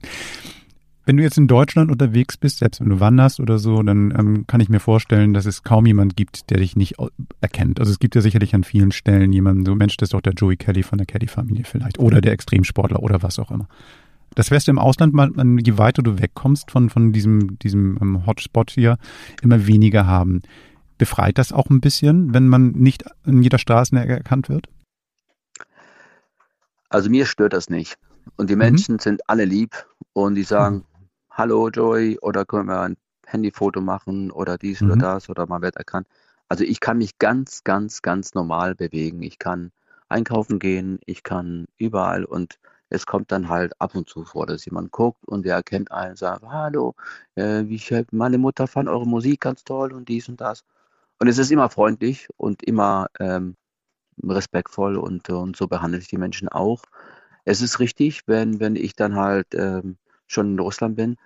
Wenn 1.07 1.19
du 1.19 1.23
jetzt 1.23 1.37
in 1.37 1.49
Deutschland 1.49 1.91
unterwegs 1.91 2.39
bist, 2.39 2.61
selbst 2.61 2.81
wenn 2.81 2.89
du 2.89 2.99
wanderst 2.99 3.39
oder 3.39 3.59
so, 3.59 3.83
dann 3.83 4.11
ähm, 4.19 4.47
kann 4.47 4.63
ich 4.63 4.71
mir 4.71 4.81
vorstellen, 4.81 5.35
dass 5.35 5.45
es 5.45 5.63
kaum 5.63 5.85
jemand 5.85 6.17
gibt, 6.17 6.49
der 6.49 6.57
dich 6.57 6.77
nicht 6.77 6.95
erkennt. 7.43 7.79
Also 7.79 7.93
es 7.93 7.99
gibt 7.99 8.15
ja 8.15 8.23
sicherlich 8.23 8.55
an 8.55 8.65
vielen 8.65 8.91
Stellen 8.91 9.31
jemanden, 9.31 9.67
so 9.67 9.75
Mensch, 9.75 9.99
das 9.99 10.07
ist 10.07 10.15
doch 10.15 10.23
der 10.23 10.33
Joey 10.33 10.57
Kelly 10.57 10.83
von 10.83 10.97
der 10.97 11.07
Kelly-Familie 11.07 11.65
vielleicht 11.65 11.99
oder 11.99 12.23
der 12.23 12.33
Extremsportler 12.33 13.03
oder 13.03 13.23
was 13.23 13.39
auch 13.39 13.51
immer. 13.51 13.69
Das 14.35 14.51
wärst 14.51 14.67
du 14.67 14.71
im 14.71 14.79
Ausland, 14.79 15.13
mal, 15.13 15.31
je 15.63 15.77
weiter 15.77 16.03
du 16.03 16.19
wegkommst 16.19 16.71
von, 16.71 16.89
von 16.89 17.13
diesem, 17.13 17.59
diesem 17.59 17.99
ähm, 18.01 18.27
Hotspot 18.27 18.71
hier, 18.71 18.97
immer 19.43 19.67
weniger 19.67 20.07
haben. 20.07 20.41
Befreit 20.99 21.39
das 21.39 21.53
auch 21.53 21.71
ein 21.71 21.81
bisschen, 21.81 22.35
wenn 22.35 22.49
man 22.49 22.73
nicht 22.73 23.05
in 23.25 23.43
jeder 23.43 23.59
Straße 23.59 23.97
erkannt 23.97 24.49
wird? 24.49 24.69
Also 26.89 27.11
mir 27.11 27.27
stört 27.27 27.53
das 27.53 27.69
nicht. 27.69 27.99
Und 28.37 28.51
die 28.51 28.55
mhm. 28.55 28.61
Menschen 28.61 28.95
mhm. 28.95 29.01
sind 29.01 29.29
alle 29.29 29.45
lieb 29.45 29.87
und 30.13 30.35
die 30.37 30.45
sagen, 30.45 30.77
mhm. 30.77 31.09
hallo 31.31 31.69
Joey, 31.69 32.19
oder 32.21 32.45
können 32.45 32.69
wir 32.69 32.81
ein 32.81 32.97
Handyfoto 33.27 33.81
machen 33.81 34.31
oder 34.31 34.59
dies 34.59 34.81
mhm. 34.81 34.93
oder 34.93 35.01
das 35.01 35.29
oder 35.29 35.47
man 35.47 35.63
wird 35.63 35.77
erkannt. 35.77 36.07
Also 36.49 36.65
ich 36.65 36.81
kann 36.81 36.99
mich 36.99 37.19
ganz, 37.19 37.65
ganz, 37.65 38.03
ganz 38.03 38.35
normal 38.35 38.75
bewegen. 38.75 39.23
Ich 39.23 39.39
kann 39.39 39.73
einkaufen 40.09 40.59
gehen, 40.59 41.01
ich 41.07 41.23
kann 41.23 41.67
überall 41.79 42.25
und 42.25 42.59
es 42.91 43.07
kommt 43.07 43.33
dann 43.33 43.49
halt 43.49 43.73
ab 43.81 43.95
und 43.95 44.09
zu 44.09 44.25
vor, 44.25 44.47
dass 44.47 44.65
jemand 44.65 44.93
guckt 44.93 45.27
und 45.27 45.45
der 45.45 45.57
erkennt 45.57 45.91
einen 45.91 46.11
und 46.11 46.19
sagt, 46.19 46.45
hallo, 46.47 46.95
äh, 47.35 47.65
wie, 47.65 47.81
meine 48.13 48.39
Mutter 48.39 48.67
fand 48.67 48.89
eure 48.89 49.07
Musik 49.07 49.41
ganz 49.41 49.65
toll 49.65 49.93
und 49.93 50.09
dies 50.09 50.29
und 50.29 50.41
das. 50.41 50.65
Und 51.19 51.29
es 51.29 51.39
ist 51.39 51.51
immer 51.51 51.71
freundlich 51.71 52.29
und 52.37 52.63
immer 52.63 53.09
ähm, 53.19 53.57
respektvoll 54.23 54.97
und, 54.97 55.29
und 55.31 55.57
so 55.57 55.67
behandle 55.69 55.99
ich 55.99 56.09
die 56.09 56.19
Menschen 56.19 56.49
auch. 56.49 56.83
Es 57.45 57.61
ist 57.61 57.79
richtig, 57.79 58.23
wenn, 58.27 58.61
wenn 58.61 58.77
ich 58.77 58.95
dann 58.95 59.17
halt 59.17 59.49
ähm, 59.55 59.97
schon 60.27 60.53
in 60.53 60.61
Russland 60.61 60.97
bin, 60.97 61.17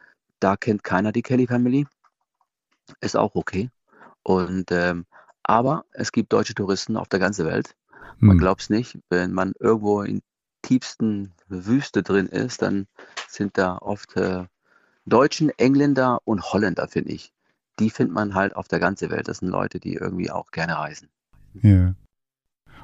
da 0.41 0.57
kennt 0.57 0.85
keiner 0.85 1.13
die 1.13 1.23
Kelly 1.23 1.47
Family. 1.47 1.87
Ist 3.01 3.17
auch 3.17 3.35
okay. 3.35 3.71
Und 4.23 4.71
ähm, 4.73 5.07
aber 5.43 5.85
es 5.93 6.13
gibt 6.13 6.33
deutsche 6.33 6.55
Touristen 6.55 6.97
auf 6.97 7.09
der 7.09 7.21
ganzen 7.21 7.47
Welt. 7.47 7.75
Man 8.19 8.33
hm. 8.33 8.39
glaubt 8.39 8.63
es 8.63 8.71
nicht, 8.71 8.99
wenn 9.09 9.33
man 9.33 9.53
irgendwo 9.59 10.03
in 10.03 10.21
tiefsten 10.63 11.33
Wüste 11.49 12.03
drin 12.03 12.27
ist, 12.27 12.63
dann 12.63 12.87
sind 13.29 13.57
da 13.57 13.79
oft 13.79 14.17
äh, 14.17 14.45
Deutschen, 15.07 15.51
Engländer 15.51 16.21
und 16.25 16.53
Holländer, 16.53 16.89
finde 16.89 17.13
ich. 17.13 17.33
Die 17.79 17.91
findet 17.91 18.15
man 18.15 18.35
halt 18.35 18.57
auf 18.57 18.69
der 18.69 18.79
ganzen 18.79 19.11
Welt. 19.11 19.29
Das 19.29 19.39
sind 19.39 19.49
Leute, 19.49 19.81
die 19.81 19.95
irgendwie 19.95 20.31
auch 20.31 20.51
gerne 20.51 20.77
reisen. 20.77 21.09
Ja 21.63 21.95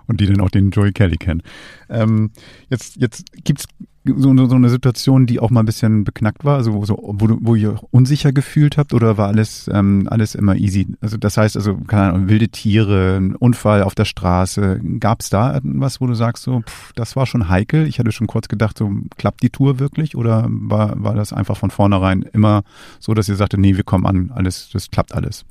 und 0.07 0.21
die 0.21 0.27
dann 0.27 0.41
auch 0.41 0.51
den 0.51 0.71
Joey 0.71 0.93
Kelly 0.93 1.17
kennen. 1.17 1.43
Ähm, 1.89 2.31
jetzt 2.69 2.97
jetzt 2.97 3.25
gibt 3.45 3.61
es 3.61 3.67
so, 4.05 4.47
so, 4.49 4.55
eine 4.55 4.69
Situation, 4.69 5.27
die 5.27 5.41
auch 5.41 5.51
mal 5.51 5.61
ein 5.61 5.67
bisschen 5.67 6.05
beknackt 6.05 6.45
war, 6.45 6.57
also 6.57 6.85
so, 6.85 6.99
wo, 7.01 7.27
du, 7.27 7.39
wo 7.41 7.55
ihr 7.55 7.81
unsicher 7.91 8.33
gefühlt 8.33 8.77
habt 8.77 8.93
oder 8.93 9.17
war 9.17 9.29
alles, 9.29 9.69
ähm, 9.73 10.07
alles 10.11 10.35
immer 10.35 10.57
easy? 10.57 10.87
Also 11.01 11.17
das 11.17 11.37
heißt, 11.37 11.57
also 11.57 11.77
keine 11.87 12.13
Ahnung, 12.13 12.29
wilde 12.29 12.49
Tiere, 12.49 13.17
ein 13.17 13.35
Unfall 13.35 13.83
auf 13.83 13.95
der 13.95 14.05
Straße. 14.05 14.81
Gab 15.01 15.21
es 15.21 15.31
da 15.31 15.57
etwas, 15.57 16.01
wo 16.01 16.07
du 16.07 16.15
sagst, 16.15 16.43
so, 16.43 16.61
pff, 16.61 16.93
das 16.95 17.17
war 17.17 17.27
schon 17.27 17.49
heikel? 17.49 17.87
Ich 17.87 17.99
hatte 17.99 18.13
schon 18.13 18.27
kurz 18.27 18.49
gedacht, 18.49 18.77
so 18.77 18.93
klappt 19.17 19.43
die 19.43 19.51
Tour 19.51 19.79
wirklich 19.79 20.17
oder 20.17 20.47
war, 20.49 21.03
war 21.03 21.15
das 21.15 21.33
einfach 21.33 21.57
von 21.57 21.71
vornherein 21.71 22.23
immer 22.23 22.63
so, 23.01 23.15
dass 23.15 23.29
ihr 23.29 23.37
sagte, 23.37 23.59
nee, 23.59 23.77
wir 23.77 23.85
kommen 23.85 24.07
an, 24.07 24.31
alles, 24.35 24.69
das 24.71 24.91
klappt 24.91 25.15
alles? 25.15 25.47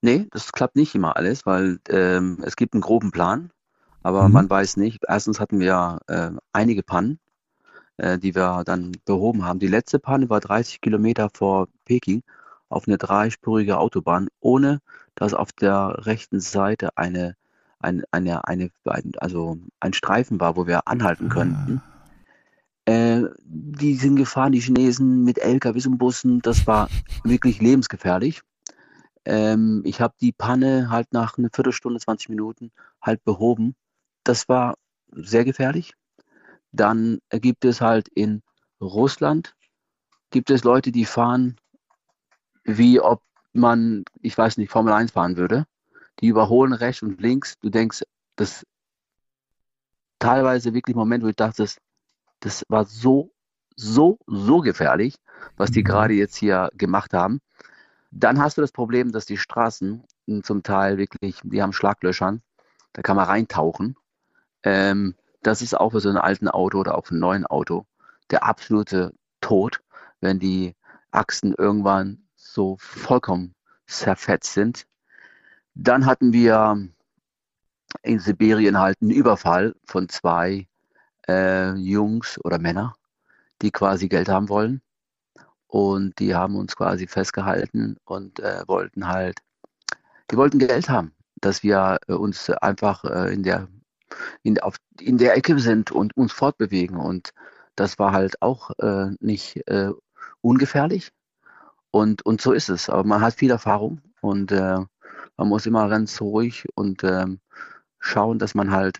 Nee, 0.00 0.26
das 0.30 0.52
klappt 0.52 0.76
nicht 0.76 0.94
immer 0.94 1.16
alles, 1.16 1.46
weil 1.46 1.78
ähm, 1.88 2.38
es 2.42 2.56
gibt 2.56 2.74
einen 2.74 2.82
groben 2.82 3.10
Plan, 3.10 3.50
aber 4.02 4.28
mhm. 4.28 4.34
man 4.34 4.50
weiß 4.50 4.76
nicht. 4.76 5.02
Erstens 5.08 5.40
hatten 5.40 5.60
wir 5.60 5.98
äh, 6.08 6.30
einige 6.52 6.82
Pannen, 6.82 7.18
äh, 7.96 8.18
die 8.18 8.34
wir 8.34 8.62
dann 8.64 8.92
behoben 9.04 9.44
haben. 9.44 9.58
Die 9.58 9.68
letzte 9.68 9.98
Panne 9.98 10.28
war 10.30 10.40
30 10.40 10.80
Kilometer 10.80 11.30
vor 11.32 11.68
Peking 11.84 12.22
auf 12.68 12.88
eine 12.88 12.98
dreispurige 12.98 13.78
Autobahn, 13.78 14.28
ohne 14.40 14.80
dass 15.14 15.34
auf 15.34 15.52
der 15.52 16.06
rechten 16.06 16.40
Seite 16.40 16.96
eine, 16.96 17.36
eine, 17.78 18.04
eine, 18.10 18.46
eine, 18.48 18.70
also 19.18 19.58
ein 19.80 19.92
Streifen 19.92 20.40
war, 20.40 20.56
wo 20.56 20.66
wir 20.66 20.88
anhalten 20.88 21.28
könnten. 21.28 21.82
Ah. 21.84 21.94
Äh, 22.86 23.22
die 23.44 23.94
sind 23.94 24.16
gefahren, 24.16 24.52
die 24.52 24.60
Chinesen 24.60 25.24
mit 25.24 25.38
LKWs 25.38 25.86
und 25.86 25.98
Bussen. 25.98 26.42
Das 26.42 26.66
war 26.66 26.88
wirklich 27.22 27.60
lebensgefährlich. 27.60 28.42
Ähm, 29.24 29.82
ich 29.84 30.00
habe 30.00 30.14
die 30.20 30.32
Panne 30.32 30.90
halt 30.90 31.12
nach 31.12 31.38
einer 31.38 31.48
Viertelstunde, 31.52 32.00
20 32.00 32.28
Minuten 32.28 32.72
halt 33.00 33.24
behoben. 33.24 33.74
Das 34.22 34.48
war 34.48 34.74
sehr 35.12 35.44
gefährlich. 35.44 35.94
Dann 36.74 37.20
gibt 37.30 37.64
es 37.64 37.80
halt 37.80 38.08
in 38.08 38.42
Russland, 38.80 39.54
gibt 40.30 40.50
es 40.50 40.64
Leute, 40.64 40.90
die 40.90 41.04
fahren, 41.04 41.56
wie 42.64 43.00
ob 43.00 43.22
man, 43.52 44.04
ich 44.20 44.36
weiß 44.36 44.56
nicht, 44.56 44.72
Formel 44.72 44.92
1 44.92 45.12
fahren 45.12 45.36
würde. 45.36 45.66
Die 46.20 46.26
überholen 46.26 46.72
rechts 46.72 47.02
und 47.02 47.20
links. 47.20 47.56
Du 47.60 47.70
denkst, 47.70 48.02
das 48.34 48.66
teilweise 50.18 50.74
wirklich 50.74 50.96
Momente, 50.96 51.26
wo 51.26 51.30
ich 51.30 51.36
dachte, 51.36 51.62
das, 51.62 51.78
das 52.40 52.64
war 52.68 52.84
so, 52.84 53.30
so, 53.76 54.18
so 54.26 54.60
gefährlich, 54.60 55.14
was 55.56 55.70
die 55.70 55.80
mhm. 55.80 55.86
gerade 55.86 56.14
jetzt 56.14 56.34
hier 56.34 56.70
gemacht 56.74 57.12
haben. 57.12 57.40
Dann 58.10 58.40
hast 58.40 58.58
du 58.58 58.62
das 58.62 58.72
Problem, 58.72 59.12
dass 59.12 59.26
die 59.26 59.38
Straßen 59.38 60.02
zum 60.42 60.62
Teil 60.64 60.98
wirklich, 60.98 61.40
die 61.44 61.62
haben 61.62 61.72
Schlaglöchern, 61.72 62.42
da 62.92 63.02
kann 63.02 63.16
man 63.16 63.26
reintauchen. 63.26 63.96
Ähm, 64.64 65.14
das 65.46 65.62
ist 65.62 65.78
auch 65.78 65.90
für 65.90 66.00
so 66.00 66.08
ein 66.08 66.16
alten 66.16 66.48
Auto 66.48 66.78
oder 66.78 66.96
auch 66.96 67.06
für 67.06 67.14
ein 67.14 67.20
neuen 67.20 67.46
Auto 67.46 67.86
der 68.30 68.44
absolute 68.44 69.12
Tod, 69.40 69.80
wenn 70.20 70.38
die 70.38 70.74
Achsen 71.10 71.54
irgendwann 71.54 72.24
so 72.34 72.76
vollkommen 72.80 73.54
zerfetzt 73.86 74.54
sind. 74.54 74.86
Dann 75.74 76.06
hatten 76.06 76.32
wir 76.32 76.88
in 78.02 78.18
Sibirien 78.18 78.78
halt 78.78 78.96
einen 79.00 79.10
Überfall 79.10 79.74
von 79.84 80.08
zwei 80.08 80.66
äh, 81.28 81.74
Jungs 81.74 82.42
oder 82.42 82.58
Männer, 82.58 82.94
die 83.62 83.70
quasi 83.70 84.08
Geld 84.08 84.28
haben 84.28 84.48
wollen. 84.48 84.80
Und 85.66 86.18
die 86.20 86.34
haben 86.34 86.56
uns 86.56 86.76
quasi 86.76 87.06
festgehalten 87.06 87.96
und 88.04 88.40
äh, 88.40 88.62
wollten 88.66 89.08
halt, 89.08 89.40
die 90.30 90.36
wollten 90.36 90.58
Geld 90.58 90.88
haben, 90.88 91.12
dass 91.36 91.62
wir 91.62 91.98
äh, 92.08 92.12
uns 92.12 92.48
einfach 92.50 93.04
äh, 93.04 93.32
in 93.34 93.42
der 93.42 93.68
in, 94.42 94.58
auf, 94.60 94.76
in 95.00 95.18
der 95.18 95.36
Ecke 95.36 95.58
sind 95.58 95.90
und 95.92 96.16
uns 96.16 96.32
fortbewegen. 96.32 96.96
Und 96.96 97.32
das 97.76 97.98
war 97.98 98.12
halt 98.12 98.40
auch 98.42 98.70
äh, 98.78 99.10
nicht 99.20 99.66
äh, 99.68 99.90
ungefährlich. 100.40 101.10
Und, 101.90 102.24
und 102.26 102.40
so 102.40 102.52
ist 102.52 102.68
es. 102.68 102.88
Aber 102.90 103.04
man 103.04 103.20
hat 103.20 103.34
viel 103.34 103.50
Erfahrung 103.50 104.00
und 104.20 104.52
äh, 104.52 104.80
man 105.36 105.48
muss 105.48 105.66
immer 105.66 105.88
ganz 105.88 106.20
ruhig 106.20 106.66
und 106.74 107.04
ähm, 107.04 107.40
schauen, 107.98 108.38
dass 108.38 108.54
man 108.54 108.70
halt 108.70 108.98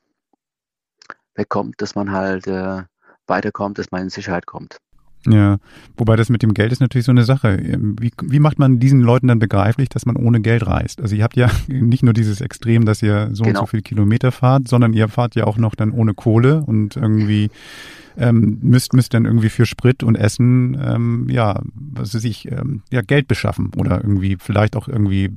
wegkommt, 1.35 1.81
dass 1.83 1.95
man 1.95 2.13
halt 2.13 2.47
äh, 2.47 2.83
weiterkommt, 3.27 3.79
dass 3.79 3.91
man 3.91 4.03
in 4.03 4.11
Sicherheit 4.11 4.47
kommt. 4.47 4.79
Ja, 5.27 5.57
wobei 5.97 6.17
das 6.17 6.29
mit 6.29 6.43
dem 6.43 6.53
Geld 6.53 6.73
ist 6.73 6.81
natürlich 6.81 7.07
so 7.07 7.13
eine 7.13 7.25
Sache. 7.25 7.59
Wie, 7.99 8.13
wie 8.23 8.39
macht 8.39 8.59
man 8.59 8.79
diesen 8.79 9.01
Leuten 9.01 9.29
dann 9.29 9.39
begreiflich, 9.39 9.89
dass 9.89 10.05
man 10.05 10.17
ohne 10.17 10.41
Geld 10.41 10.67
reist? 10.67 11.01
Also 11.01 11.17
ihr 11.17 11.25
habt 11.25 11.37
ja 11.37 11.51
nicht 11.67 12.03
nur 12.03 12.13
dieses 12.13 12.41
Extrem, 12.41 12.85
dass 12.85 13.03
ihr 13.03 13.31
so 13.33 13.45
genau. 13.45 13.61
und 13.61 13.67
so 13.67 13.71
viel 13.71 13.83
Kilometer 13.83 14.33
fahrt, 14.33 14.69
sondern 14.69 14.93
ihr 14.93 15.09
fahrt 15.09 15.35
ja 15.35 15.45
auch 15.45 15.57
noch 15.57 15.75
dann 15.75 15.93
ohne 15.93 16.15
Kohle 16.15 16.63
und 16.67 16.97
irgendwie 16.97 17.51
ähm, 18.17 18.59
müsst, 18.63 18.93
müsst 18.93 19.15
dann 19.15 19.25
irgendwie 19.25 19.49
für 19.49 19.67
Sprit 19.67 20.03
und 20.03 20.15
Essen, 20.15 20.79
ähm, 20.81 21.27
ja, 21.31 21.61
was 21.75 22.15
weiß 22.15 22.25
ich, 22.25 22.51
ähm, 22.51 22.83
ja, 22.91 23.01
Geld 23.01 23.27
beschaffen 23.27 23.73
oder 23.77 24.03
irgendwie 24.03 24.37
vielleicht 24.39 24.77
auch 24.77 24.89
irgendwie, 24.89 25.31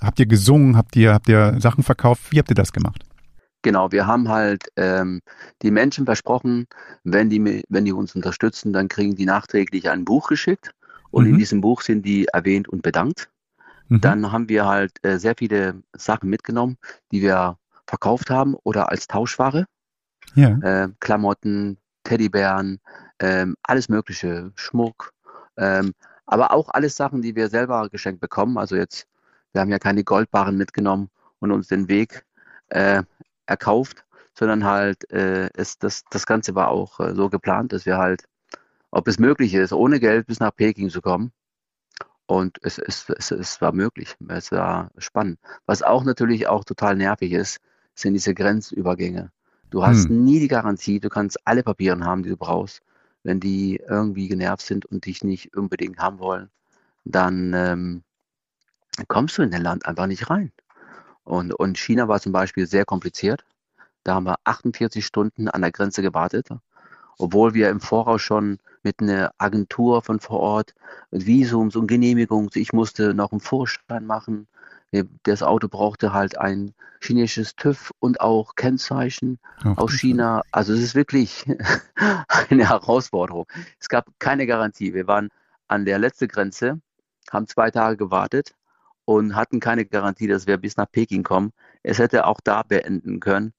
habt 0.00 0.18
ihr 0.18 0.26
gesungen, 0.26 0.76
habt 0.76 0.96
ihr, 0.96 1.14
habt 1.14 1.28
ihr 1.28 1.56
Sachen 1.60 1.84
verkauft? 1.84 2.24
Wie 2.30 2.38
habt 2.38 2.50
ihr 2.50 2.54
das 2.54 2.72
gemacht? 2.72 3.02
Genau, 3.66 3.90
wir 3.90 4.06
haben 4.06 4.28
halt 4.28 4.70
ähm, 4.76 5.22
die 5.62 5.72
Menschen 5.72 6.04
versprochen, 6.04 6.68
wenn 7.02 7.30
die, 7.30 7.64
wenn 7.68 7.84
die 7.84 7.92
uns 7.92 8.14
unterstützen, 8.14 8.72
dann 8.72 8.86
kriegen 8.86 9.16
die 9.16 9.24
nachträglich 9.24 9.90
ein 9.90 10.04
Buch 10.04 10.28
geschickt 10.28 10.70
und 11.10 11.24
mhm. 11.24 11.32
in 11.32 11.38
diesem 11.40 11.60
Buch 11.62 11.80
sind 11.82 12.06
die 12.06 12.26
erwähnt 12.26 12.68
und 12.68 12.82
bedankt. 12.82 13.28
Mhm. 13.88 14.00
Dann 14.02 14.30
haben 14.30 14.48
wir 14.48 14.66
halt 14.66 15.04
äh, 15.04 15.18
sehr 15.18 15.34
viele 15.36 15.82
Sachen 15.96 16.30
mitgenommen, 16.30 16.78
die 17.10 17.22
wir 17.22 17.58
verkauft 17.88 18.30
haben 18.30 18.54
oder 18.62 18.88
als 18.88 19.08
Tauschware. 19.08 19.66
Ja. 20.36 20.58
Äh, 20.60 20.90
Klamotten, 21.00 21.78
Teddybären, 22.04 22.78
äh, 23.18 23.46
alles 23.64 23.88
Mögliche, 23.88 24.52
Schmuck, 24.54 25.12
ähm, 25.56 25.92
aber 26.24 26.52
auch 26.52 26.68
alles 26.68 26.94
Sachen, 26.94 27.20
die 27.20 27.34
wir 27.34 27.48
selber 27.48 27.88
geschenkt 27.88 28.20
bekommen. 28.20 28.58
Also 28.58 28.76
jetzt, 28.76 29.08
wir 29.50 29.60
haben 29.60 29.70
ja 29.70 29.80
keine 29.80 30.04
Goldbarren 30.04 30.56
mitgenommen 30.56 31.10
und 31.40 31.50
uns 31.50 31.66
den 31.66 31.88
Weg 31.88 32.24
äh, 32.68 33.02
erkauft, 33.46 34.04
sondern 34.34 34.64
halt 34.64 35.10
äh, 35.10 35.48
es, 35.54 35.78
das, 35.78 36.04
das 36.10 36.26
Ganze 36.26 36.54
war 36.54 36.68
auch 36.68 37.00
äh, 37.00 37.14
so 37.14 37.28
geplant, 37.28 37.72
dass 37.72 37.86
wir 37.86 37.96
halt, 37.96 38.24
ob 38.90 39.08
es 39.08 39.18
möglich 39.18 39.54
ist, 39.54 39.72
ohne 39.72 40.00
Geld 40.00 40.26
bis 40.26 40.40
nach 40.40 40.54
Peking 40.54 40.90
zu 40.90 41.00
kommen. 41.00 41.32
Und 42.26 42.58
es, 42.62 42.78
es, 42.78 43.08
es, 43.08 43.30
es 43.30 43.60
war 43.60 43.72
möglich, 43.72 44.16
es 44.28 44.50
war 44.50 44.90
spannend. 44.98 45.38
Was 45.64 45.82
auch 45.82 46.04
natürlich 46.04 46.48
auch 46.48 46.64
total 46.64 46.96
nervig 46.96 47.32
ist, 47.32 47.60
sind 47.94 48.14
diese 48.14 48.34
Grenzübergänge. 48.34 49.30
Du 49.70 49.84
hast 49.84 50.08
hm. 50.08 50.24
nie 50.24 50.40
die 50.40 50.48
Garantie, 50.48 51.00
du 51.00 51.08
kannst 51.08 51.46
alle 51.46 51.62
Papiere 51.62 52.00
haben, 52.00 52.22
die 52.22 52.30
du 52.30 52.36
brauchst. 52.36 52.82
Wenn 53.22 53.40
die 53.40 53.80
irgendwie 53.88 54.28
genervt 54.28 54.64
sind 54.64 54.86
und 54.86 55.06
dich 55.06 55.24
nicht 55.24 55.56
unbedingt 55.56 55.98
haben 55.98 56.18
wollen, 56.18 56.48
dann 57.04 57.52
ähm, 57.54 58.02
kommst 59.08 59.38
du 59.38 59.42
in 59.42 59.50
den 59.50 59.62
Land 59.62 59.86
einfach 59.86 60.06
nicht 60.06 60.30
rein. 60.30 60.52
Und, 61.26 61.52
und 61.52 61.76
China 61.76 62.06
war 62.06 62.20
zum 62.20 62.32
Beispiel 62.32 62.66
sehr 62.66 62.84
kompliziert. 62.84 63.44
Da 64.04 64.14
haben 64.14 64.26
wir 64.26 64.36
48 64.44 65.04
Stunden 65.04 65.48
an 65.48 65.60
der 65.60 65.72
Grenze 65.72 66.00
gewartet. 66.00 66.48
obwohl 67.18 67.54
wir 67.54 67.70
im 67.70 67.80
Voraus 67.80 68.22
schon 68.22 68.58
mit 68.82 69.00
einer 69.00 69.32
Agentur 69.38 70.02
von 70.02 70.20
vor 70.20 70.38
Ort 70.38 70.74
Visums 71.10 71.74
und 71.74 71.88
Genehmigungs, 71.88 72.54
ich 72.56 72.72
musste 72.72 73.14
noch 73.14 73.32
einen 73.32 73.40
Vorschein 73.40 74.06
machen. 74.06 74.46
Das 75.24 75.42
Auto 75.42 75.66
brauchte 75.66 76.12
halt 76.12 76.38
ein 76.38 76.74
chinesisches 77.00 77.56
TÜV 77.56 77.90
und 77.98 78.20
auch 78.20 78.54
Kennzeichen 78.54 79.38
Ach, 79.64 79.78
aus 79.78 79.92
China. 79.94 80.42
Also 80.52 80.74
es 80.74 80.80
ist 80.80 80.94
wirklich 80.94 81.44
eine 82.50 82.68
Herausforderung. 82.68 83.46
Es 83.80 83.88
gab 83.88 84.06
keine 84.20 84.46
Garantie. 84.46 84.94
Wir 84.94 85.08
waren 85.08 85.30
an 85.66 85.84
der 85.86 85.98
letzten 85.98 86.28
Grenze, 86.28 86.80
haben 87.32 87.48
zwei 87.48 87.70
Tage 87.72 87.96
gewartet 87.96 88.54
und 89.06 89.34
hatten 89.34 89.60
keine 89.60 89.86
Garantie, 89.86 90.26
dass 90.26 90.46
wir 90.46 90.58
bis 90.58 90.76
nach 90.76 90.90
Peking 90.90 91.22
kommen. 91.22 91.52
Es 91.82 91.98
hätte 91.98 92.26
auch 92.26 92.40
da 92.44 92.62
beenden 92.62 93.20
können. 93.20 93.54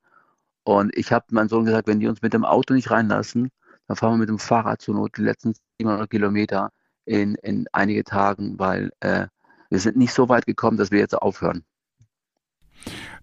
Und 0.63 0.95
ich 0.95 1.11
habe 1.11 1.25
meinem 1.31 1.47
Sohn 1.47 1.65
gesagt, 1.65 1.87
wenn 1.87 2.01
die 2.01 2.07
uns 2.07 2.21
mit 2.21 2.33
dem 2.33 2.45
Auto 2.45 2.73
nicht 2.73 2.91
reinlassen, 2.91 3.49
dann 3.87 3.97
fahren 3.97 4.13
wir 4.13 4.17
mit 4.17 4.29
dem 4.29 4.39
Fahrrad 4.39 4.81
zur 4.81 4.95
Not 4.95 5.17
die 5.17 5.21
letzten 5.21 5.53
700 5.79 6.09
Kilometer 6.09 6.71
in, 7.05 7.35
in 7.35 7.65
einige 7.71 8.03
Tagen, 8.03 8.59
weil 8.59 8.91
äh, 8.99 9.27
wir 9.69 9.79
sind 9.79 9.95
nicht 9.95 10.13
so 10.13 10.27
weit 10.27 10.45
gekommen, 10.45 10.77
dass 10.77 10.91
wir 10.91 10.99
jetzt 10.99 11.15
aufhören. 11.15 11.63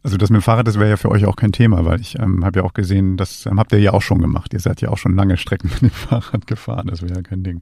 Also 0.03 0.17
das 0.17 0.31
mit 0.31 0.41
dem 0.41 0.43
Fahrrad, 0.43 0.67
das 0.67 0.79
wäre 0.79 0.91
ja 0.91 0.97
für 0.97 1.11
euch 1.11 1.27
auch 1.27 1.37
kein 1.37 1.53
Thema, 1.53 1.85
weil 1.85 2.01
ich 2.01 2.19
ähm, 2.19 2.43
habe 2.43 2.61
ja 2.61 2.65
auch 2.65 2.73
gesehen, 2.73 3.19
das 3.19 3.45
ähm, 3.45 3.61
habt 3.61 3.73
ihr 3.73 3.81
ja 3.81 3.93
auch 3.93 4.03
schon 4.03 4.21
gemacht. 4.21 4.55
Ihr 4.55 4.61
seid 4.61 4.81
ja 4.81 4.89
auch 4.89 4.99
schon 4.99 5.15
lange 5.15 5.37
Strecken 5.37 5.69
mit 5.69 5.83
dem 5.83 5.91
Fahrrad 5.91 6.47
gefahren, 6.47 6.87
das 6.87 7.03
wäre 7.03 7.17
ja 7.17 7.23
kein 7.23 7.43
Ding 7.43 7.61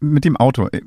mit 0.00 0.24
dem 0.24 0.36
Auto, 0.36 0.68
äh, 0.68 0.80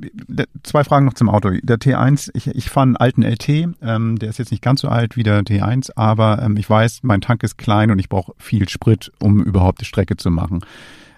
zwei 0.64 0.84
Fragen 0.84 1.06
noch 1.06 1.14
zum 1.14 1.30
Auto. 1.30 1.52
Der 1.62 1.78
T1, 1.78 2.32
ich, 2.34 2.48
ich 2.48 2.70
fahre 2.70 2.86
einen 2.86 2.98
alten 2.98 3.24
LT, 3.24 3.50
ähm, 3.82 4.18
der 4.18 4.30
ist 4.30 4.40
jetzt 4.40 4.52
nicht 4.52 4.64
ganz 4.64 4.82
so 4.82 4.90
alt 4.90 5.18
wie 5.18 5.24
der 5.24 5.42
T1, 5.42 5.92
aber 5.96 6.42
ähm, 6.42 6.58
ich 6.58 6.70
weiß, 6.70 7.00
mein 7.04 7.22
Tank 7.22 7.44
ist 7.44 7.58
klein 7.58 7.92
und 7.92 8.00
ich 8.00 8.10
brauche 8.10 8.34
viel 8.38 8.68
Sprit, 8.70 9.12
um 9.20 9.44
überhaupt 9.44 9.82
die 9.82 9.86
Strecke 9.86 10.18
zu 10.18 10.32
machen. 10.32 10.62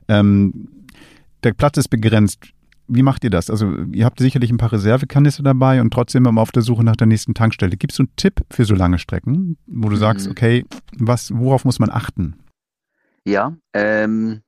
Ähm, 0.08 0.68
der 1.44 1.54
Platz 1.54 1.78
ist 1.78 1.90
begrenzt. 1.90 2.50
Wie 2.88 3.04
macht 3.04 3.24
ihr 3.24 3.30
das? 3.30 3.50
Also 3.50 3.74
ihr 3.92 4.06
habt 4.06 4.20
sicherlich 4.20 4.52
ein 4.52 4.58
paar 4.58 4.72
Reservekanister 4.72 5.44
dabei 5.44 5.82
und 5.82 5.92
trotzdem 5.92 6.26
immer 6.26 6.42
auf 6.42 6.52
der 6.52 6.64
Suche 6.64 6.84
nach 6.84 6.98
der 6.98 7.08
nächsten 7.08 7.34
Tankstelle. 7.34 7.78
Gibst 7.78 7.98
du 7.98 8.04
einen 8.04 8.16
Tipp 8.18 8.42
für 8.52 8.66
so 8.66 8.76
lange 8.76 9.00
Strecken, 9.00 9.58
wo 9.68 9.90
du 9.90 9.96
mhm. 9.96 10.00
sagst, 10.00 10.28
okay, 10.28 10.66
was, 10.98 11.32
worauf 11.34 11.64
muss 11.66 11.80
man 11.80 11.90
achten? 11.90 12.36
Ja, 13.26 13.56
ähm, 13.74 14.42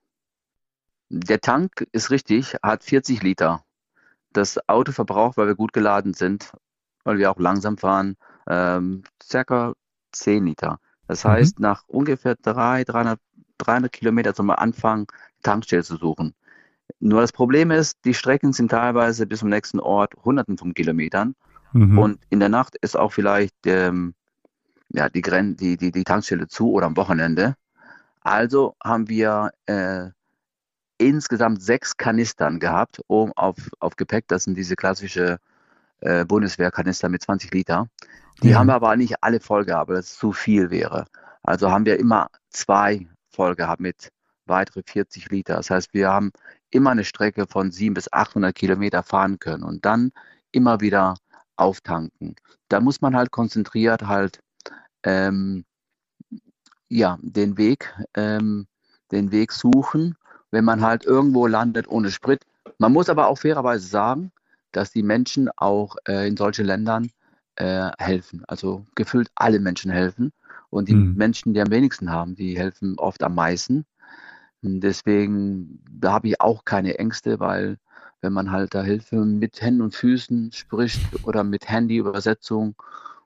der 1.10 1.42
Tank 1.42 1.88
ist 1.92 2.10
richtig, 2.10 2.56
hat 2.64 2.84
40 2.84 3.22
Liter. 3.24 3.64
Das 4.34 4.60
Auto 4.68 4.92
verbraucht, 4.92 5.38
weil 5.38 5.48
wir 5.48 5.56
gut 5.56 5.74
geladen 5.74 6.14
sind, 6.14 6.52
weil 7.04 7.18
wir 7.18 7.32
auch 7.32 7.40
langsam 7.40 7.78
fahren, 7.78 8.18
ähm, 8.48 9.04
circa 9.24 9.74
10 10.12 10.46
Liter. 10.46 10.80
Das 11.08 11.24
mhm. 11.24 11.30
heißt, 11.30 11.60
nach 11.60 11.84
ungefähr 11.88 12.36
300, 12.36 12.90
300, 12.90 13.20
300 13.58 13.92
Kilometer 13.92 14.34
zum 14.34 14.50
Anfang 14.50 15.12
Tankstelle 15.44 15.84
zu 15.84 15.96
suchen. 15.98 16.34
Nur 17.00 17.22
das 17.22 17.32
Problem 17.32 17.72
ist, 17.72 18.00
die 18.06 18.14
Strecken 18.14 18.54
sind 18.54 18.70
teilweise 18.70 19.26
bis 19.26 19.40
zum 19.40 19.50
nächsten 19.50 19.80
Ort 19.80 20.14
hunderten 20.24 20.58
von 20.58 20.74
Kilometern. 20.74 21.36
Mhm. 21.74 21.98
Und 21.98 22.20
in 22.30 22.40
der 22.40 22.50
Nacht 22.50 22.76
ist 22.82 22.98
auch 22.98 23.12
vielleicht 23.12 23.56
ähm, 23.66 24.14
ja, 24.90 25.10
die, 25.10 25.22
Gren 25.22 25.56
die, 25.58 25.78
die, 25.78 25.92
die 25.92 26.04
Tankstelle 26.04 26.48
zu 26.48 26.72
oder 26.72 26.88
am 26.88 26.98
Wochenende. 26.98 27.56
Also 28.22 28.76
haben 28.84 29.10
wir 29.10 29.52
äh, 29.66 30.10
insgesamt 30.98 31.62
sechs 31.62 31.98
Kanistern 31.98 32.60
gehabt, 32.60 33.02
um 33.08 33.32
auf, 33.34 33.56
auf 33.80 33.96
Gepäck. 33.96 34.28
Das 34.28 34.44
sind 34.44 34.56
diese 34.58 34.76
klassische 34.76 35.40
äh, 36.02 36.26
Bundeswehrkanister 36.26 37.10
mit 37.10 37.22
20 37.22 37.54
Liter. 37.54 37.90
Die 38.42 38.50
ja. 38.50 38.60
haben 38.60 38.68
wir 38.68 38.76
aber 38.76 38.96
nicht 38.96 39.24
alle 39.24 39.40
voll 39.40 39.66
gehabt, 39.66 39.90
weil 39.90 39.98
das 39.98 40.16
zu 40.16 40.32
viel 40.32 40.70
wäre. 40.70 41.06
Also 41.44 41.72
haben 41.72 41.86
wir 41.86 42.00
immer 42.00 42.28
zwei 42.50 43.08
voll 43.30 43.56
gehabt 43.56 43.82
mit 43.82 44.12
weitere 44.46 44.84
40 44.86 45.30
Liter. 45.30 45.56
Das 45.56 45.70
heißt, 45.70 45.94
wir 45.94 46.10
haben 46.10 46.32
immer 46.70 46.92
eine 46.92 47.04
Strecke 47.04 47.48
von 47.48 47.72
700 47.72 47.96
bis 47.96 48.14
800 48.14 48.56
Kilometer 48.56 49.04
fahren 49.04 49.40
können 49.40 49.64
und 49.64 49.86
dann 49.86 50.12
immer 50.52 50.82
wieder 50.82 51.16
auftanken. 51.56 52.36
Da 52.70 52.80
muss 52.80 53.02
man 53.02 53.16
halt 53.16 53.32
konzentriert 53.32 54.04
halt 54.04 54.42
ähm, 55.04 55.66
ja, 56.90 57.18
den 57.22 57.58
Weg, 57.58 57.94
ähm, 58.16 58.68
den 59.12 59.32
Weg 59.32 59.52
suchen 59.52 60.16
wenn 60.56 60.64
man 60.64 60.82
halt 60.82 61.04
irgendwo 61.04 61.48
landet 61.48 61.90
ohne 61.90 62.12
Sprit. 62.12 62.46
Man 62.78 62.94
muss 62.94 63.10
aber 63.10 63.28
auch 63.28 63.38
fairerweise 63.38 63.86
sagen, 63.86 64.32
dass 64.72 64.90
die 64.90 65.04
Menschen 65.04 65.50
auch 65.58 65.98
äh, 66.08 66.30
in 66.30 66.38
solchen 66.38 66.66
Ländern 66.66 67.12
äh, 67.58 67.92
helfen. 67.98 68.44
Also 68.48 68.86
gefühlt 68.96 69.28
alle 69.36 69.60
Menschen 69.60 69.92
helfen. 69.92 70.32
Und 70.70 70.88
die 70.88 70.96
mhm. 70.96 71.16
Menschen, 71.16 71.54
die 71.54 71.60
am 71.60 71.72
wenigsten 71.72 72.10
haben, 72.10 72.36
die 72.36 72.58
helfen 72.58 72.98
oft 72.98 73.22
am 73.22 73.36
meisten. 73.36 73.86
Deswegen, 74.62 75.84
habe 76.06 76.30
ich 76.30 76.40
auch 76.40 76.64
keine 76.64 76.98
Ängste, 77.00 77.42
weil 77.42 77.78
wenn 78.22 78.32
man 78.32 78.50
halt 78.50 78.74
da 78.74 78.82
Hilfe 78.82 79.18
mit 79.18 79.62
Händen 79.62 79.82
und 79.82 79.94
Füßen 79.94 80.54
spricht 80.54 81.02
oder 81.26 81.44
mit 81.44 81.68
Handyübersetzung. 81.68 82.76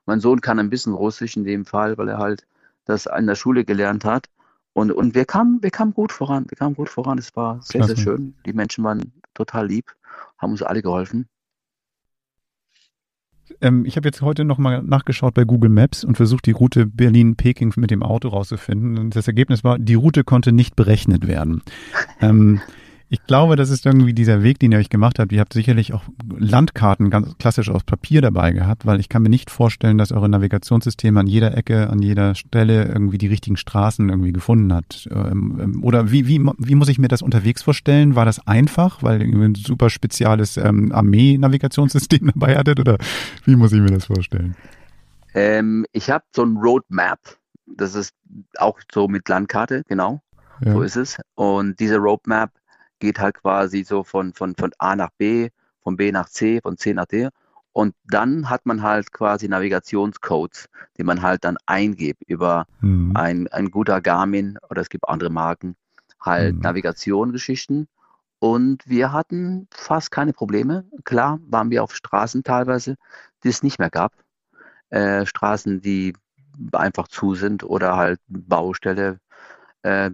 Mein 0.04 0.18
Sohn 0.18 0.40
kann 0.40 0.58
ein 0.58 0.68
bisschen 0.68 0.94
Russisch 0.94 1.36
in 1.36 1.44
dem 1.44 1.64
Fall, 1.64 1.96
weil 1.96 2.08
er 2.08 2.18
halt 2.18 2.44
das 2.86 3.06
in 3.06 3.28
der 3.28 3.36
Schule 3.36 3.64
gelernt 3.64 4.04
hat. 4.04 4.26
Und, 4.72 4.92
und 4.92 5.14
wir 5.14 5.24
kamen, 5.24 5.62
wir 5.62 5.70
kamen 5.70 5.92
gut 5.92 6.12
voran. 6.12 6.46
Wir 6.48 6.56
kamen 6.56 6.74
gut 6.74 6.88
voran. 6.88 7.18
Es 7.18 7.34
war 7.36 7.60
sehr, 7.62 7.80
Klasse. 7.80 7.96
sehr 7.96 8.04
schön. 8.04 8.34
Die 8.46 8.52
Menschen 8.52 8.84
waren 8.84 9.12
total 9.34 9.66
lieb, 9.66 9.92
haben 10.38 10.52
uns 10.52 10.62
alle 10.62 10.82
geholfen. 10.82 11.28
Ähm, 13.60 13.84
ich 13.84 13.96
habe 13.96 14.08
jetzt 14.08 14.22
heute 14.22 14.44
nochmal 14.44 14.82
nachgeschaut 14.82 15.34
bei 15.34 15.44
Google 15.44 15.70
Maps 15.70 16.04
und 16.04 16.16
versucht, 16.16 16.46
die 16.46 16.52
Route 16.52 16.86
Berlin-Peking 16.86 17.72
mit 17.76 17.90
dem 17.90 18.02
Auto 18.02 18.28
rauszufinden. 18.28 18.98
Und 18.98 19.16
das 19.16 19.26
Ergebnis 19.26 19.64
war, 19.64 19.78
die 19.78 19.94
Route 19.94 20.24
konnte 20.24 20.52
nicht 20.52 20.76
berechnet 20.76 21.26
werden. 21.26 21.62
ähm, 22.20 22.60
ich 23.12 23.26
glaube, 23.26 23.56
das 23.56 23.70
ist 23.70 23.86
irgendwie 23.86 24.14
dieser 24.14 24.44
Weg, 24.44 24.60
den 24.60 24.70
ihr 24.70 24.78
euch 24.78 24.88
gemacht 24.88 25.18
habt. 25.18 25.32
Ihr 25.32 25.40
habt 25.40 25.52
sicherlich 25.52 25.92
auch 25.92 26.04
Landkarten 26.38 27.10
ganz 27.10 27.36
klassisch 27.38 27.68
aus 27.68 27.82
Papier 27.82 28.22
dabei 28.22 28.52
gehabt, 28.52 28.86
weil 28.86 29.00
ich 29.00 29.08
kann 29.08 29.22
mir 29.22 29.28
nicht 29.28 29.50
vorstellen, 29.50 29.98
dass 29.98 30.12
eure 30.12 30.28
Navigationssystem 30.28 31.16
an 31.16 31.26
jeder 31.26 31.56
Ecke, 31.56 31.90
an 31.90 32.00
jeder 32.00 32.36
Stelle 32.36 32.84
irgendwie 32.84 33.18
die 33.18 33.26
richtigen 33.26 33.56
Straßen 33.56 34.08
irgendwie 34.08 34.32
gefunden 34.32 34.72
hat. 34.72 35.08
Ähm, 35.10 35.80
oder 35.82 36.12
wie, 36.12 36.28
wie, 36.28 36.40
wie 36.58 36.74
muss 36.76 36.88
ich 36.88 37.00
mir 37.00 37.08
das 37.08 37.20
unterwegs 37.20 37.64
vorstellen? 37.64 38.14
War 38.14 38.26
das 38.26 38.46
einfach, 38.46 39.02
weil 39.02 39.22
ihr 39.22 39.36
ein 39.40 39.56
super 39.56 39.90
spezielles 39.90 40.56
ähm, 40.56 40.92
Armee-Navigationssystem 40.92 42.26
dabei 42.34 42.56
hattet? 42.56 42.78
Oder 42.78 42.96
wie 43.44 43.56
muss 43.56 43.72
ich 43.72 43.80
mir 43.80 43.90
das 43.90 44.04
vorstellen? 44.04 44.54
Ähm, 45.34 45.84
ich 45.90 46.10
habe 46.10 46.24
so 46.32 46.44
ein 46.44 46.56
Roadmap. 46.56 47.18
Das 47.66 47.96
ist 47.96 48.14
auch 48.56 48.78
so 48.92 49.08
mit 49.08 49.28
Landkarte, 49.28 49.82
genau. 49.88 50.22
Ja. 50.64 50.74
So 50.74 50.82
ist 50.82 50.96
es. 50.96 51.18
Und 51.34 51.80
diese 51.80 51.96
Roadmap 51.96 52.52
geht 53.00 53.18
halt 53.18 53.34
quasi 53.34 53.82
so 53.82 54.04
von, 54.04 54.32
von, 54.32 54.54
von 54.54 54.70
A 54.78 54.94
nach 54.94 55.10
B, 55.18 55.50
von 55.82 55.96
B 55.96 56.12
nach 56.12 56.28
C, 56.28 56.60
von 56.62 56.76
C 56.76 56.94
nach 56.94 57.06
D. 57.06 57.28
Und 57.72 57.94
dann 58.04 58.50
hat 58.50 58.66
man 58.66 58.82
halt 58.82 59.12
quasi 59.12 59.48
Navigationscodes, 59.48 60.68
die 60.96 61.04
man 61.04 61.22
halt 61.22 61.44
dann 61.44 61.56
eingibt 61.66 62.22
über 62.26 62.66
mhm. 62.80 63.12
ein, 63.14 63.48
ein 63.48 63.70
guter 63.70 64.00
Garmin 64.00 64.58
oder 64.68 64.82
es 64.82 64.88
gibt 64.88 65.08
andere 65.08 65.30
Marken, 65.30 65.76
halt 66.20 66.56
mhm. 66.56 66.60
Navigation-Geschichten. 66.60 67.88
Und 68.40 68.88
wir 68.88 69.12
hatten 69.12 69.68
fast 69.70 70.10
keine 70.10 70.32
Probleme. 70.32 70.84
Klar 71.04 71.38
waren 71.46 71.70
wir 71.70 71.84
auf 71.84 71.94
Straßen 71.94 72.42
teilweise, 72.42 72.96
die 73.44 73.48
es 73.48 73.62
nicht 73.62 73.78
mehr 73.78 73.90
gab. 73.90 74.12
Äh, 74.88 75.26
Straßen, 75.26 75.80
die 75.80 76.14
einfach 76.72 77.06
zu 77.06 77.34
sind 77.34 77.62
oder 77.62 77.96
halt 77.96 78.18
Baustelle 78.26 79.20
äh, 79.82 80.10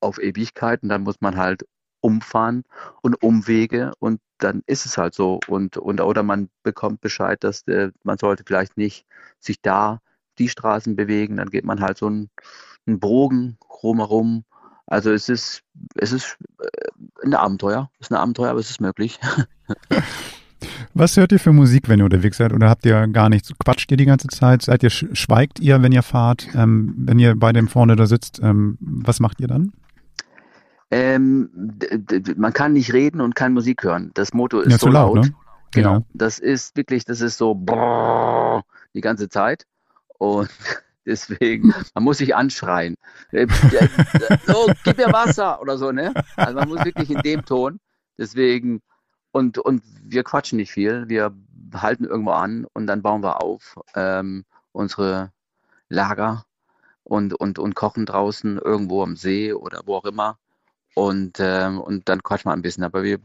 auf 0.00 0.18
Ewigkeiten. 0.18 0.88
Dann 0.88 1.02
muss 1.02 1.20
man 1.20 1.36
halt 1.36 1.64
umfahren 2.06 2.62
und 3.02 3.20
Umwege 3.20 3.90
und 3.98 4.20
dann 4.38 4.62
ist 4.66 4.86
es 4.86 4.96
halt 4.96 5.14
so. 5.14 5.40
Und, 5.48 5.76
und 5.76 6.00
oder 6.00 6.22
man 6.22 6.48
bekommt 6.62 7.00
Bescheid, 7.00 7.42
dass 7.42 7.66
äh, 7.66 7.90
man 8.04 8.16
sollte 8.16 8.44
vielleicht 8.46 8.76
nicht 8.76 9.06
sich 9.40 9.60
da 9.60 10.00
die 10.38 10.48
Straßen 10.48 10.94
bewegen, 10.94 11.38
dann 11.38 11.50
geht 11.50 11.64
man 11.64 11.80
halt 11.80 11.98
so 11.98 12.06
einen, 12.06 12.30
einen 12.86 13.00
Bogen 13.00 13.58
rumherum. 13.82 14.44
Also 14.86 15.10
es 15.10 15.28
ist, 15.28 15.62
es 15.96 16.12
ist 16.12 16.36
äh, 16.60 17.24
ein 17.24 17.34
Abenteuer. 17.34 17.90
Es 17.98 18.06
ist 18.06 18.12
ein 18.12 18.20
Abenteuer, 18.20 18.50
aber 18.50 18.60
es 18.60 18.70
ist 18.70 18.80
möglich. 18.80 19.18
Was 20.94 21.16
hört 21.16 21.32
ihr 21.32 21.40
für 21.40 21.52
Musik, 21.52 21.88
wenn 21.88 21.98
ihr 21.98 22.04
unterwegs 22.04 22.36
seid? 22.36 22.52
Oder 22.52 22.68
habt 22.68 22.86
ihr 22.86 23.06
gar 23.08 23.28
nichts? 23.28 23.52
Quatscht 23.58 23.90
ihr 23.90 23.96
die 23.96 24.06
ganze 24.06 24.28
Zeit? 24.28 24.62
Seid 24.62 24.82
ihr, 24.82 24.90
schweigt 24.90 25.58
ihr, 25.58 25.82
wenn 25.82 25.92
ihr 25.92 26.02
fahrt? 26.02 26.48
Ähm, 26.54 26.94
wenn 26.96 27.18
ihr 27.18 27.34
bei 27.34 27.52
dem 27.52 27.68
vorne 27.68 27.96
da 27.96 28.06
sitzt, 28.06 28.40
ähm, 28.42 28.78
was 28.80 29.18
macht 29.20 29.40
ihr 29.40 29.48
dann? 29.48 29.72
Ähm, 30.90 31.50
man 32.36 32.52
kann 32.52 32.72
nicht 32.72 32.92
reden 32.92 33.20
und 33.20 33.34
kann 33.34 33.52
Musik 33.52 33.82
hören. 33.82 34.12
Das 34.14 34.32
Motto 34.32 34.60
ist 34.60 34.72
ja, 34.72 34.78
so 34.78 34.88
laut. 34.88 35.16
laut. 35.16 35.24
Ne? 35.26 35.34
Genau. 35.72 35.92
Ja. 35.94 36.02
Das 36.14 36.38
ist 36.38 36.76
wirklich, 36.76 37.04
das 37.04 37.20
ist 37.20 37.38
so 37.38 37.54
brrr, 37.54 38.64
die 38.94 39.00
ganze 39.00 39.28
Zeit. 39.28 39.66
Und 40.18 40.50
deswegen, 41.06 41.74
man 41.94 42.04
muss 42.04 42.18
sich 42.18 42.34
anschreien. 42.34 42.96
Äh, 43.32 43.46
so, 44.46 44.70
gib 44.84 44.98
mir 44.98 45.12
Wasser 45.12 45.60
oder 45.60 45.76
so, 45.76 45.92
ne? 45.92 46.14
Also 46.36 46.54
man 46.54 46.68
muss 46.68 46.84
wirklich 46.84 47.10
in 47.10 47.20
dem 47.22 47.44
Ton. 47.44 47.80
Deswegen, 48.18 48.80
und, 49.32 49.58
und 49.58 49.82
wir 50.02 50.24
quatschen 50.24 50.56
nicht 50.56 50.72
viel. 50.72 51.08
Wir 51.08 51.34
halten 51.74 52.04
irgendwo 52.04 52.30
an 52.30 52.66
und 52.72 52.86
dann 52.86 53.02
bauen 53.02 53.22
wir 53.22 53.42
auf 53.42 53.74
ähm, 53.94 54.44
unsere 54.72 55.32
Lager 55.88 56.44
und, 57.02 57.34
und, 57.34 57.58
und 57.58 57.74
kochen 57.74 58.06
draußen 58.06 58.58
irgendwo 58.58 59.02
am 59.02 59.16
See 59.16 59.52
oder 59.52 59.82
wo 59.84 59.96
auch 59.96 60.04
immer. 60.04 60.38
Und, 60.96 61.36
ähm, 61.40 61.78
und 61.78 62.08
dann 62.08 62.22
quatschen 62.22 62.48
wir 62.48 62.54
ein 62.54 62.62
bisschen. 62.62 62.82
Aber 62.82 63.02
wir, 63.02 63.18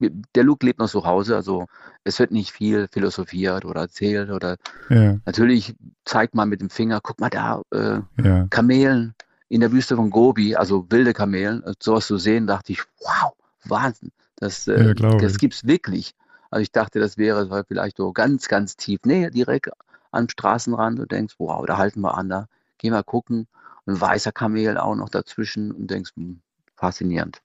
wir, 0.00 0.10
der 0.34 0.42
Luke 0.42 0.66
lebt 0.66 0.80
noch 0.80 0.90
zu 0.90 1.04
Hause, 1.04 1.36
also 1.36 1.66
es 2.02 2.18
wird 2.18 2.32
nicht 2.32 2.50
viel 2.50 2.88
philosophiert 2.88 3.64
oder 3.64 3.82
erzählt 3.82 4.30
oder 4.30 4.56
Ja, 4.88 5.16
natürlich 5.24 5.76
zeigt 6.04 6.34
man 6.34 6.48
mit 6.48 6.60
dem 6.60 6.68
Finger, 6.68 7.00
guck 7.00 7.20
mal 7.20 7.30
da, 7.30 7.62
äh, 7.70 8.00
ja. 8.20 8.46
Kamelen 8.50 9.14
in 9.48 9.60
der 9.60 9.70
Wüste 9.70 9.94
von 9.94 10.10
Gobi, 10.10 10.56
also 10.56 10.86
wilde 10.90 11.12
Kamelen, 11.12 11.62
sowas 11.78 12.08
zu 12.08 12.18
sehen, 12.18 12.48
dachte 12.48 12.72
ich, 12.72 12.82
wow, 13.00 13.32
Wahnsinn, 13.64 14.10
das, 14.34 14.66
Ja, 14.66 14.74
äh, 14.74 14.94
glaube 14.94 15.22
das 15.22 15.38
gibt's 15.38 15.66
wirklich. 15.66 16.14
Also 16.50 16.62
ich 16.62 16.72
dachte, 16.72 16.98
das 16.98 17.16
wäre 17.16 17.64
vielleicht 17.68 17.98
so 17.98 18.12
ganz, 18.12 18.48
ganz 18.48 18.76
tief, 18.76 19.00
nee, 19.04 19.30
direkt 19.30 19.70
am 20.10 20.28
Straßenrand 20.28 20.98
und 20.98 21.12
denkst, 21.12 21.36
wow, 21.38 21.64
da 21.64 21.78
halten 21.78 22.00
wir 22.00 22.18
an, 22.18 22.28
da 22.28 22.48
gehen 22.78 22.92
wir 22.92 23.04
gucken. 23.04 23.46
Ein 23.86 24.00
weißer 24.00 24.32
Kamel 24.32 24.78
auch 24.78 24.96
noch 24.96 25.10
dazwischen 25.10 25.70
und 25.70 25.88
denkst, 25.88 26.10
hm, 26.16 26.40
faszinierend. 26.76 27.40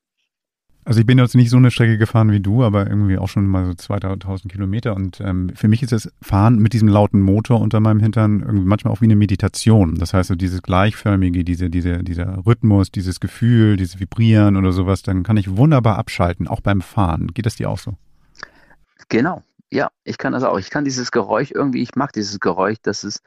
Also 0.83 0.99
ich 0.99 1.05
bin 1.05 1.19
jetzt 1.19 1.35
nicht 1.35 1.51
so 1.51 1.57
eine 1.57 1.69
Strecke 1.69 1.99
gefahren 1.99 2.31
wie 2.31 2.39
du, 2.39 2.63
aber 2.63 2.87
irgendwie 2.87 3.19
auch 3.19 3.27
schon 3.27 3.45
mal 3.45 3.65
so 3.67 3.73
2000 3.75 4.51
Kilometer. 4.51 4.95
Und 4.95 5.21
ähm, 5.21 5.51
für 5.53 5.67
mich 5.67 5.83
ist 5.83 5.91
das 5.91 6.11
Fahren 6.23 6.57
mit 6.57 6.73
diesem 6.73 6.87
lauten 6.87 7.21
Motor 7.21 7.61
unter 7.61 7.79
meinem 7.79 7.99
Hintern 7.99 8.39
irgendwie 8.41 8.65
manchmal 8.65 8.91
auch 8.91 8.99
wie 9.01 9.05
eine 9.05 9.15
Meditation. 9.15 9.99
Das 9.99 10.15
heißt 10.15 10.29
so 10.29 10.35
dieses 10.35 10.63
gleichförmige, 10.63 11.43
diese, 11.43 11.69
diese, 11.69 11.99
dieser 12.03 12.45
Rhythmus, 12.47 12.91
dieses 12.91 13.19
Gefühl, 13.19 13.77
dieses 13.77 13.99
Vibrieren 13.99 14.57
oder 14.57 14.71
sowas, 14.71 15.03
dann 15.03 15.21
kann 15.21 15.37
ich 15.37 15.55
wunderbar 15.55 15.99
abschalten, 15.99 16.47
auch 16.47 16.61
beim 16.61 16.81
Fahren. 16.81 17.27
Geht 17.27 17.45
das 17.45 17.57
dir 17.57 17.69
auch 17.69 17.77
so? 17.77 17.93
Genau, 19.09 19.43
ja, 19.69 19.91
ich 20.03 20.17
kann 20.17 20.33
das 20.33 20.43
auch. 20.43 20.57
Ich 20.57 20.71
kann 20.71 20.83
dieses 20.83 21.11
Geräusch 21.11 21.51
irgendwie, 21.51 21.83
ich 21.83 21.95
mag 21.95 22.11
dieses 22.13 22.39
Geräusch, 22.39 22.77
das 22.81 23.03
ist, 23.03 23.21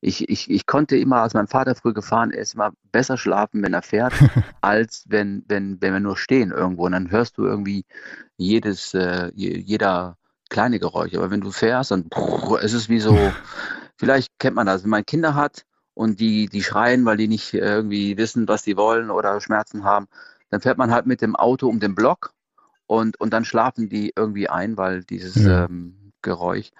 ich, 0.00 0.28
ich, 0.28 0.50
ich 0.50 0.66
konnte 0.66 0.96
immer, 0.96 1.22
als 1.22 1.34
mein 1.34 1.46
Vater 1.46 1.74
früh 1.74 1.92
gefahren 1.92 2.30
ist, 2.30 2.54
immer 2.54 2.72
besser 2.92 3.16
schlafen, 3.16 3.62
wenn 3.62 3.74
er 3.74 3.82
fährt, 3.82 4.12
als 4.60 5.04
wenn, 5.08 5.44
wenn, 5.48 5.80
wenn 5.80 5.92
wir 5.92 6.00
nur 6.00 6.16
stehen 6.16 6.50
irgendwo. 6.50 6.86
Und 6.86 6.92
dann 6.92 7.10
hörst 7.10 7.38
du 7.38 7.44
irgendwie 7.44 7.84
jedes, 8.36 8.94
äh, 8.94 9.30
je- 9.34 9.58
jeder 9.58 10.16
kleine 10.48 10.78
Geräusch. 10.78 11.14
Aber 11.14 11.30
wenn 11.30 11.40
du 11.40 11.50
fährst, 11.50 11.90
dann 11.90 12.08
brrr, 12.08 12.62
es 12.62 12.72
ist 12.72 12.88
wie 12.88 13.00
so, 13.00 13.12
vielleicht 13.96 14.38
kennt 14.38 14.56
man 14.56 14.66
das, 14.66 14.82
wenn 14.84 14.90
man 14.90 15.04
Kinder 15.06 15.34
hat 15.34 15.64
und 15.94 16.20
die, 16.20 16.46
die 16.46 16.62
schreien, 16.62 17.04
weil 17.04 17.16
die 17.16 17.28
nicht 17.28 17.54
irgendwie 17.54 18.16
wissen, 18.16 18.46
was 18.48 18.62
die 18.62 18.76
wollen 18.76 19.10
oder 19.10 19.40
Schmerzen 19.40 19.84
haben, 19.84 20.06
dann 20.50 20.60
fährt 20.60 20.78
man 20.78 20.90
halt 20.92 21.06
mit 21.06 21.22
dem 21.22 21.34
Auto 21.34 21.68
um 21.68 21.80
den 21.80 21.94
Block 21.94 22.32
und, 22.86 23.18
und 23.18 23.32
dann 23.32 23.44
schlafen 23.44 23.88
die 23.88 24.12
irgendwie 24.14 24.48
ein, 24.48 24.76
weil 24.76 25.02
dieses 25.04 25.34
Ja. 25.44 25.64
ähm, 25.64 26.05
Geräusch. 26.22 26.70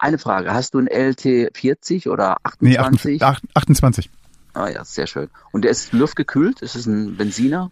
Eine 0.00 0.18
Frage, 0.18 0.52
hast 0.52 0.74
du 0.74 0.78
ein 0.78 0.88
LT40 0.88 2.08
oder 2.08 2.36
Nee, 2.60 2.78
28? 2.78 3.22
28. 3.22 3.56
28. 3.56 4.10
Ah 4.54 4.68
ja, 4.68 4.84
sehr 4.84 5.06
schön. 5.06 5.28
Und 5.52 5.62
der 5.62 5.70
ist 5.70 5.92
luftgekühlt? 5.92 6.62
Ist 6.62 6.74
es 6.74 6.86
ein 6.86 7.16
Benziner? 7.16 7.70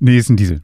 Nee, 0.00 0.18
ist 0.18 0.28
ein 0.28 0.36
Diesel. 0.36 0.62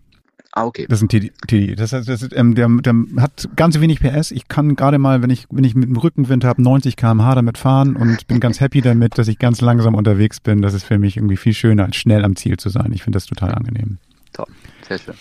Ah, 0.54 0.66
okay. 0.66 0.86
Das 0.86 0.98
ist 0.98 1.04
ein 1.04 1.08
TD. 1.08 1.32
TD. 1.46 1.76
Das 1.76 1.94
heißt, 1.94 2.06
das 2.08 2.22
ist, 2.22 2.36
ähm, 2.36 2.54
der, 2.54 2.68
der 2.68 2.94
hat 3.18 3.48
ganz 3.56 3.80
wenig 3.80 4.00
PS. 4.00 4.32
Ich 4.32 4.48
kann 4.48 4.76
gerade 4.76 4.98
mal, 4.98 5.22
wenn 5.22 5.30
ich, 5.30 5.46
wenn 5.50 5.64
ich 5.64 5.74
mit 5.74 5.88
dem 5.88 5.96
Rückenwind 5.96 6.44
habe, 6.44 6.60
90 6.60 6.96
km/h 6.96 7.34
damit 7.34 7.56
fahren 7.56 7.96
und 7.96 8.26
bin 8.26 8.38
ganz 8.38 8.60
happy 8.60 8.82
damit, 8.82 9.16
dass 9.16 9.28
ich 9.28 9.38
ganz 9.38 9.62
langsam 9.62 9.94
unterwegs 9.94 10.40
bin. 10.40 10.60
Das 10.60 10.74
ist 10.74 10.84
für 10.84 10.98
mich 10.98 11.16
irgendwie 11.16 11.38
viel 11.38 11.54
schöner, 11.54 11.84
als 11.84 11.96
schnell 11.96 12.24
am 12.24 12.36
Ziel 12.36 12.58
zu 12.58 12.68
sein. 12.68 12.92
Ich 12.92 13.02
finde 13.02 13.16
das 13.16 13.26
total 13.26 13.54
angenehm. 13.54 13.96
Top. 14.34 14.48
Sehr 14.86 14.98
schön. 14.98 15.14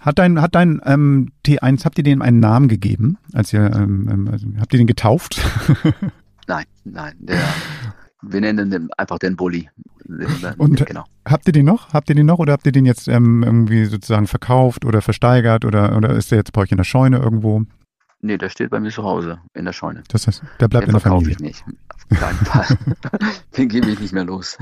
Hat 0.00 0.18
dein, 0.18 0.40
hat 0.40 0.54
dein 0.54 0.80
ähm, 0.84 1.32
T1, 1.44 1.84
habt 1.84 1.98
ihr 1.98 2.04
dem 2.04 2.22
einen 2.22 2.40
Namen 2.40 2.68
gegeben? 2.68 3.18
Als 3.32 3.52
ihr, 3.52 3.72
ähm, 3.74 4.08
ähm, 4.10 4.28
also, 4.30 4.46
habt 4.58 4.72
ihr 4.72 4.78
den 4.78 4.86
getauft? 4.86 5.40
Nein, 6.46 6.64
nein. 6.84 7.14
Der, 7.18 7.38
wir 8.22 8.40
nennen 8.40 8.70
den 8.70 8.88
einfach 8.96 9.18
den 9.18 9.36
Bulli. 9.36 9.68
Und- 10.56 10.86
genau. 10.86 11.04
habt 11.26 11.46
ihr 11.46 11.52
den 11.52 11.66
noch? 11.66 11.92
Habt 11.92 12.08
ihr 12.08 12.14
den 12.14 12.24
noch 12.24 12.38
oder 12.38 12.54
habt 12.54 12.64
ihr 12.64 12.72
den 12.72 12.86
jetzt 12.86 13.06
ähm, 13.06 13.42
irgendwie 13.42 13.84
sozusagen 13.84 14.26
verkauft 14.26 14.86
oder 14.86 15.02
versteigert 15.02 15.66
oder, 15.66 15.94
oder 15.94 16.14
ist 16.14 16.30
der 16.30 16.38
jetzt 16.38 16.54
bei 16.54 16.62
euch 16.62 16.70
in 16.70 16.78
der 16.78 16.84
Scheune 16.84 17.18
irgendwo? 17.18 17.64
Nee, 18.22 18.38
der 18.38 18.48
steht 18.48 18.70
bei 18.70 18.80
mir 18.80 18.90
zu 18.90 19.02
Hause 19.04 19.40
in 19.52 19.66
der 19.66 19.74
Scheune. 19.74 20.02
Das 20.08 20.26
heißt, 20.26 20.42
der 20.58 20.68
bleibt 20.68 20.86
Den 20.86 20.94
in 20.94 21.00
der 21.00 21.00
Familie. 21.02 21.32
ich 21.32 21.40
nicht. 21.40 21.64
Auf 22.10 22.18
keinen 22.18 22.38
Fall. 22.38 22.78
den 23.58 23.68
gebe 23.68 23.90
ich 23.90 24.00
nicht 24.00 24.14
mehr 24.14 24.24
los. 24.24 24.56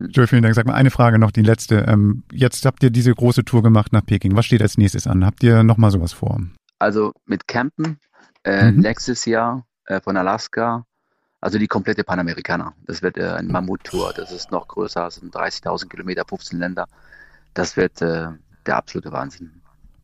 Joel, 0.00 0.28
vielen 0.28 0.42
Dank. 0.42 0.54
Sag 0.54 0.66
mal 0.66 0.74
eine 0.74 0.90
Frage 0.90 1.18
noch, 1.18 1.32
die 1.32 1.42
letzte. 1.42 1.80
Ähm, 1.88 2.22
jetzt 2.32 2.64
habt 2.64 2.82
ihr 2.84 2.90
diese 2.90 3.12
große 3.12 3.44
Tour 3.44 3.62
gemacht 3.62 3.92
nach 3.92 4.04
Peking. 4.06 4.36
Was 4.36 4.46
steht 4.46 4.62
als 4.62 4.78
nächstes 4.78 5.06
an? 5.06 5.24
Habt 5.24 5.42
ihr 5.42 5.62
noch 5.64 5.76
mal 5.76 5.90
sowas 5.90 6.12
vor? 6.12 6.40
Also 6.78 7.12
mit 7.26 7.48
Campen 7.48 7.98
äh, 8.44 8.70
Mhm. 8.70 8.80
nächstes 8.80 9.24
Jahr 9.24 9.66
äh, 9.86 10.00
von 10.00 10.16
Alaska, 10.16 10.84
also 11.40 11.58
die 11.58 11.66
komplette 11.66 12.04
Panamerikaner. 12.04 12.74
Das 12.86 13.02
wird 13.02 13.18
äh, 13.18 13.28
ein 13.32 13.48
Mammut-Tour. 13.48 14.12
Das 14.16 14.30
ist 14.30 14.52
noch 14.52 14.68
größer, 14.68 15.04
das 15.04 15.16
sind 15.16 15.34
30.000 15.34 15.88
Kilometer, 15.88 16.24
15 16.28 16.58
Länder. 16.60 16.86
Das 17.54 17.76
wird 17.76 18.00
äh, 18.00 18.28
der 18.66 18.76
absolute 18.76 19.10
Wahnsinn. 19.10 19.50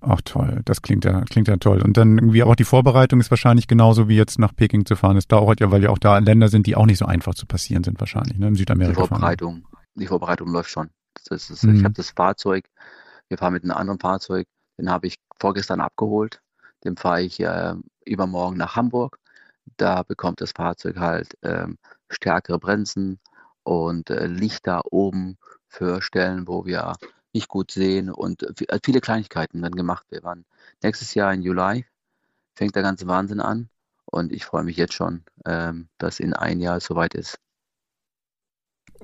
Ach 0.00 0.20
toll, 0.24 0.60
das 0.64 0.82
klingt 0.82 1.04
ja, 1.04 1.20
klingt 1.22 1.46
ja 1.48 1.56
toll. 1.56 1.80
Und 1.80 1.96
dann 1.96 2.18
irgendwie 2.18 2.42
auch 2.42 2.56
die 2.56 2.64
Vorbereitung 2.64 3.20
ist 3.20 3.30
wahrscheinlich 3.30 3.68
genauso 3.68 4.08
wie 4.08 4.16
jetzt 4.16 4.38
nach 4.40 4.54
Peking 4.54 4.84
zu 4.84 4.96
fahren. 4.96 5.16
Es 5.16 5.28
dauert 5.28 5.60
ja, 5.60 5.70
weil 5.70 5.82
ja 5.84 5.90
auch 5.90 5.98
da 5.98 6.18
Länder 6.18 6.48
sind, 6.48 6.66
die 6.66 6.74
auch 6.76 6.84
nicht 6.86 6.98
so 6.98 7.06
einfach 7.06 7.34
zu 7.34 7.46
passieren 7.46 7.84
sind 7.84 8.00
wahrscheinlich, 8.00 8.36
ne? 8.38 8.48
In 8.48 8.54
Die 8.54 8.58
Südamerika. 8.58 9.06
fahren. 9.06 9.36
Die 9.94 10.06
Vorbereitung 10.06 10.48
läuft 10.48 10.70
schon. 10.70 10.90
Das 11.28 11.50
ist, 11.50 11.64
Mhm. 11.64 11.76
Ich 11.76 11.84
habe 11.84 11.94
das 11.94 12.10
Fahrzeug, 12.10 12.68
wir 13.28 13.38
fahren 13.38 13.52
mit 13.52 13.64
einem 13.64 13.72
anderen 13.72 14.00
Fahrzeug, 14.00 14.46
den 14.78 14.90
habe 14.90 15.06
ich 15.06 15.16
vorgestern 15.38 15.80
abgeholt. 15.80 16.40
Den 16.84 16.96
fahre 16.96 17.22
ich 17.22 17.40
äh, 17.40 17.74
übermorgen 18.04 18.56
nach 18.58 18.76
Hamburg. 18.76 19.18
Da 19.76 20.02
bekommt 20.02 20.40
das 20.40 20.52
Fahrzeug 20.52 20.98
halt 20.98 21.36
ähm, 21.42 21.78
stärkere 22.10 22.58
Bremsen 22.58 23.20
und 23.62 24.10
äh, 24.10 24.26
Lichter 24.26 24.92
oben 24.92 25.38
für 25.68 26.02
Stellen, 26.02 26.46
wo 26.46 26.66
wir 26.66 26.94
nicht 27.32 27.48
gut 27.48 27.70
sehen 27.70 28.10
und 28.10 28.42
äh, 28.42 28.78
viele 28.84 29.00
Kleinigkeiten 29.00 29.62
dann 29.62 29.74
gemacht. 29.74 30.06
Wir 30.10 30.22
waren 30.22 30.44
nächstes 30.82 31.14
Jahr 31.14 31.32
im 31.34 31.42
Juli, 31.42 31.86
fängt 32.54 32.76
der 32.76 32.82
ganze 32.82 33.06
Wahnsinn 33.06 33.40
an 33.40 33.68
und 34.04 34.32
ich 34.32 34.44
freue 34.44 34.64
mich 34.64 34.76
jetzt 34.76 34.94
schon, 34.94 35.24
ähm, 35.46 35.88
dass 35.98 36.20
in 36.20 36.34
ein 36.34 36.60
Jahr 36.60 36.76
es 36.78 36.84
soweit 36.84 37.14
ist. 37.14 37.38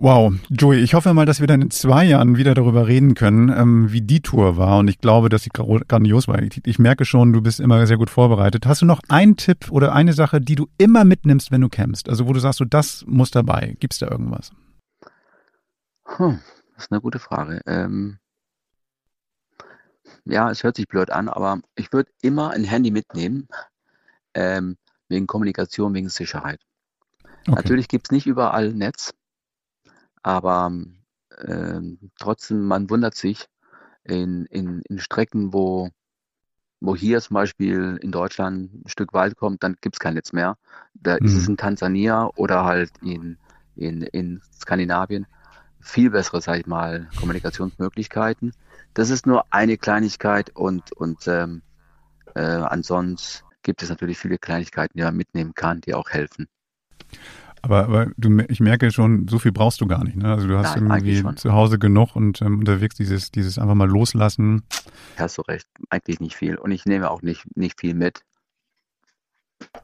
Wow, 0.03 0.33
Joey, 0.49 0.79
ich 0.79 0.95
hoffe 0.95 1.13
mal, 1.13 1.27
dass 1.27 1.41
wir 1.41 1.47
dann 1.47 1.61
in 1.61 1.71
zwei 1.71 2.05
Jahren 2.07 2.39
wieder 2.39 2.55
darüber 2.55 2.89
reden 2.89 3.13
können, 3.15 3.51
ähm, 3.51 3.93
wie 3.93 4.01
die 4.01 4.23
Tour 4.23 4.57
war. 4.57 4.79
Und 4.79 4.89
ich 4.89 4.99
glaube, 4.99 5.29
dass 5.29 5.43
sie 5.43 5.51
gra- 5.51 5.87
grandios 5.87 6.27
war. 6.27 6.41
Ich, 6.41 6.59
ich 6.65 6.79
merke 6.79 7.05
schon, 7.05 7.35
du 7.35 7.43
bist 7.43 7.61
immer 7.61 7.87
sehr 7.87 7.99
gut 7.99 8.09
vorbereitet. 8.09 8.65
Hast 8.65 8.81
du 8.81 8.87
noch 8.87 9.03
einen 9.11 9.37
Tipp 9.37 9.71
oder 9.71 9.93
eine 9.93 10.15
Sache, 10.15 10.41
die 10.41 10.55
du 10.55 10.69
immer 10.79 11.05
mitnimmst, 11.05 11.51
wenn 11.51 11.61
du 11.61 11.69
campst? 11.69 12.09
Also 12.09 12.27
wo 12.27 12.33
du 12.33 12.41
sagst, 12.41 12.61
so 12.61 12.65
das 12.65 13.05
muss 13.07 13.31
dabei. 13.31 13.77
Gibt's 13.79 13.99
da 13.99 14.11
irgendwas? 14.11 14.53
Hm, 16.07 16.41
das 16.77 16.85
ist 16.85 16.93
eine 16.93 17.03
gute 17.03 17.19
Frage. 17.19 17.61
Ähm, 17.67 18.17
ja, 20.25 20.51
es 20.51 20.65
hört 20.65 20.77
sich 20.77 20.89
blöd 20.89 21.11
an, 21.11 21.29
aber 21.29 21.61
ich 21.75 21.93
würde 21.93 22.11
immer 22.23 22.53
ein 22.53 22.65
Handy 22.65 22.91
mitnehmen, 22.91 23.49
ähm, 24.33 24.79
wegen 25.11 25.27
Kommunikation, 25.27 25.93
wegen 25.93 26.09
Sicherheit. 26.09 26.61
Okay. 27.43 27.53
Natürlich 27.53 27.89
gibt 27.89 28.07
es 28.07 28.13
nicht 28.13 28.27
überall 28.27 28.73
Netz, 28.73 29.13
aber 30.23 30.73
ähm, 31.47 32.11
trotzdem, 32.19 32.67
man 32.67 32.91
wundert 32.91 33.15
sich 33.15 33.47
in, 34.05 34.47
in, 34.47 34.83
in 34.89 34.99
Strecken, 34.99 35.53
wo, 35.53 35.91
wo 36.81 36.97
hier 36.97 37.21
zum 37.21 37.35
Beispiel 37.35 37.99
in 38.03 38.13
Deutschland 38.13 38.73
ein 38.75 38.89
Stück 38.89 39.13
Wald 39.13 39.37
kommt, 39.37 39.63
dann 39.63 39.77
gibt 39.81 39.97
es 39.97 40.01
kein 40.01 40.15
Netz 40.15 40.33
mehr. 40.33 40.57
Da 40.95 41.17
ist 41.17 41.35
es 41.35 41.45
Mhm. 41.45 41.51
in 41.51 41.57
Tansania 41.57 42.31
oder 42.37 42.65
halt 42.65 42.91
in, 43.03 43.39
in, 43.77 44.03
in 44.03 44.43
Skandinavien 44.61 45.27
viel 45.81 46.11
bessere, 46.11 46.41
sag 46.41 46.61
ich 46.61 46.67
mal, 46.67 47.11
Kommunikationsmöglichkeiten. 47.17 48.53
Das 48.95 49.11
ist 49.11 49.27
nur 49.27 49.45
eine 49.53 49.79
Kleinigkeit 49.79 50.51
und, 50.55 50.93
und 50.93 51.27
ähm, 51.27 51.63
äh, 52.35 52.41
ansonsten 52.41 53.45
gibt 53.63 53.83
es 53.83 53.89
natürlich 53.89 54.19
viele 54.19 54.39
Kleinigkeiten, 54.39 54.97
die 54.97 55.05
man 55.05 55.17
mitnehmen 55.17 55.55
kann, 55.55 55.81
die 55.81 55.95
auch 55.95 56.11
helfen. 56.11 56.49
Aber, 57.63 57.85
aber 57.85 58.07
du, 58.17 58.39
ich 58.49 58.61
merke 58.61 58.91
schon, 58.91 59.29
so 59.29 59.39
viel 59.39 59.53
brauchst 59.53 59.81
du 59.81 59.87
gar 59.87 60.05
nicht. 60.05 60.17
Ne? 60.17 60.31
Also 60.31 60.49
du 60.49 60.57
hast 60.57 60.77
Nein, 60.77 61.05
irgendwie 61.05 61.35
zu 61.37 61.53
Hause 61.53 61.79
genug 61.79 62.17
und 62.17 62.41
ähm, 62.43 62.59
unterwegs 62.59 62.95
dieses, 62.95 63.31
dieses 63.31 63.59
einfach 63.59 63.75
mal 63.75 63.89
loslassen. 63.89 64.63
Hast 65.17 65.39
du 65.39 65.43
recht, 65.43 65.67
eigentlich 65.91 66.21
nicht 66.21 66.37
viel. 66.37 66.57
Und 66.57 66.71
ich 66.71 66.87
nehme 66.87 67.11
auch 67.11 67.23
nicht, 67.23 67.45
nicht 67.57 67.79
viel 67.79 67.95
mit. 67.95 68.23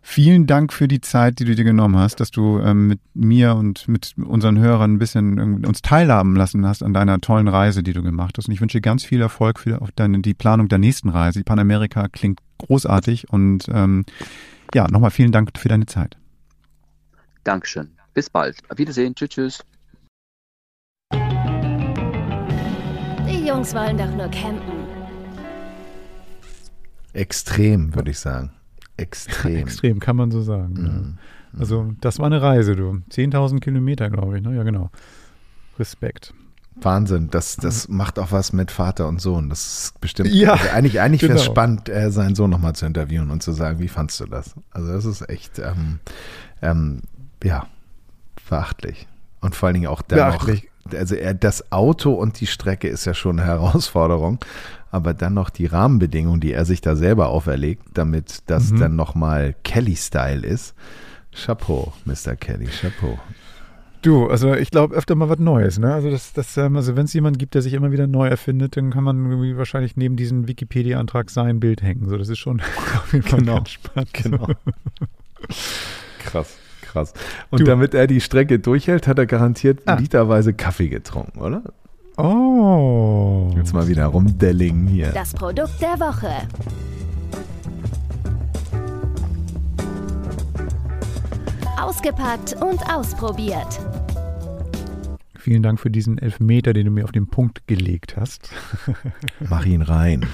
Vielen 0.01 0.47
Dank 0.47 0.73
für 0.73 0.89
die 0.89 1.01
Zeit, 1.01 1.39
die 1.39 1.45
du 1.45 1.55
dir 1.55 1.65
genommen 1.65 1.97
hast, 1.97 2.21
dass 2.21 2.31
du 2.31 2.61
ähm, 2.61 2.87
mit 2.87 3.01
mir 3.13 3.55
und 3.57 3.89
mit 3.89 4.15
unseren 4.17 4.59
Hörern 4.59 4.95
ein 4.95 4.99
bisschen 4.99 5.65
uns 5.67 5.83
teilhaben 5.83 6.35
lassen 6.35 6.67
hast 6.67 6.83
an 6.83 6.95
deiner 6.95 7.21
tollen 7.21 7.49
Reise, 7.49 7.83
die 7.83 7.93
du 7.93 8.03
gemacht 8.03 8.39
hast. 8.39 8.49
Und 8.49 8.55
ich 8.55 8.61
wünsche 8.61 8.79
dir 8.79 8.83
ganz 8.83 9.05
viel 9.05 9.21
Erfolg 9.21 9.59
für 9.61 9.83
auf 9.83 9.91
deine, 9.93 10.21
die 10.21 10.33
Planung 10.33 10.69
der 10.69 10.79
nächsten 10.79 11.11
Reise. 11.11 11.41
Die 11.41 11.45
Panamerika 11.45 12.09
klingt 12.09 12.41
großartig 12.59 13.31
und 13.31 13.67
ähm, 13.71 14.05
ja, 14.75 14.89
nochmal 14.91 15.11
vielen 15.11 15.33
Dank 15.33 15.51
für 15.59 15.69
deine 15.69 15.87
Zeit. 15.87 16.17
Dankeschön. 17.47 17.91
Bis 18.13 18.29
bald. 18.29 18.57
Auf 18.69 18.79
Wiedersehen. 18.79 19.15
Tschüss, 19.15 19.29
tschüss. 19.29 19.65
Die 23.29 23.47
Jungs 23.47 23.73
wollen 23.73 23.97
doch 23.97 24.11
nur 24.11 24.29
campen. 24.31 24.85
Extrem, 27.13 27.95
würde 27.95 28.11
ich 28.11 28.19
sagen. 28.19 28.51
Extrem. 28.97 29.57
Extrem, 29.59 30.01
kann 30.01 30.17
man 30.17 30.33
so 30.33 30.43
sagen. 30.43 30.73
Mhm. 30.73 31.19
Ja. 31.53 31.61
Also 31.61 31.93
das 32.01 32.19
war 32.19 32.27
eine 32.27 32.43
Reise, 32.43 32.75
du. 32.75 33.03
10.000 33.13 33.61
Kilometer, 33.61 34.11
glaube 34.11 34.39
ich. 34.39 34.43
Ne? 34.45 34.57
Ja, 34.57 34.65
genau. 34.65 34.91
Respekt. 35.79 36.35
Wahnsinn. 36.75 37.29
Das, 37.31 37.57
das 37.57 37.89
macht 37.89 38.19
auch 38.19 38.33
was 38.33 38.53
mit 38.53 38.73
Vater 38.73 39.07
und 39.07 39.21
Sohn. 39.21 39.51
Das 39.51 39.85
ist 39.85 40.01
bestimmt. 40.01 40.31
Ja, 40.31 40.55
also 40.55 40.69
eigentlich 40.71 41.01
eigentlich 41.01 41.23
wäre 41.23 41.35
es 41.35 41.43
genau. 41.43 41.53
spannend, 41.53 41.89
äh, 41.89 42.11
seinen 42.11 42.35
Sohn 42.35 42.51
nochmal 42.51 42.75
zu 42.75 42.87
interviewen 42.87 43.31
und 43.31 43.43
zu 43.43 43.53
sagen, 43.53 43.79
wie 43.79 43.89
fandst 43.89 44.19
du 44.19 44.27
das? 44.27 44.55
Also 44.73 44.93
das 44.93 45.05
ist 45.05 45.29
echt, 45.29 45.61
ähm, 45.61 46.01
ähm, 46.61 47.03
ja, 47.45 47.67
verachtlich. 48.43 49.07
Und 49.41 49.55
vor 49.55 49.69
allen 49.69 49.75
Dingen 49.75 49.87
auch 49.89 50.03
dann 50.03 50.19
noch, 50.33 50.45
Beachtlich. 50.47 50.69
also 50.95 51.17
das 51.39 51.71
Auto 51.73 52.13
und 52.13 52.41
die 52.41 52.47
Strecke 52.47 52.89
ist 52.89 53.05
ja 53.05 53.15
schon 53.15 53.39
eine 53.39 53.49
Herausforderung, 53.49 54.39
aber 54.91 55.15
dann 55.15 55.35
noch 55.35 55.51
die 55.51 55.67
Rahmenbedingungen, 55.67 56.41
die 56.41 56.53
er 56.53 56.65
sich 56.65 56.81
da 56.81 56.97
selber 56.97 57.29
auferlegt, 57.29 57.83
damit 57.95 58.43
das 58.47 58.71
Mhm. 58.71 58.79
dann 58.81 58.97
nochmal 58.97 59.55
Kelly-Style 59.65 60.47
ist. 60.47 60.75
Chapeau, 61.33 61.93
Mr. 62.07 62.35
Kelly, 62.35 62.67
Chapeau. 62.67 63.19
Du, 64.03 64.29
also 64.29 64.55
ich 64.55 64.71
glaube 64.71 64.95
öfter 64.95 65.15
mal 65.17 65.29
was 65.29 65.39
Neues, 65.39 65.79
ne? 65.79 65.93
Also 65.93 66.11
das, 66.11 66.33
das, 66.33 66.57
ähm, 66.57 66.77
also 66.77 66.97
wenn 66.97 67.07
es 67.07 67.13
jemanden 67.13 67.39
gibt, 67.39 67.55
der 67.55 67.63
sich 67.63 67.73
immer 67.75 67.91
wieder 67.93 68.07
neu 68.07 68.29
erfindet, 68.29 68.77
dann 68.77 68.91
kann 68.91 69.03
man 69.05 69.57
wahrscheinlich 69.59 69.97
neben 69.97 70.17
diesem 70.17 70.47
Wikipedia-Antrag 70.49 71.29
sein 71.31 71.59
Bild 71.61 71.83
hängen. 71.83 72.09
So, 72.09 72.17
das 72.17 72.29
ist 72.29 72.39
schon 72.39 72.61
auf 72.97 73.13
jeden 73.13 73.27
Fall 73.27 73.41
Genau, 73.41 73.57
ganz 73.57 73.71
spannend. 73.71 74.13
genau. 74.15 74.47
Krass, 76.25 76.57
krass. 76.97 77.13
Und 77.51 77.61
Du- 77.61 77.65
damit 77.65 77.95
er 77.95 78.07
die 78.07 78.21
Strecke 78.21 78.59
durchhält, 78.59 79.07
hat 79.07 79.19
er 79.19 79.27
garantiert 79.27 79.81
Ah. 79.87 79.97
literweise 79.97 80.53
Kaffee 80.55 80.89
getrunken, 80.89 81.41
oder? 81.41 81.63
Oh. 82.17 83.51
Jetzt 83.57 83.75
mal 83.75 83.87
wieder 83.89 84.07
rumdellingen 84.07 84.87
hier. 84.87 85.11
Das 85.13 85.35
Produkt 85.35 85.81
der 85.83 86.01
Woche. 86.01 86.33
Ausgepackt 91.79 92.55
und 92.63 92.81
ausprobiert. 92.93 93.81
Vielen 95.39 95.63
Dank 95.63 95.79
für 95.79 95.91
diesen 95.91 96.19
Elfmeter, 96.19 96.73
den 96.73 96.87
du 96.87 96.91
mir 96.91 97.05
auf 97.05 97.13
den 97.13 97.29
Punkt 97.29 97.67
gelegt 97.69 98.17
hast. 98.17 98.51
Mach 99.49 99.65
ihn 99.65 99.83
rein. 99.83 100.27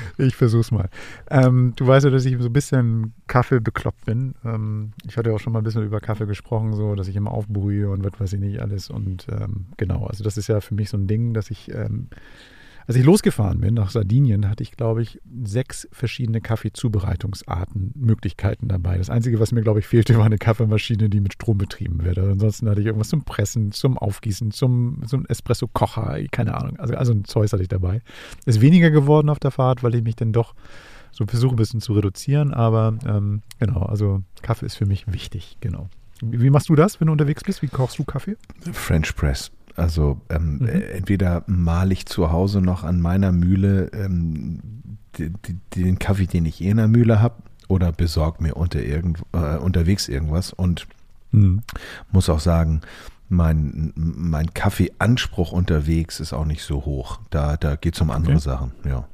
Ich 0.18 0.36
versuch's 0.36 0.70
mal. 0.70 0.88
Ähm, 1.30 1.72
du 1.76 1.86
weißt 1.86 2.04
ja, 2.04 2.10
dass 2.10 2.24
ich 2.24 2.36
so 2.38 2.46
ein 2.48 2.52
bisschen 2.52 3.14
Kaffee 3.26 3.60
bekloppt 3.60 4.04
bin. 4.04 4.34
Ähm, 4.44 4.92
ich 5.06 5.16
hatte 5.16 5.32
auch 5.32 5.38
schon 5.38 5.52
mal 5.52 5.60
ein 5.60 5.64
bisschen 5.64 5.84
über 5.84 6.00
Kaffee 6.00 6.26
gesprochen, 6.26 6.74
so, 6.74 6.94
dass 6.94 7.08
ich 7.08 7.16
immer 7.16 7.30
aufbrühe 7.30 7.90
und 7.90 8.04
was 8.04 8.18
weiß 8.18 8.32
ich 8.34 8.40
nicht 8.40 8.60
alles. 8.60 8.90
Und 8.90 9.26
ähm, 9.30 9.66
genau, 9.76 10.06
also 10.06 10.24
das 10.24 10.36
ist 10.36 10.48
ja 10.48 10.60
für 10.60 10.74
mich 10.74 10.90
so 10.90 10.96
ein 10.96 11.06
Ding, 11.06 11.34
dass 11.34 11.50
ich, 11.50 11.72
ähm, 11.72 12.08
als 12.88 12.96
ich 12.96 13.04
losgefahren 13.04 13.60
bin 13.60 13.74
nach 13.74 13.90
Sardinien, 13.90 14.48
hatte 14.48 14.62
ich, 14.62 14.72
glaube 14.72 15.02
ich, 15.02 15.20
sechs 15.44 15.86
verschiedene 15.92 16.40
Kaffeezubereitungsarten, 16.40 17.92
Möglichkeiten 17.94 18.66
dabei. 18.66 18.96
Das 18.96 19.10
Einzige, 19.10 19.38
was 19.40 19.52
mir, 19.52 19.60
glaube 19.60 19.80
ich, 19.80 19.86
fehlte, 19.86 20.16
war 20.16 20.24
eine 20.24 20.38
Kaffeemaschine, 20.38 21.10
die 21.10 21.20
mit 21.20 21.34
Strom 21.34 21.58
betrieben 21.58 22.02
wird. 22.02 22.18
Also 22.18 22.32
ansonsten 22.32 22.66
hatte 22.66 22.80
ich 22.80 22.86
irgendwas 22.86 23.10
zum 23.10 23.24
Pressen, 23.24 23.72
zum 23.72 23.98
Aufgießen, 23.98 24.52
zum, 24.52 25.02
zum 25.06 25.26
Espresso-Kocher, 25.26 26.18
keine 26.30 26.54
Ahnung. 26.54 26.78
Also, 26.78 26.94
also 26.94 27.12
ein 27.12 27.24
Zeug 27.26 27.52
hatte 27.52 27.62
ich 27.62 27.68
dabei. 27.68 28.00
Ist 28.46 28.62
weniger 28.62 28.90
geworden 28.90 29.28
auf 29.28 29.38
der 29.38 29.50
Fahrt, 29.50 29.82
weil 29.82 29.94
ich 29.94 30.02
mich 30.02 30.16
dann 30.16 30.32
doch 30.32 30.54
so 31.12 31.26
versuche 31.26 31.54
ein 31.54 31.56
bisschen 31.56 31.82
zu 31.82 31.92
reduzieren. 31.92 32.54
Aber 32.54 32.96
ähm, 33.06 33.42
genau, 33.58 33.82
also 33.82 34.22
Kaffee 34.40 34.64
ist 34.64 34.76
für 34.76 34.86
mich 34.86 35.12
wichtig, 35.12 35.58
genau. 35.60 35.90
Wie 36.22 36.48
machst 36.48 36.70
du 36.70 36.74
das, 36.74 37.00
wenn 37.00 37.06
du 37.08 37.12
unterwegs 37.12 37.44
bist? 37.44 37.60
Wie 37.60 37.68
kochst 37.68 37.98
du 37.98 38.04
Kaffee? 38.04 38.38
French 38.72 39.14
Press. 39.14 39.50
Also 39.78 40.20
ähm, 40.28 40.58
Mhm. 40.58 40.68
entweder 40.68 41.44
male 41.46 41.92
ich 41.92 42.06
zu 42.06 42.30
Hause 42.32 42.60
noch 42.60 42.84
an 42.84 43.00
meiner 43.00 43.32
Mühle 43.32 43.90
ähm, 43.94 44.58
die, 45.16 45.30
die, 45.30 45.82
den 45.82 45.98
Kaffee, 45.98 46.26
den 46.26 46.46
ich 46.46 46.60
eh 46.60 46.70
in 46.70 46.76
der 46.76 46.88
Mühle 46.88 47.20
habe, 47.20 47.36
oder 47.68 47.92
besorge 47.92 48.42
mir 48.42 48.56
unter 48.56 48.80
irgend, 48.82 49.18
äh, 49.32 49.56
unterwegs 49.56 50.08
irgendwas. 50.08 50.52
Und 50.52 50.86
muss 52.10 52.28
auch 52.30 52.40
sagen, 52.40 52.80
mein, 53.28 53.92
mein 53.94 54.54
Kaffeeanspruch 54.54 55.52
unterwegs 55.52 56.20
ist 56.20 56.32
auch 56.32 56.46
nicht 56.46 56.62
so 56.62 56.86
hoch. 56.86 57.20
Da, 57.28 57.56
da 57.58 57.76
geht 57.76 57.94
es 57.94 58.00
um 58.00 58.10
andere 58.10 58.34
Okay. 58.36 58.42
Sachen. 58.42 58.72
Ja. 58.86 59.06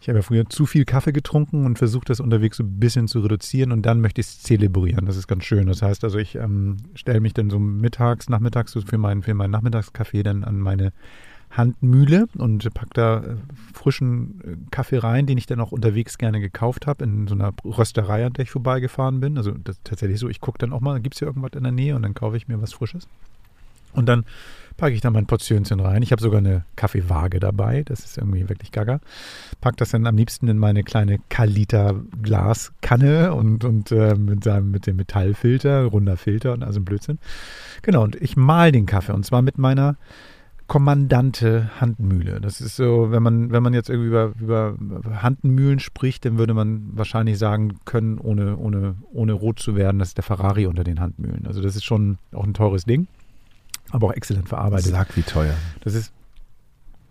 Ich 0.00 0.08
habe 0.08 0.18
ja 0.18 0.22
früher 0.22 0.48
zu 0.48 0.64
viel 0.64 0.84
Kaffee 0.84 1.12
getrunken 1.12 1.66
und 1.66 1.78
versucht, 1.78 2.08
das 2.08 2.20
unterwegs 2.20 2.56
so 2.56 2.62
ein 2.62 2.78
bisschen 2.78 3.08
zu 3.08 3.20
reduzieren 3.20 3.72
und 3.72 3.82
dann 3.82 4.00
möchte 4.00 4.20
ich 4.20 4.28
es 4.28 4.42
zelebrieren. 4.42 5.06
Das 5.06 5.16
ist 5.16 5.26
ganz 5.26 5.44
schön. 5.44 5.66
Das 5.66 5.82
heißt 5.82 6.04
also, 6.04 6.18
ich 6.18 6.36
ähm, 6.36 6.76
stelle 6.94 7.20
mich 7.20 7.34
dann 7.34 7.50
so 7.50 7.58
mittags, 7.58 8.28
nachmittags 8.28 8.72
so 8.72 8.80
für 8.80 8.98
meinen, 8.98 9.22
für 9.22 9.34
meinen 9.34 9.50
Nachmittagskaffee 9.50 10.22
dann 10.22 10.44
an 10.44 10.58
meine 10.58 10.92
Handmühle 11.50 12.26
und 12.36 12.72
packe 12.74 12.90
da 12.94 13.18
äh, 13.18 13.36
frischen 13.72 14.40
äh, 14.44 14.56
Kaffee 14.70 14.98
rein, 14.98 15.26
den 15.26 15.38
ich 15.38 15.46
dann 15.46 15.60
auch 15.60 15.72
unterwegs 15.72 16.18
gerne 16.18 16.40
gekauft 16.40 16.86
habe, 16.86 17.04
in 17.04 17.26
so 17.26 17.34
einer 17.34 17.52
Rösterei, 17.64 18.26
an 18.26 18.34
der 18.34 18.44
ich 18.44 18.50
vorbeigefahren 18.50 19.20
bin. 19.20 19.38
Also 19.38 19.52
das 19.52 19.80
tatsächlich 19.82 20.20
so, 20.20 20.28
ich 20.28 20.40
gucke 20.40 20.58
dann 20.58 20.72
auch 20.72 20.80
mal, 20.80 21.00
gibt 21.00 21.14
es 21.14 21.18
hier 21.20 21.28
irgendwas 21.28 21.52
in 21.54 21.62
der 21.62 21.72
Nähe 21.72 21.96
und 21.96 22.02
dann 22.02 22.14
kaufe 22.14 22.36
ich 22.36 22.48
mir 22.48 22.60
was 22.60 22.72
Frisches. 22.72 23.08
Und 23.94 24.06
dann 24.06 24.24
packe 24.78 24.94
ich 24.94 25.02
da 25.02 25.10
mein 25.10 25.26
Portionchen 25.26 25.80
rein. 25.80 26.02
Ich 26.02 26.12
habe 26.12 26.22
sogar 26.22 26.38
eine 26.38 26.64
Kaffeewaage 26.76 27.40
dabei. 27.40 27.82
Das 27.82 28.00
ist 28.00 28.16
irgendwie 28.16 28.48
wirklich 28.48 28.72
gaga. 28.72 29.00
Pack 29.60 29.76
das 29.76 29.90
dann 29.90 30.06
am 30.06 30.16
liebsten 30.16 30.48
in 30.48 30.56
meine 30.56 30.84
kleine 30.84 31.18
Kaliter 31.28 32.00
Glaskanne 32.22 33.34
und, 33.34 33.64
und 33.64 33.92
äh, 33.92 34.14
mit, 34.14 34.44
seinem, 34.44 34.70
mit 34.70 34.86
dem 34.86 34.96
Metallfilter, 34.96 35.84
runder 35.84 36.16
Filter 36.16 36.54
und 36.54 36.62
also 36.62 36.80
ein 36.80 36.84
Blödsinn. 36.84 37.18
Genau, 37.82 38.04
und 38.04 38.16
ich 38.16 38.36
mal 38.36 38.72
den 38.72 38.86
Kaffee 38.86 39.12
und 39.12 39.26
zwar 39.26 39.42
mit 39.42 39.58
meiner 39.58 39.96
Kommandante 40.68 41.70
Handmühle. 41.80 42.40
Das 42.40 42.60
ist 42.60 42.76
so, 42.76 43.10
wenn 43.10 43.22
man, 43.22 43.50
wenn 43.50 43.62
man 43.62 43.72
jetzt 43.72 43.88
irgendwie 43.88 44.08
über, 44.08 44.32
über 44.38 44.76
Handmühlen 45.22 45.80
spricht, 45.80 46.26
dann 46.26 46.36
würde 46.36 46.52
man 46.52 46.90
wahrscheinlich 46.92 47.38
sagen 47.38 47.78
können, 47.86 48.18
ohne, 48.18 48.56
ohne, 48.58 48.96
ohne 49.10 49.32
rot 49.32 49.58
zu 49.58 49.76
werden, 49.76 49.98
das 49.98 50.08
ist 50.08 50.18
der 50.18 50.24
Ferrari 50.24 50.66
unter 50.66 50.84
den 50.84 51.00
Handmühlen. 51.00 51.46
Also 51.46 51.62
das 51.62 51.74
ist 51.74 51.84
schon 51.84 52.18
auch 52.32 52.44
ein 52.44 52.52
teures 52.52 52.84
Ding, 52.84 53.08
aber 53.90 54.08
auch 54.08 54.12
exzellent 54.12 54.48
verarbeitet. 54.48 54.90
Sag, 54.92 55.16
wie 55.16 55.22
teuer. 55.22 55.54
Das 55.82 55.94
ist, 55.94 56.12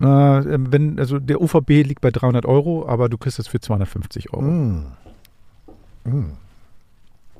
äh, 0.00 0.04
wenn, 0.04 0.98
also 0.98 1.18
der 1.18 1.40
UVB 1.40 1.68
liegt 1.82 2.00
bei 2.00 2.10
300 2.10 2.46
Euro, 2.46 2.88
aber 2.88 3.08
du 3.08 3.18
kriegst 3.18 3.38
das 3.38 3.48
für 3.48 3.60
250 3.60 4.32
Euro. 4.32 4.42
Mm. 4.42 4.86
Mm. 6.04 6.10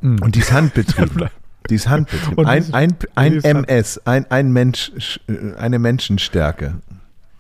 Mhm. 0.01 0.23
Und 0.23 0.35
die 0.35 0.41
ist 0.41 0.53
handbetrieben. 0.53 1.29
Die 1.69 1.75
ist 1.75 1.89
handbetrieben. 1.89 2.47
Ein, 2.47 2.73
ein, 2.73 2.97
ein 3.15 3.33
hand- 3.35 3.45
MS, 3.69 4.01
ein, 4.07 4.31
ein 4.31 4.53
Mensch, 4.53 5.21
äh, 5.29 5.55
eine 5.57 5.79
Menschenstärke. 5.79 6.77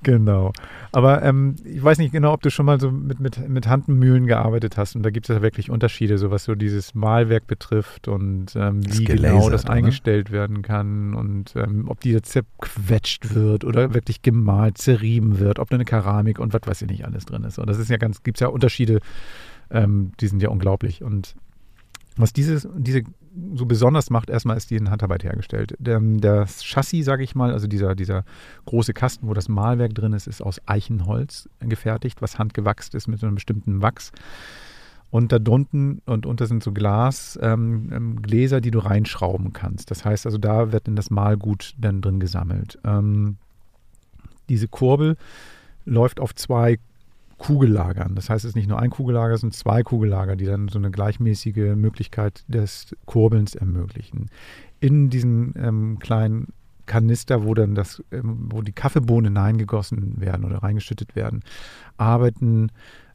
Genau. 0.09 0.52
Aber 0.90 1.22
ähm, 1.22 1.56
ich 1.66 1.84
weiß 1.84 1.98
nicht 1.98 2.12
genau, 2.12 2.32
ob 2.32 2.40
du 2.40 2.50
schon 2.50 2.64
mal 2.64 2.80
so 2.80 2.90
mit, 2.90 3.20
mit, 3.20 3.46
mit 3.46 3.68
Handmühlen 3.68 4.26
gearbeitet 4.26 4.78
hast. 4.78 4.96
Und 4.96 5.02
da 5.02 5.11
gibt 5.11 5.28
es 5.28 5.36
ja 5.36 5.42
wirklich 5.42 5.70
Unterschiede, 5.70 6.16
so 6.16 6.30
was 6.30 6.44
so 6.44 6.54
dieses 6.54 6.94
Malwerk 6.94 7.46
betrifft 7.46 8.09
und 8.09 8.56
ähm, 8.56 8.80
Das 8.80 8.98
wie 8.98 9.04
genau 9.04 9.32
gelasert, 9.34 9.52
das 9.52 9.64
oder? 9.66 9.74
eingestellt 9.74 10.30
werden 10.30 10.62
kann 10.62 11.12
und 11.14 11.54
ähm, 11.56 11.84
ob 11.88 12.00
die 12.00 12.12
jetzt 12.12 12.32
zerquetscht 12.32 13.34
wird 13.34 13.64
oder 13.64 13.92
wirklich 13.92 14.22
gemalt, 14.22 14.78
zerrieben 14.78 15.40
wird, 15.40 15.59
ob 15.59 15.68
da 15.68 15.76
eine 15.76 15.84
Keramik 15.84 16.38
und 16.38 16.54
was 16.54 16.62
weiß 16.64 16.82
ich 16.82 16.88
nicht 16.88 17.04
alles 17.04 17.26
drin 17.26 17.44
ist. 17.44 17.59
Und 17.59 17.68
das 17.68 17.78
ist 17.78 17.90
ja 17.90 17.98
ganz, 17.98 18.22
gibt 18.22 18.38
es 18.38 18.40
ja 18.40 18.48
Unterschiede, 18.48 19.00
ähm, 19.70 20.12
die 20.20 20.28
sind 20.28 20.42
ja 20.42 20.48
unglaublich. 20.48 21.02
Und 21.02 21.34
was 22.16 22.32
dieses, 22.32 22.66
diese 22.78 23.02
so 23.55 23.66
besonders 23.66 24.11
macht, 24.11 24.31
erstmal 24.31 24.57
ist 24.57 24.70
die 24.70 24.76
in 24.76 24.91
Handarbeit 24.91 25.24
hergestellt. 25.24 25.74
Das 25.79 26.64
Chassis, 26.64 27.05
sage 27.05 27.22
ich 27.22 27.35
mal, 27.35 27.53
also 27.53 27.66
dieser, 27.66 27.95
dieser 27.95 28.24
große 28.66 28.93
Kasten, 28.93 29.29
wo 29.29 29.35
das 29.35 29.49
Malwerk 29.49 29.95
drin 29.95 30.12
ist, 30.12 30.26
ist 30.26 30.43
aus 30.43 30.61
Eichenholz 30.66 31.49
gefertigt, 31.61 32.22
was 32.22 32.39
handgewachst 32.39 32.95
ist 32.95 33.09
mit 33.09 33.20
so 33.20 33.26
einem 33.26 33.37
bestimmten 33.37 33.83
Wachs. 33.83 34.12
Und 35.11 35.33
da 35.33 35.39
drunten 35.39 36.03
und 36.05 36.26
unter 36.26 36.47
sind 36.47 36.62
so 36.62 36.72
Glas, 36.72 37.39
ähm, 37.41 37.91
ähm, 37.93 38.22
die 38.22 38.70
du 38.70 38.79
reinschrauben 38.79 39.53
kannst. 39.53 39.91
Das 39.91 40.05
heißt 40.05 40.26
also, 40.26 40.37
da 40.37 40.70
wird 40.72 40.87
dann 40.87 40.97
das 40.97 41.11
Malgut 41.11 41.74
dann 41.79 42.03
drin 42.03 42.20
gesammelt. 42.20 42.79
Ähm, 42.85 43.39
diese 44.51 44.68
Kurbel 44.68 45.16
läuft 45.87 46.20
auf 46.20 46.35
zwei 46.35 46.79
Kugellagern. 47.39 48.14
Das 48.14 48.28
heißt, 48.28 48.45
es 48.45 48.51
ist 48.51 48.57
nicht 48.57 48.68
nur 48.68 48.80
ein 48.80 48.91
Kugellager, 48.91 49.34
es 49.34 49.41
sind 49.41 49.55
zwei 49.55 49.82
Kugellager, 49.82 50.36
die 50.36 50.45
dann 50.45 50.68
so 50.68 50.78
eine 50.78 50.91
gleichmäßige 50.91 51.76
Möglichkeit 51.76 52.45
des 52.49 52.95
Kurbelns 53.07 53.55
ermöglichen. 53.55 54.26
In 54.80 55.09
diesen 55.09 55.55
ähm, 55.57 55.99
kleinen 55.99 56.49
Kanister, 56.86 57.45
wo 57.45 57.55
dann 57.55 57.74
das, 57.74 58.03
ähm, 58.11 58.49
wo 58.51 58.62
die 58.62 58.72
Kaffeebohnen 58.72 59.26
hineingegossen 59.34 60.20
werden 60.20 60.45
oder 60.45 60.59
reingeschüttet 60.59 61.14
werden, 61.14 61.43
arbeiten 61.97 62.70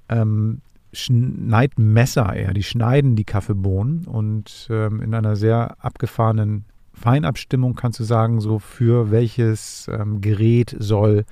ähm, 0.09 0.61
Schneidmesser 0.93 2.33
eher. 2.33 2.53
Die 2.53 2.63
schneiden 2.63 3.15
die 3.15 3.25
Kaffeebohnen 3.25 4.05
und 4.05 4.67
ähm, 4.69 5.01
in 5.01 5.13
einer 5.13 5.35
sehr 5.35 5.83
abgefahrenen 5.83 6.65
Feinabstimmung 6.93 7.73
kannst 7.75 7.99
du 7.99 8.03
sagen, 8.03 8.39
so 8.39 8.59
für 8.59 9.11
welches 9.11 9.89
ähm, 9.91 10.21
Gerät 10.21 10.75
soll 10.77 11.25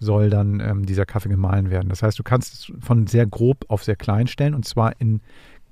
soll 0.00 0.30
dann 0.30 0.60
ähm, 0.60 0.86
dieser 0.86 1.06
Kaffee 1.06 1.28
gemahlen 1.28 1.70
werden. 1.70 1.88
Das 1.88 2.02
heißt, 2.02 2.18
du 2.18 2.22
kannst 2.22 2.54
es 2.54 2.72
von 2.80 3.06
sehr 3.06 3.26
grob 3.26 3.64
auf 3.68 3.84
sehr 3.84 3.96
klein 3.96 4.26
stellen 4.26 4.54
und 4.54 4.64
zwar 4.64 5.00
in 5.00 5.20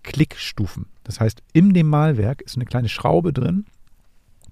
Klickstufen. 0.02 0.86
Das 1.02 1.20
heißt, 1.20 1.42
in 1.52 1.72
dem 1.72 1.88
Malwerk 1.88 2.42
ist 2.42 2.56
eine 2.56 2.66
kleine 2.66 2.88
Schraube 2.88 3.32
drin, 3.32 3.64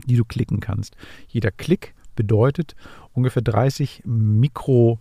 die 0.07 0.16
du 0.16 0.24
klicken 0.24 0.61
kannst. 0.61 0.97
Jeder 1.29 1.51
Klick 1.51 1.95
bedeutet 2.16 2.74
ungefähr 3.12 3.43
30 3.43 4.03
Mikro, 4.05 4.99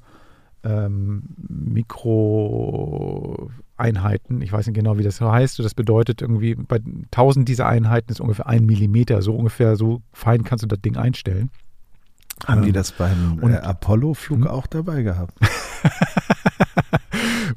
ähm, 0.64 1.24
Mikroeinheiten. 1.48 4.42
Ich 4.42 4.52
weiß 4.52 4.68
nicht 4.68 4.76
genau, 4.76 4.98
wie 4.98 5.04
das 5.04 5.22
heißt. 5.22 5.60
Das 5.60 5.74
bedeutet 5.74 6.22
irgendwie, 6.22 6.56
bei 6.56 6.82
1000 7.12 7.48
dieser 7.48 7.68
Einheiten 7.68 8.12
ist 8.12 8.20
ungefähr 8.20 8.48
ein 8.48 8.66
Millimeter. 8.66 9.22
So 9.22 9.34
ungefähr 9.36 9.78
so 9.78 10.02
fein 10.12 10.44
kannst 10.44 10.64
du 10.64 10.68
das 10.68 10.82
Ding 10.82 10.98
einstellen. 10.98 11.50
Haben 12.46 12.62
die 12.64 12.70
Ähm, 12.70 12.74
das 12.74 12.92
beim 12.92 13.40
und- 13.42 13.52
äh, 13.54 13.58
Apollo-Flug 13.58 14.40
Hm? 14.42 14.48
auch 14.48 14.68
dabei 14.68 15.02
gehabt? 15.04 15.34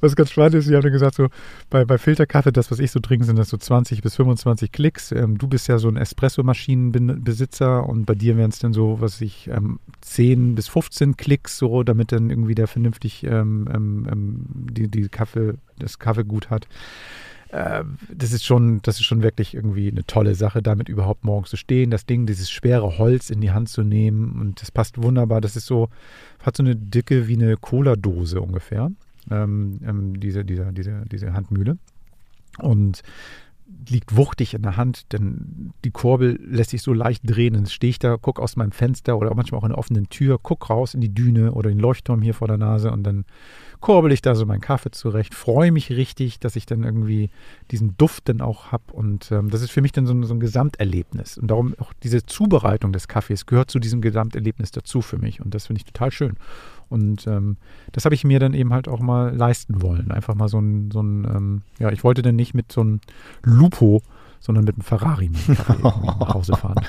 Was 0.01 0.15
ganz 0.15 0.31
spannend 0.31 0.55
ist, 0.55 0.69
ich 0.69 0.75
habe 0.77 0.91
gesagt, 0.93 1.17
so 1.17 1.29
bei, 1.71 1.85
bei 1.85 1.99
Filterkaffee, 1.99 2.53
das, 2.53 2.71
was 2.71 2.79
ich 2.79 2.93
so 2.93 3.01
trinke, 3.01 3.25
sind 3.25 3.37
das 3.37 3.49
so 3.49 3.57
20 3.57 4.01
bis 4.03 4.15
25 4.15 4.71
Klicks. 4.71 5.11
Ähm, 5.11 5.39
du 5.39 5.49
bist 5.49 5.67
ja 5.67 5.79
so 5.79 5.89
ein 5.89 5.97
Espresso-Maschinenbesitzer 5.97 7.85
und 7.89 8.05
bei 8.05 8.15
dir 8.15 8.37
wären 8.37 8.51
es 8.51 8.61
dann 8.61 8.73
so, 8.73 9.01
was 9.01 9.21
ich, 9.21 9.49
ähm, 9.49 9.81
10 10.03 10.55
bis 10.55 10.69
15 10.69 11.17
Klicks, 11.17 11.59
so, 11.59 11.83
damit 11.83 12.13
dann 12.13 12.31
irgendwie 12.31 12.55
der 12.55 12.69
vernünftig 12.69 13.25
ähm, 13.25 13.69
ähm, 13.75 14.07
ähm, 14.11 14.45
die, 14.71 14.89
die 14.89 15.09
Kaffee, 15.09 15.55
das 15.79 15.99
Kaffeegut 15.99 16.51
hat. 16.51 16.69
Äh, 17.51 17.85
das 18.13 18.33
ist 18.33 18.45
schon, 18.45 18.81
das 18.83 18.97
ist 18.97 19.05
schon 19.05 19.23
wirklich 19.23 19.55
irgendwie 19.55 19.91
eine 19.91 20.05
tolle 20.05 20.35
Sache, 20.35 20.63
damit 20.63 20.89
überhaupt 20.89 21.25
morgens 21.25 21.51
zu 21.51 21.57
stehen, 21.57 21.91
das 21.91 22.07
Ding, 22.07 22.27
dieses 22.27 22.51
schwere 22.51 22.99
Holz 22.99 23.31
in 23.31 23.41
die 23.41 23.51
Hand 23.51 23.69
zu 23.69 23.83
nehmen 23.83 24.41
und 24.41 24.61
das 24.61 24.71
passt 24.71 25.03
wunderbar. 25.03 25.41
Das 25.41 25.57
ist 25.57 25.67
so, 25.67 25.89
hat 26.41 26.57
so 26.57 26.63
eine 26.63 26.77
Dicke 26.77 27.29
wie 27.29 27.35
eine 27.35 27.57
Cola-Dose 27.57 28.41
ungefähr 28.41 28.91
ähm, 29.31 29.81
ähm, 29.87 30.21
diese, 30.21 30.45
diese, 30.45 30.73
diese, 30.73 31.03
diese 31.11 31.33
Handmühle. 31.33 31.79
Und 32.59 33.03
liegt 33.89 34.17
wuchtig 34.17 34.55
in 34.55 34.63
der 34.63 34.77
Hand, 34.77 35.13
denn 35.13 35.73
die 35.85 35.91
Kurbel 35.91 36.39
lässt 36.43 36.71
sich 36.71 36.83
so 36.83 36.93
leicht 36.93 37.23
drehen. 37.25 37.55
Dann 37.55 37.67
stehe 37.67 37.91
ich 37.91 37.99
da, 37.99 38.17
gucke 38.17 38.43
aus 38.43 38.57
meinem 38.57 38.73
Fenster 38.73 39.19
oder 39.19 39.35
manchmal 39.35 39.61
auch 39.61 39.65
in 39.65 39.71
der 39.71 39.79
offenen 39.79 40.09
Tür, 40.09 40.39
gucke 40.39 40.69
raus 40.69 40.95
in 40.95 41.01
die 41.01 41.13
Düne 41.13 41.53
oder 41.53 41.69
den 41.69 41.79
Leuchtturm 41.79 42.23
hier 42.23 42.35
vor 42.35 42.49
der 42.49 42.59
Nase 42.59 42.91
und 42.91 43.03
dann 43.05 43.25
kurbel 43.81 44.13
ich 44.13 44.23
da 44.23 44.35
so 44.35 44.45
meinen 44.45 44.61
Kaffee 44.61 44.91
zurecht, 44.91 45.35
freue 45.35 45.71
mich 45.71 45.91
richtig, 45.91 46.41
dass 46.41 46.57
ich 46.57 46.67
dann 46.67 46.83
irgendwie 46.83 47.31
diesen 47.71 47.97
Duft 47.97 48.29
dann 48.29 48.41
auch 48.41 48.73
habe 48.73 48.93
und 48.93 49.31
ähm, 49.31 49.51
das 49.51 49.63
ist 49.63 49.71
für 49.71 49.83
mich 49.83 49.93
dann 49.93 50.07
so 50.07 50.21
so 50.23 50.35
ein 50.35 50.41
Gesamterlebnis 50.41 51.39
und 51.39 51.49
darum 51.49 51.75
auch 51.79 51.93
diese 52.03 52.27
Zubereitung 52.27 52.93
des 52.93 53.07
Kaffees 53.07 53.47
gehört 53.47 53.71
zu 53.71 53.79
diesem 53.79 54.01
Gesamterlebnis 54.01 54.73
dazu 54.73 55.01
für 55.01 55.19
mich 55.19 55.41
und 55.41 55.55
das 55.55 55.67
finde 55.67 55.79
ich 55.81 55.85
total 55.85 56.11
schön. 56.11 56.37
Und 56.89 57.27
ähm, 57.27 57.57
das 57.93 58.05
habe 58.05 58.15
ich 58.15 58.25
mir 58.25 58.41
dann 58.41 58.55
eben 58.55 58.73
halt 58.73 58.89
auch 58.89 59.01
mal 59.01 59.35
leisten 59.35 59.83
wollen. 59.83 60.11
Einfach 60.11 60.35
mal 60.35 60.49
so 60.49 60.59
ein, 60.59 60.91
so 60.91 61.01
ein 61.01 61.25
ähm, 61.25 61.63
ja, 61.79 61.91
ich 61.91 62.05
wollte 62.05 62.23
dann 62.23 62.37
nicht 62.37 62.55
mit 62.55 62.73
so 62.73 62.81
einem 62.81 63.01
Lupo, 63.43 64.03
sondern 64.41 64.65
mit 64.65 64.77
einem 64.77 64.85
Ferrari 64.85 65.31
nach 65.49 66.35
Hause 66.35 66.57
fahren. 66.57 66.85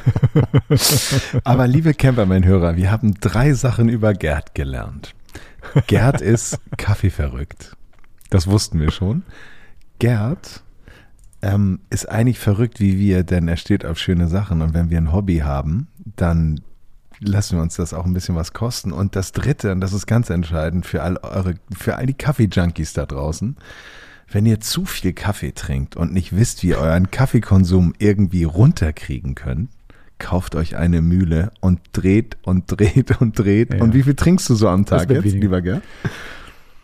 Aber 1.44 1.68
liebe 1.68 1.94
Camperman-Hörer, 1.94 2.76
wir 2.76 2.92
haben 2.92 3.16
drei 3.20 3.54
Sachen 3.54 3.90
über 3.90 4.14
Gerd 4.14 4.56
gelernt. 4.56 5.14
Gerd 5.88 6.22
ist 6.22 6.60
Kaffeeverrückt. 6.78 7.76
Das 8.30 8.48
wussten 8.48 8.80
wir 8.80 8.92
schon. 8.92 9.24
Gerd 10.00 10.64
ähm, 11.42 11.80
ist 11.90 12.08
eigentlich 12.08 12.40
verrückt 12.40 12.80
wie 12.80 12.98
wir, 12.98 13.24
denn 13.24 13.48
er 13.48 13.58
steht 13.58 13.86
auf 13.86 13.98
schöne 13.98 14.28
Sachen. 14.28 14.62
Und 14.62 14.74
wenn 14.74 14.90
wir 14.90 14.98
ein 14.98 15.12
Hobby 15.12 15.40
haben, 15.40 15.88
dann 16.16 16.62
lassen 17.20 17.58
wir 17.58 17.62
uns 17.62 17.76
das 17.76 17.94
auch 17.94 18.06
ein 18.06 18.14
bisschen 18.14 18.36
was 18.36 18.54
kosten. 18.54 18.92
Und 18.92 19.16
das 19.16 19.32
Dritte, 19.32 19.72
und 19.72 19.82
das 19.82 19.94
ist 19.94 20.08
ganz 20.08 20.30
entscheidend 20.30 20.86
für 20.86 21.04
all 21.04 21.18
eure, 21.18 21.56
für 21.78 21.96
all 21.96 22.06
die 22.06 22.14
Kaffee-Junkies 22.14 22.94
da 22.94 23.06
draußen, 23.06 23.58
wenn 24.32 24.46
ihr 24.46 24.60
zu 24.60 24.86
viel 24.86 25.14
Kaffee 25.14 25.54
trinkt 25.54 25.96
und 25.96 26.14
nicht 26.14 26.36
wisst, 26.36 26.64
wie 26.64 26.70
ihr 26.70 26.80
euren 26.80 27.12
Kaffeekonsum 27.12 27.94
irgendwie 27.98 28.44
runterkriegen 28.44 29.36
könnt, 29.36 29.70
kauft 30.20 30.56
euch 30.56 30.76
eine 30.76 31.02
Mühle 31.02 31.52
und 31.62 31.80
dreht 31.94 32.38
und 32.44 32.66
dreht 32.68 33.20
und 33.22 33.40
dreht. 33.40 33.74
Ja. 33.74 33.82
Und 33.82 33.94
wie 33.94 34.04
viel 34.04 34.16
trinkst 34.16 34.50
du 34.50 34.56
so 34.56 34.68
am 34.68 34.86
Tag 34.86 35.10
jetzt, 35.10 35.24
weniger. 35.24 35.40
lieber 35.40 35.62
Gerd? 35.62 35.84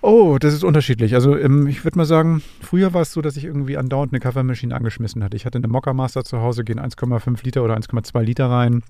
Oh, 0.02 0.38
das 0.40 0.54
ist 0.54 0.64
unterschiedlich. 0.64 1.16
Also 1.16 1.38
ähm, 1.38 1.68
ich 1.68 1.84
würde 1.84 1.98
mal 1.98 2.06
sagen, 2.06 2.42
früher 2.62 2.94
war 2.94 3.02
es 3.02 3.12
so, 3.12 3.22
dass 3.22 3.38
ich 3.38 3.44
irgendwie 3.44 3.78
andauernd 3.78 4.14
eine 4.14 4.20
Kaffeemaschine 4.20 4.76
angeschmissen 4.76 5.24
hatte. 5.24 5.36
Ich 5.36 5.46
hatte 5.46 5.58
eine 5.58 5.68
Mokka-Master 5.68 6.24
zu 6.24 6.42
Hause, 6.42 6.64
gehen 6.64 6.80
1,5 6.80 7.44
Liter 7.44 7.64
oder 7.64 7.76
1,2 7.76 8.22
Liter 8.22 8.50
rein. 8.50 8.84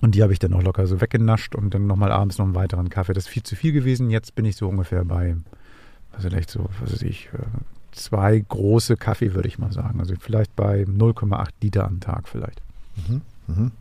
Und 0.00 0.14
die 0.14 0.22
habe 0.22 0.32
ich 0.32 0.38
dann 0.38 0.52
auch 0.52 0.62
locker 0.62 0.86
so 0.86 1.00
weggenascht 1.00 1.54
und 1.54 1.74
dann 1.74 1.86
nochmal 1.86 2.12
abends 2.12 2.38
noch 2.38 2.44
einen 2.44 2.54
weiteren 2.54 2.88
Kaffee. 2.88 3.14
Das 3.14 3.24
ist 3.24 3.30
viel 3.30 3.42
zu 3.42 3.56
viel 3.56 3.72
gewesen. 3.72 4.10
Jetzt 4.10 4.34
bin 4.34 4.44
ich 4.44 4.56
so 4.56 4.68
ungefähr 4.68 5.04
bei, 5.04 5.36
was 6.12 6.24
ist 6.24 6.34
echt 6.34 6.50
so, 6.50 6.68
was 6.80 6.92
weiß 6.92 7.02
ich, 7.02 7.28
äh, 7.34 7.38
zwei 7.92 8.38
große 8.38 8.96
Kaffee, 8.96 9.34
würde 9.34 9.48
ich 9.48 9.58
mal 9.58 9.72
sagen. 9.72 10.00
Also 10.00 10.14
vielleicht 10.18 10.54
bei 10.54 10.82
0,8 10.82 11.48
Liter 11.60 11.84
am 11.84 12.00
Tag 12.00 12.28
vielleicht. 12.28 12.60
Mhm. 13.08 13.72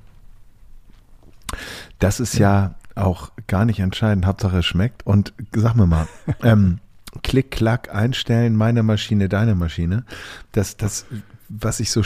Das 1.99 2.19
ist 2.19 2.37
ja 2.37 2.75
auch 2.95 3.31
gar 3.47 3.65
nicht 3.65 3.79
entscheidend. 3.79 4.25
Hauptsache 4.25 4.59
es 4.59 4.65
schmeckt. 4.65 5.05
Und 5.05 5.33
sag 5.53 5.75
mir 5.75 5.87
mal, 5.87 6.07
ähm, 6.43 6.79
Klick, 7.23 7.51
Klack, 7.51 7.93
einstellen, 7.93 8.55
meine 8.55 8.83
Maschine, 8.83 9.29
deine 9.29 9.55
Maschine. 9.55 10.03
Das, 10.51 10.77
das, 10.77 11.05
was 11.49 11.79
ich 11.79 11.91
so, 11.91 12.01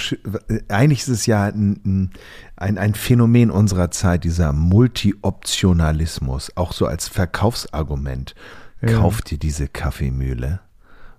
eigentlich 0.70 1.02
ist 1.02 1.08
es 1.08 1.26
ja 1.26 1.46
ein, 1.46 2.12
ein, 2.56 2.78
ein 2.78 2.94
Phänomen 2.94 3.52
unserer 3.52 3.92
Zeit, 3.92 4.24
dieser 4.24 4.54
Multi-Optionalismus, 4.54 6.52
auch 6.56 6.74
so 6.74 6.86
als 6.86 7.08
Verkaufsargument. 7.08 8.36
Ja. 8.82 8.94
Kauf 8.94 9.22
dir 9.22 9.38
diese 9.38 9.68
Kaffeemühle 9.68 10.60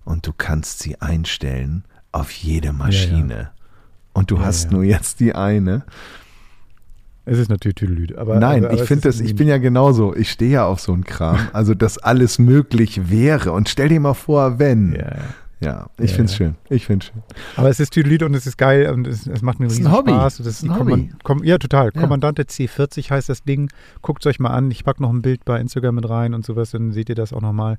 und 0.04 0.26
du 0.26 0.32
kannst 0.36 0.80
sie 0.80 1.00
einstellen 1.00 1.84
auf 2.10 2.30
jede 2.30 2.72
Maschine. 2.72 3.50
Und 4.12 4.30
du 4.30 4.36
Ja, 4.36 4.42
hast 4.44 4.64
ja. 4.64 4.70
nur 4.72 4.84
jetzt 4.84 5.20
die 5.20 5.34
eine. 5.34 5.84
Es 7.24 7.38
ist 7.38 7.48
natürlich 7.48 7.76
Tüdelüt. 7.76 8.18
Aber, 8.18 8.38
Nein, 8.38 8.64
aber, 8.64 8.74
ich 8.74 8.80
aber 8.80 8.86
finde 8.88 9.08
das, 9.08 9.20
ich 9.20 9.36
bin 9.36 9.46
ja 9.46 9.58
genauso. 9.58 10.14
Ich 10.14 10.30
stehe 10.32 10.50
ja 10.50 10.66
auf 10.66 10.80
so 10.80 10.92
einen 10.92 11.04
Kram. 11.04 11.38
Also, 11.52 11.74
dass 11.74 11.98
alles 11.98 12.38
möglich 12.38 13.10
wäre. 13.10 13.52
Und 13.52 13.68
stell 13.68 13.88
dir 13.88 14.00
mal 14.00 14.14
vor, 14.14 14.58
wenn. 14.58 14.94
Ja, 14.94 15.12
ja. 15.62 15.86
Ich 15.98 16.10
Ja, 16.10 16.16
finde 16.16 16.24
es 16.24 16.32
ja. 16.32 16.36
schön. 16.36 16.54
Ich 16.68 16.86
finde 16.86 17.04
es 17.06 17.12
schön. 17.12 17.22
Aber 17.56 17.68
es 17.70 17.80
ist 17.80 17.92
Tüdelüt 17.92 18.22
und 18.22 18.34
es 18.34 18.46
ist 18.46 18.58
geil 18.58 18.90
und 18.90 19.06
es, 19.06 19.26
es 19.26 19.42
macht 19.42 19.60
einen 19.60 19.68
ist 19.70 19.78
riesen. 19.78 19.90
Spaß. 19.90 20.38
Das 20.38 20.46
ist 20.46 20.62
ein 20.62 20.70
Hobby. 20.74 20.90
Kommand 20.90 21.24
Kom 21.24 21.44
ja, 21.44 21.58
total. 21.58 21.90
Ja. 21.94 22.00
Kommandante 22.00 22.42
C40 22.42 23.10
heißt 23.10 23.28
das 23.28 23.44
Ding. 23.44 23.70
Guckt 24.02 24.22
es 24.24 24.30
euch 24.30 24.40
mal 24.40 24.50
an. 24.50 24.70
Ich 24.70 24.84
packe 24.84 25.02
noch 25.02 25.10
ein 25.10 25.22
Bild 25.22 25.44
bei 25.44 25.60
Instagram 25.60 25.94
mit 25.96 26.08
rein 26.08 26.34
und 26.34 26.44
sowas, 26.44 26.70
dann 26.72 26.92
seht 26.92 27.08
ihr 27.08 27.14
das 27.14 27.32
auch 27.32 27.40
nochmal. 27.40 27.78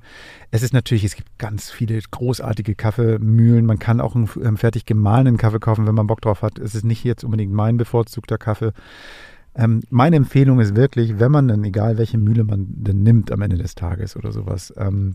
Es 0.50 0.62
ist 0.62 0.72
natürlich, 0.72 1.04
es 1.04 1.16
gibt 1.16 1.38
ganz 1.38 1.70
viele 1.70 1.98
großartige 2.10 2.74
Kaffeemühlen. 2.74 3.66
Man 3.66 3.78
kann 3.78 4.00
auch 4.00 4.14
einen 4.14 4.28
ähm, 4.42 4.56
fertig 4.56 4.86
gemahlenen 4.86 5.36
Kaffee 5.36 5.58
kaufen, 5.60 5.86
wenn 5.86 5.94
man 5.94 6.06
Bock 6.06 6.20
drauf 6.20 6.42
hat. 6.42 6.58
Es 6.58 6.74
ist 6.74 6.84
nicht 6.84 7.04
jetzt 7.04 7.24
unbedingt 7.24 7.52
mein 7.52 7.76
bevorzugter 7.76 8.38
Kaffee. 8.38 8.72
Ähm, 9.56 9.82
meine 9.90 10.16
Empfehlung 10.16 10.58
ist 10.60 10.74
wirklich, 10.74 11.18
wenn 11.20 11.30
man 11.30 11.46
dann, 11.48 11.62
egal 11.64 11.96
welche 11.98 12.18
Mühle 12.18 12.44
man 12.44 12.66
denn 12.68 13.02
nimmt 13.02 13.30
am 13.30 13.40
Ende 13.42 13.56
des 13.56 13.74
Tages 13.76 14.16
oder 14.16 14.32
sowas, 14.32 14.72
ähm, 14.76 15.14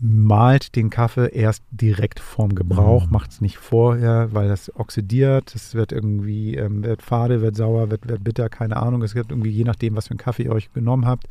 malt 0.00 0.76
den 0.76 0.88
Kaffee 0.88 1.28
erst 1.28 1.62
direkt 1.70 2.20
vorm 2.20 2.54
Gebrauch, 2.54 3.06
Mhm. 3.06 3.12
macht 3.12 3.30
es 3.32 3.40
nicht 3.40 3.58
vorher, 3.58 4.28
weil 4.32 4.48
das 4.48 4.74
oxidiert, 4.74 5.54
es 5.54 5.74
wird 5.74 5.92
irgendwie, 5.92 6.56
ähm, 6.56 6.82
wird 6.84 7.02
fade, 7.02 7.42
wird 7.42 7.56
sauer, 7.56 7.90
wird, 7.90 8.08
wird 8.08 8.24
bitter, 8.24 8.48
keine 8.48 8.76
Ahnung. 8.78 9.02
Es 9.02 9.14
gibt 9.14 9.30
irgendwie, 9.30 9.50
je 9.50 9.64
nachdem, 9.64 9.96
was 9.96 10.06
für 10.08 10.12
einen 10.12 10.18
Kaffee 10.18 10.44
ihr 10.44 10.52
euch 10.52 10.72
genommen 10.72 11.06
habt, 11.06 11.26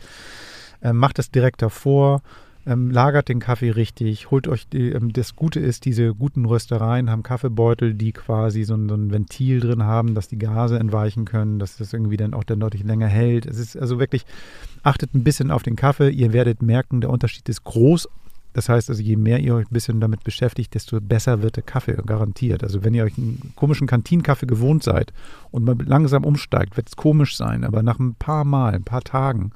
ähm, 0.84 0.98
macht 0.98 1.18
das 1.18 1.32
direkt 1.32 1.62
davor, 1.62 2.22
ähm, 2.68 2.92
lagert 2.92 3.30
den 3.30 3.40
Kaffee 3.40 3.72
richtig, 3.72 4.30
holt 4.30 4.48
euch, 4.48 4.68
die, 4.68 4.92
ähm, 4.92 5.14
das 5.14 5.36
Gute 5.36 5.60
ist, 5.60 5.86
diese 5.86 6.14
guten 6.14 6.46
Röstereien 6.46 7.10
haben 7.10 7.24
Kaffeebeutel, 7.24 7.96
die 7.96 8.12
quasi 8.12 8.64
so 8.66 8.76
ein, 8.76 8.88
so 8.88 8.96
ein 8.96 9.12
Ventil 9.12 9.62
drin 9.62 9.84
haben, 9.84 10.14
dass 10.14 10.28
die 10.28 10.38
Gase 10.38 10.78
entweichen 10.78 11.26
können, 11.26 11.58
dass 11.58 11.78
das 11.78 11.94
irgendwie 11.94 12.18
dann 12.18 12.34
auch 12.36 12.44
dann 12.44 12.60
deutlich 12.60 12.84
länger 12.84 13.08
hält. 13.08 13.46
Es 13.48 13.58
ist 13.58 13.76
also 13.78 13.98
wirklich, 13.98 14.26
achtet 14.84 15.16
ein 15.16 15.24
bisschen 15.24 15.50
auf 15.50 15.64
den 15.64 15.76
Kaffee, 15.76 16.10
ihr 16.10 16.34
werdet 16.34 16.62
merken, 16.62 17.02
der 17.02 17.10
Unterschied 17.10 17.50
ist 17.50 17.64
groß. 17.64 18.08
Das 18.54 18.68
heißt 18.68 18.90
also, 18.90 19.02
je 19.02 19.16
mehr 19.16 19.40
ihr 19.40 19.56
euch 19.56 19.68
ein 19.68 19.74
bisschen 19.74 20.02
damit 20.02 20.24
beschäftigt, 20.24 20.74
desto 20.74 21.00
besser 21.00 21.42
wird 21.42 21.56
der 21.56 21.64
Kaffee, 21.64 21.98
garantiert. 22.06 22.64
Also 22.64 22.84
wenn 22.84 22.94
ihr 22.94 23.04
euch 23.04 23.18
einen 23.18 23.54
komischen 23.56 23.88
Kantinenkaffee 23.88 24.48
gewohnt 24.48 24.84
seid 24.84 25.14
und 25.52 25.66
mal 25.66 25.76
langsam 25.86 26.24
umsteigt, 26.24 26.76
wird 26.76 26.88
es 26.88 26.96
komisch 26.96 27.38
sein, 27.38 27.64
aber 27.64 27.84
nach 27.84 28.00
ein 28.00 28.16
paar 28.16 28.46
Mal, 28.46 28.74
ein 28.74 28.84
paar 28.84 29.02
Tagen, 29.02 29.52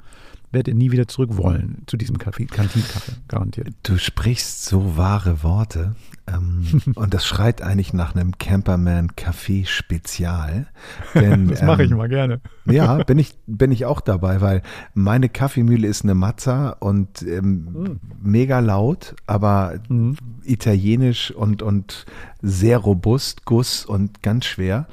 werdet 0.54 0.70
ihr 0.70 0.76
nie 0.76 0.92
wieder 0.92 1.08
zurück 1.08 1.36
wollen 1.36 1.84
zu 1.88 1.98
diesem 1.98 2.18
Kaffee, 2.18 2.46
Kantinenkaffee, 2.46 3.14
garantiert. 3.28 3.70
Du 3.84 3.98
sprichst 3.98 4.66
so 4.66 4.96
wahre 4.98 5.44
Worte. 5.44 5.96
Ähm, 6.28 6.66
und 6.96 7.14
das 7.14 7.26
schreit 7.26 7.62
eigentlich 7.62 7.92
nach 7.94 8.16
einem 8.16 8.38
Camperman 8.38 9.12
Café 9.12 9.66
Spezial. 9.66 10.68
Denn, 11.16 11.48
Das 11.50 11.62
mache 11.64 11.84
ich 11.84 11.90
ähm, 11.92 11.98
immer 11.98 12.08
gerne. 12.08 12.40
Ja, 12.66 13.04
bin 13.04 13.18
ich, 13.20 13.36
bin 13.48 13.72
ich 13.72 13.86
auch 13.86 14.00
dabei, 14.00 14.40
weil 14.40 14.62
meine 14.94 15.28
Kaffeemühle 15.28 15.88
ist 15.88 16.04
eine 16.04 16.16
Mazza 16.16 16.70
und 16.80 17.22
ähm, 17.24 17.68
Mhm. 17.74 18.00
mega 18.22 18.60
laut, 18.60 19.16
aber 19.28 19.80
Mhm. 19.90 20.16
italienisch 20.44 21.32
und, 21.32 21.62
und 21.62 22.06
sehr 22.42 22.78
robust, 22.78 23.46
Guss 23.46 23.86
und 23.86 24.22
ganz 24.24 24.46
schwer. 24.46 24.88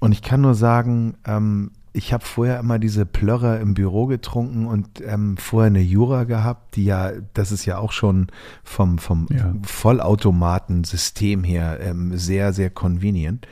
Und 0.00 0.12
ich 0.12 0.22
kann 0.22 0.40
nur 0.42 0.54
sagen, 0.54 1.14
ähm, 1.26 1.72
ich 1.92 2.12
habe 2.12 2.24
vorher 2.24 2.58
immer 2.60 2.78
diese 2.78 3.06
Plörrer 3.06 3.60
im 3.60 3.74
Büro 3.74 4.06
getrunken 4.06 4.66
und 4.66 5.02
ähm, 5.04 5.36
vorher 5.36 5.68
eine 5.68 5.80
Jura 5.80 6.24
gehabt, 6.24 6.76
die 6.76 6.84
ja, 6.84 7.12
das 7.34 7.52
ist 7.52 7.64
ja 7.64 7.78
auch 7.78 7.92
schon 7.92 8.28
vom, 8.62 8.98
vom 8.98 9.26
Ja. 9.30 9.54
Vollautomatensystem 9.62 11.44
her 11.44 11.78
ähm, 11.80 12.16
sehr, 12.16 12.52
sehr 12.52 12.70
convenient. 12.70 13.46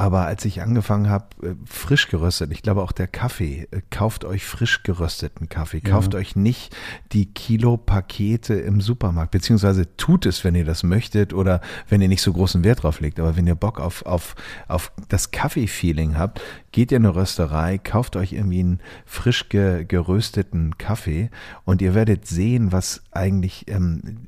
Aber 0.00 0.24
als 0.24 0.46
ich 0.46 0.62
angefangen 0.62 1.10
habe, 1.10 1.26
äh, 1.42 1.54
frisch 1.66 2.08
geröstet, 2.08 2.52
ich 2.52 2.62
glaube 2.62 2.80
auch 2.80 2.92
der 2.92 3.06
Kaffee, 3.06 3.68
äh, 3.70 3.82
kauft 3.90 4.24
euch 4.24 4.46
frisch 4.46 4.82
gerösteten 4.82 5.50
Kaffee, 5.50 5.82
kauft 5.82 6.14
ja. 6.14 6.20
euch 6.20 6.36
nicht 6.36 6.74
die 7.12 7.26
Kilo-Pakete 7.26 8.54
im 8.54 8.80
Supermarkt, 8.80 9.30
beziehungsweise 9.32 9.94
tut 9.98 10.24
es, 10.24 10.42
wenn 10.42 10.54
ihr 10.54 10.64
das 10.64 10.84
möchtet 10.84 11.34
oder 11.34 11.60
wenn 11.86 12.00
ihr 12.00 12.08
nicht 12.08 12.22
so 12.22 12.32
großen 12.32 12.64
Wert 12.64 12.82
drauf 12.82 13.00
legt. 13.00 13.20
Aber 13.20 13.36
wenn 13.36 13.46
ihr 13.46 13.54
Bock 13.54 13.78
auf, 13.78 14.06
auf, 14.06 14.36
auf 14.68 14.90
das 15.10 15.32
Kaffee-Feeling 15.32 16.16
habt, 16.16 16.40
geht 16.72 16.92
ihr 16.92 16.96
in 16.96 17.04
eine 17.04 17.14
Rösterei, 17.14 17.76
kauft 17.76 18.16
euch 18.16 18.32
irgendwie 18.32 18.60
einen 18.60 18.80
frisch 19.04 19.50
ge, 19.50 19.84
gerösteten 19.84 20.78
Kaffee 20.78 21.28
und 21.66 21.82
ihr 21.82 21.94
werdet 21.94 22.26
sehen, 22.26 22.72
was 22.72 23.02
eigentlich 23.10 23.66
ähm, 23.68 24.20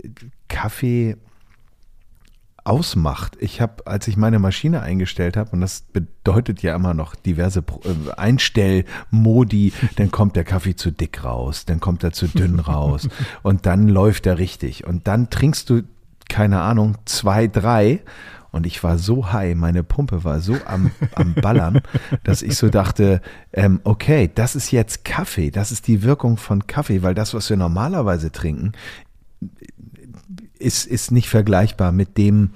Kaffee 0.49 1.17
ausmacht. 2.65 3.37
Ich 3.41 3.61
habe, 3.61 3.87
als 3.87 4.09
ich 4.09 4.17
meine 4.17 4.39
Maschine 4.39 4.83
eingestellt 4.83 5.37
habe, 5.37 5.51
und 5.51 5.61
das 5.61 5.83
bedeutet 5.93 6.63
ja 6.63 6.75
immer 6.75 6.95
noch 6.95 7.15
diverse 7.15 7.61
äh, 7.61 8.13
Einstellmodi, 8.17 9.73
dann 9.97 10.11
kommt 10.11 10.37
der 10.37 10.45
Kaffee 10.45 10.77
zu 10.77 10.91
dick 10.91 11.25
raus, 11.25 11.65
dann 11.65 11.81
kommt 11.81 12.05
er 12.05 12.13
zu 12.13 12.29
dünn 12.29 12.59
raus 12.61 13.09
und 13.43 13.67
dann 13.67 13.89
läuft 13.89 14.27
er 14.27 14.39
richtig. 14.39 14.87
Und 14.87 15.09
dann 15.09 15.31
trinkst 15.31 15.71
du, 15.71 15.83
keine 16.29 16.61
Ahnung, 16.61 16.97
zwei, 17.05 17.47
drei 17.49 18.01
und 18.53 18.67
ich 18.67 18.85
war 18.85 18.99
so 18.99 19.33
high, 19.33 19.57
meine 19.57 19.83
Pumpe 19.83 20.25
war 20.25 20.41
so 20.41 20.57
am, 20.67 20.93
am 21.15 21.35
Ballern, 21.35 21.81
dass 22.23 22.43
ich 22.43 22.57
so 22.57 22.69
dachte, 22.69 23.23
ähm, 23.53 23.81
okay, 23.83 24.31
das 24.33 24.55
ist 24.55 24.71
jetzt 24.71 25.05
Kaffee, 25.05 25.51
das 25.51 25.73
ist 25.73 25.89
die 25.89 26.03
Wirkung 26.03 26.37
von 26.37 26.67
Kaffee, 26.67 27.03
weil 27.03 27.15
das, 27.15 27.33
was 27.33 27.49
wir 27.49 27.57
normalerweise 27.57 28.31
trinken, 28.31 28.73
ist, 30.63 30.87
ist 30.87 31.11
nicht 31.11 31.29
vergleichbar 31.29 31.93
mit 31.93 32.17
dem 32.17 32.51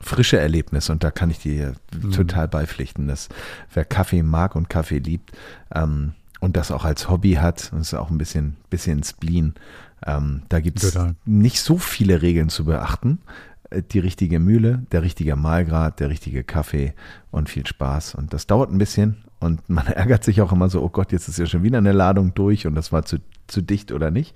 frische 0.00 0.38
Erlebnis. 0.38 0.90
Und 0.90 1.04
da 1.04 1.10
kann 1.10 1.30
ich 1.30 1.38
dir 1.38 1.74
mhm. 1.94 2.12
total 2.12 2.48
beipflichten, 2.48 3.06
dass 3.06 3.28
wer 3.72 3.84
Kaffee 3.84 4.22
mag 4.22 4.56
und 4.56 4.68
Kaffee 4.68 4.98
liebt 4.98 5.32
ähm, 5.74 6.14
und 6.40 6.56
das 6.56 6.70
auch 6.70 6.84
als 6.84 7.08
Hobby 7.08 7.34
hat, 7.34 7.70
das 7.72 7.80
ist 7.80 7.94
auch 7.94 8.10
ein 8.10 8.18
bisschen, 8.18 8.56
bisschen 8.70 9.02
Spleen, 9.02 9.54
ähm, 10.06 10.42
da 10.48 10.60
gibt 10.60 10.82
es 10.82 10.98
nicht 11.26 11.60
so 11.60 11.76
viele 11.76 12.22
Regeln 12.22 12.48
zu 12.48 12.64
beachten. 12.64 13.18
Äh, 13.70 13.82
die 13.82 13.98
richtige 13.98 14.40
Mühle, 14.40 14.84
der 14.92 15.02
richtige 15.02 15.36
Mahlgrad, 15.36 16.00
der 16.00 16.10
richtige 16.10 16.44
Kaffee 16.44 16.94
und 17.30 17.48
viel 17.48 17.66
Spaß. 17.66 18.14
Und 18.14 18.32
das 18.32 18.46
dauert 18.46 18.70
ein 18.70 18.78
bisschen 18.78 19.24
und 19.38 19.60
man 19.68 19.86
ärgert 19.86 20.24
sich 20.24 20.40
auch 20.40 20.52
immer 20.52 20.68
so, 20.68 20.82
oh 20.82 20.88
Gott, 20.88 21.12
jetzt 21.12 21.28
ist 21.28 21.38
ja 21.38 21.46
schon 21.46 21.62
wieder 21.62 21.78
eine 21.78 21.92
Ladung 21.92 22.34
durch 22.34 22.66
und 22.66 22.74
das 22.74 22.92
war 22.92 23.04
zu, 23.04 23.18
zu 23.46 23.62
dicht 23.62 23.92
oder 23.92 24.10
nicht. 24.10 24.34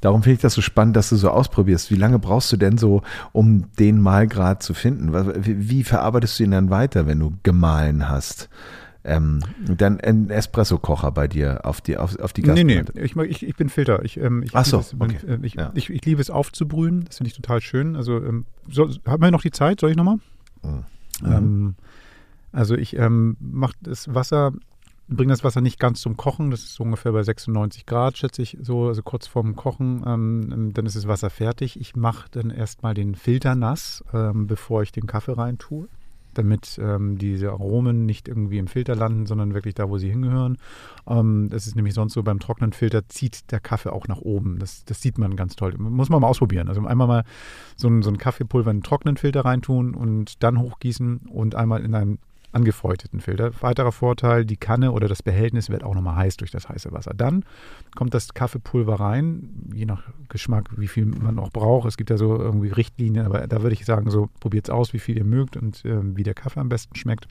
Darum 0.00 0.22
finde 0.22 0.34
ich 0.34 0.40
das 0.40 0.54
so 0.54 0.62
spannend, 0.62 0.96
dass 0.96 1.10
du 1.10 1.16
so 1.16 1.30
ausprobierst. 1.30 1.90
Wie 1.90 1.96
lange 1.96 2.18
brauchst 2.18 2.50
du 2.52 2.56
denn 2.56 2.78
so, 2.78 3.02
um 3.32 3.72
den 3.78 4.00
Mahlgrad 4.00 4.62
zu 4.62 4.74
finden? 4.74 5.12
Wie 5.44 5.84
verarbeitest 5.84 6.38
du 6.38 6.44
ihn 6.44 6.52
dann 6.52 6.70
weiter, 6.70 7.06
wenn 7.06 7.18
du 7.18 7.34
gemahlen 7.42 8.08
hast? 8.08 8.48
Ähm, 9.02 9.40
dann 9.64 9.98
ein 10.00 10.28
Espresso-Kocher 10.28 11.10
bei 11.10 11.26
dir 11.26 11.64
auf 11.64 11.80
die, 11.80 11.96
auf, 11.96 12.18
auf 12.18 12.34
die 12.34 12.42
Gasplatte. 12.42 12.66
Nee, 12.66 12.82
nee, 12.82 13.00
ich, 13.02 13.16
ich, 13.16 13.46
ich 13.48 13.56
bin 13.56 13.70
Filter. 13.70 14.04
Ich, 14.04 14.18
ähm, 14.18 14.42
ich 14.42 14.54
Ach 14.54 14.66
so, 14.66 14.80
es, 14.80 14.94
okay. 14.98 15.16
Äh, 15.26 15.38
ich, 15.42 15.54
ja. 15.54 15.70
ich, 15.74 15.88
ich, 15.88 16.04
liebe 16.04 16.20
es 16.20 16.28
aufzubrühen. 16.28 17.04
Das 17.04 17.16
finde 17.16 17.28
ich 17.28 17.34
total 17.34 17.62
schön. 17.62 17.96
Also, 17.96 18.18
ähm, 18.18 18.44
so, 18.68 18.90
haben 19.06 19.22
wir 19.22 19.30
noch 19.30 19.40
die 19.40 19.52
Zeit? 19.52 19.80
Soll 19.80 19.90
ich 19.90 19.96
nochmal? 19.96 20.18
Mhm. 20.62 20.84
Ähm, 21.24 21.74
also, 22.52 22.74
ich 22.74 22.94
ähm, 22.96 23.38
mache 23.40 23.72
das 23.80 24.14
Wasser 24.14 24.52
bringe 25.10 25.32
das 25.32 25.44
Wasser 25.44 25.60
nicht 25.60 25.78
ganz 25.78 26.00
zum 26.00 26.16
Kochen. 26.16 26.50
Das 26.50 26.60
ist 26.60 26.74
so 26.74 26.84
ungefähr 26.84 27.12
bei 27.12 27.22
96 27.22 27.86
Grad, 27.86 28.16
schätze 28.16 28.42
ich 28.42 28.56
so, 28.62 28.86
also 28.86 29.02
kurz 29.02 29.26
vorm 29.26 29.56
Kochen. 29.56 30.02
Ähm, 30.06 30.70
dann 30.72 30.86
ist 30.86 30.96
das 30.96 31.08
Wasser 31.08 31.30
fertig. 31.30 31.78
Ich 31.80 31.96
mache 31.96 32.28
dann 32.30 32.50
erstmal 32.50 32.94
den 32.94 33.14
Filter 33.14 33.54
nass, 33.54 34.04
ähm, 34.14 34.46
bevor 34.46 34.82
ich 34.82 34.92
den 34.92 35.06
Kaffee 35.06 35.36
rein 35.36 35.58
tue, 35.58 35.88
damit 36.34 36.78
ähm, 36.80 37.18
diese 37.18 37.50
Aromen 37.50 38.06
nicht 38.06 38.28
irgendwie 38.28 38.58
im 38.58 38.68
Filter 38.68 38.94
landen, 38.94 39.26
sondern 39.26 39.52
wirklich 39.52 39.74
da, 39.74 39.88
wo 39.88 39.98
sie 39.98 40.10
hingehören. 40.10 40.58
Ähm, 41.08 41.48
das 41.50 41.66
ist 41.66 41.74
nämlich 41.74 41.94
sonst 41.94 42.12
so, 42.12 42.22
beim 42.22 42.38
trockenen 42.38 42.72
Filter 42.72 43.08
zieht 43.08 43.50
der 43.50 43.60
Kaffee 43.60 43.92
auch 43.92 44.06
nach 44.06 44.20
oben. 44.20 44.58
Das, 44.60 44.84
das 44.84 45.02
sieht 45.02 45.18
man 45.18 45.34
ganz 45.34 45.56
toll. 45.56 45.74
Muss 45.76 46.08
man 46.08 46.20
mal 46.20 46.28
ausprobieren. 46.28 46.68
Also 46.68 46.84
einmal 46.86 47.08
mal 47.08 47.24
so 47.76 47.88
ein, 47.88 48.02
so 48.02 48.10
ein 48.10 48.18
Kaffeepulver 48.18 48.70
in 48.70 48.76
einen 48.76 48.82
trockenen 48.84 49.16
Filter 49.16 49.44
reintun 49.44 49.94
und 49.94 50.42
dann 50.42 50.60
hochgießen 50.60 51.28
und 51.32 51.56
einmal 51.56 51.84
in 51.84 51.94
einen 51.94 52.18
angefeuchteten 52.52 53.20
Filter. 53.20 53.50
Weiterer 53.60 53.92
Vorteil, 53.92 54.44
die 54.44 54.56
Kanne 54.56 54.92
oder 54.92 55.08
das 55.08 55.22
Behältnis 55.22 55.70
wird 55.70 55.84
auch 55.84 55.94
nochmal 55.94 56.16
heiß 56.16 56.36
durch 56.36 56.50
das 56.50 56.68
heiße 56.68 56.92
Wasser. 56.92 57.12
Dann 57.14 57.44
kommt 57.94 58.14
das 58.14 58.34
Kaffeepulver 58.34 58.94
rein, 58.94 59.70
je 59.74 59.86
nach 59.86 60.02
Geschmack, 60.28 60.68
wie 60.76 60.88
viel 60.88 61.06
man 61.06 61.38
auch 61.38 61.50
braucht. 61.50 61.88
Es 61.88 61.96
gibt 61.96 62.10
ja 62.10 62.16
so 62.16 62.36
irgendwie 62.36 62.68
Richtlinien, 62.68 63.26
aber 63.26 63.46
da 63.46 63.62
würde 63.62 63.74
ich 63.74 63.84
sagen, 63.84 64.10
so 64.10 64.28
probiert 64.40 64.66
es 64.66 64.70
aus, 64.70 64.92
wie 64.92 64.98
viel 64.98 65.16
ihr 65.16 65.24
mögt 65.24 65.56
und 65.56 65.84
äh, 65.84 66.16
wie 66.16 66.22
der 66.22 66.34
Kaffee 66.34 66.60
am 66.60 66.68
besten 66.68 66.96
schmeckt. 66.96 67.28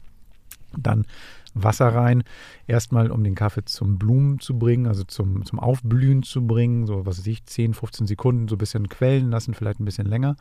Dann 0.77 1.05
Wasser 1.53 1.87
rein, 1.93 2.23
erstmal 2.67 3.11
um 3.11 3.23
den 3.23 3.35
Kaffee 3.35 3.65
zum 3.65 3.97
Blumen 3.97 4.39
zu 4.39 4.57
bringen, 4.57 4.85
also 4.85 5.03
zum, 5.03 5.45
zum 5.45 5.59
Aufblühen 5.59 6.23
zu 6.23 6.45
bringen, 6.45 6.85
so 6.85 7.05
was 7.05 7.19
weiß 7.19 7.27
ich, 7.27 7.43
10, 7.45 7.73
15 7.73 8.07
Sekunden, 8.07 8.47
so 8.47 8.55
ein 8.55 8.59
bisschen 8.59 8.87
quellen 8.87 9.31
lassen, 9.31 9.53
vielleicht 9.53 9.79
ein 9.79 9.85
bisschen 9.85 10.07
länger 10.07 10.35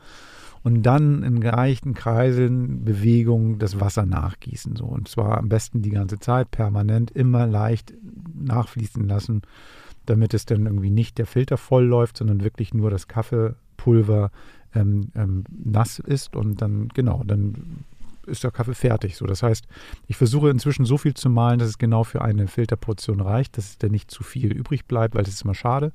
und 0.63 0.83
dann 0.83 1.23
in 1.23 1.39
gereichten 1.39 1.93
Kreiseln 1.93 2.83
Bewegung 2.83 3.59
das 3.59 3.79
Wasser 3.79 4.05
nachgießen. 4.05 4.75
So. 4.75 4.85
Und 4.85 5.07
zwar 5.07 5.37
am 5.37 5.49
besten 5.49 5.81
die 5.81 5.89
ganze 5.89 6.19
Zeit, 6.19 6.51
permanent, 6.51 7.11
immer 7.11 7.47
leicht 7.47 7.93
nachfließen 8.35 9.07
lassen, 9.07 9.41
damit 10.05 10.33
es 10.33 10.45
dann 10.45 10.65
irgendwie 10.65 10.89
nicht 10.89 11.17
der 11.17 11.25
Filter 11.25 11.57
voll 11.57 11.85
läuft, 11.85 12.17
sondern 12.17 12.43
wirklich 12.43 12.73
nur 12.73 12.89
das 12.89 13.07
Kaffeepulver 13.07 14.31
ähm, 14.75 15.11
ähm, 15.15 15.43
nass 15.49 15.99
ist 15.99 16.35
und 16.35 16.61
dann, 16.61 16.89
genau, 16.89 17.23
dann 17.25 17.85
ist 18.29 18.43
der 18.43 18.51
Kaffee 18.51 18.75
fertig. 18.75 19.17
So, 19.17 19.25
das 19.25 19.43
heißt, 19.43 19.65
ich 20.07 20.17
versuche 20.17 20.49
inzwischen 20.49 20.85
so 20.85 20.97
viel 20.97 21.13
zu 21.13 21.29
malen, 21.29 21.59
dass 21.59 21.69
es 21.69 21.77
genau 21.77 22.03
für 22.03 22.21
eine 22.21 22.47
Filterportion 22.47 23.19
reicht, 23.21 23.57
dass 23.57 23.65
es 23.65 23.77
dann 23.77 23.91
nicht 23.91 24.11
zu 24.11 24.23
viel 24.23 24.51
übrig 24.51 24.85
bleibt, 24.85 25.15
weil 25.15 25.23
das 25.23 25.33
ist 25.33 25.43
immer 25.43 25.55
schade. 25.55 25.91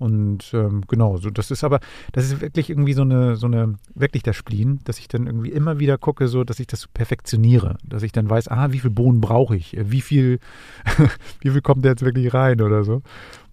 Und 0.00 0.54
ähm, 0.54 0.84
genau, 0.88 1.18
so 1.18 1.28
das 1.28 1.50
ist 1.50 1.62
aber, 1.62 1.78
das 2.12 2.24
ist 2.24 2.40
wirklich 2.40 2.70
irgendwie 2.70 2.94
so 2.94 3.02
eine, 3.02 3.36
so 3.36 3.46
eine, 3.46 3.74
wirklich 3.94 4.22
der 4.22 4.32
Spleen, 4.32 4.80
dass 4.84 4.98
ich 4.98 5.08
dann 5.08 5.26
irgendwie 5.26 5.50
immer 5.50 5.78
wieder 5.78 5.98
gucke, 5.98 6.26
so 6.26 6.42
dass 6.42 6.58
ich 6.58 6.66
das 6.66 6.88
perfektioniere, 6.88 7.76
dass 7.84 8.02
ich 8.02 8.10
dann 8.10 8.28
weiß, 8.28 8.48
ah, 8.48 8.72
wie 8.72 8.78
viel 8.78 8.90
Bohnen 8.90 9.20
brauche 9.20 9.54
ich, 9.54 9.76
wie 9.78 10.00
viel, 10.00 10.38
wie 11.40 11.50
viel 11.50 11.60
kommt 11.60 11.84
da 11.84 11.90
jetzt 11.90 12.02
wirklich 12.02 12.32
rein 12.32 12.62
oder 12.62 12.82
so. 12.82 13.02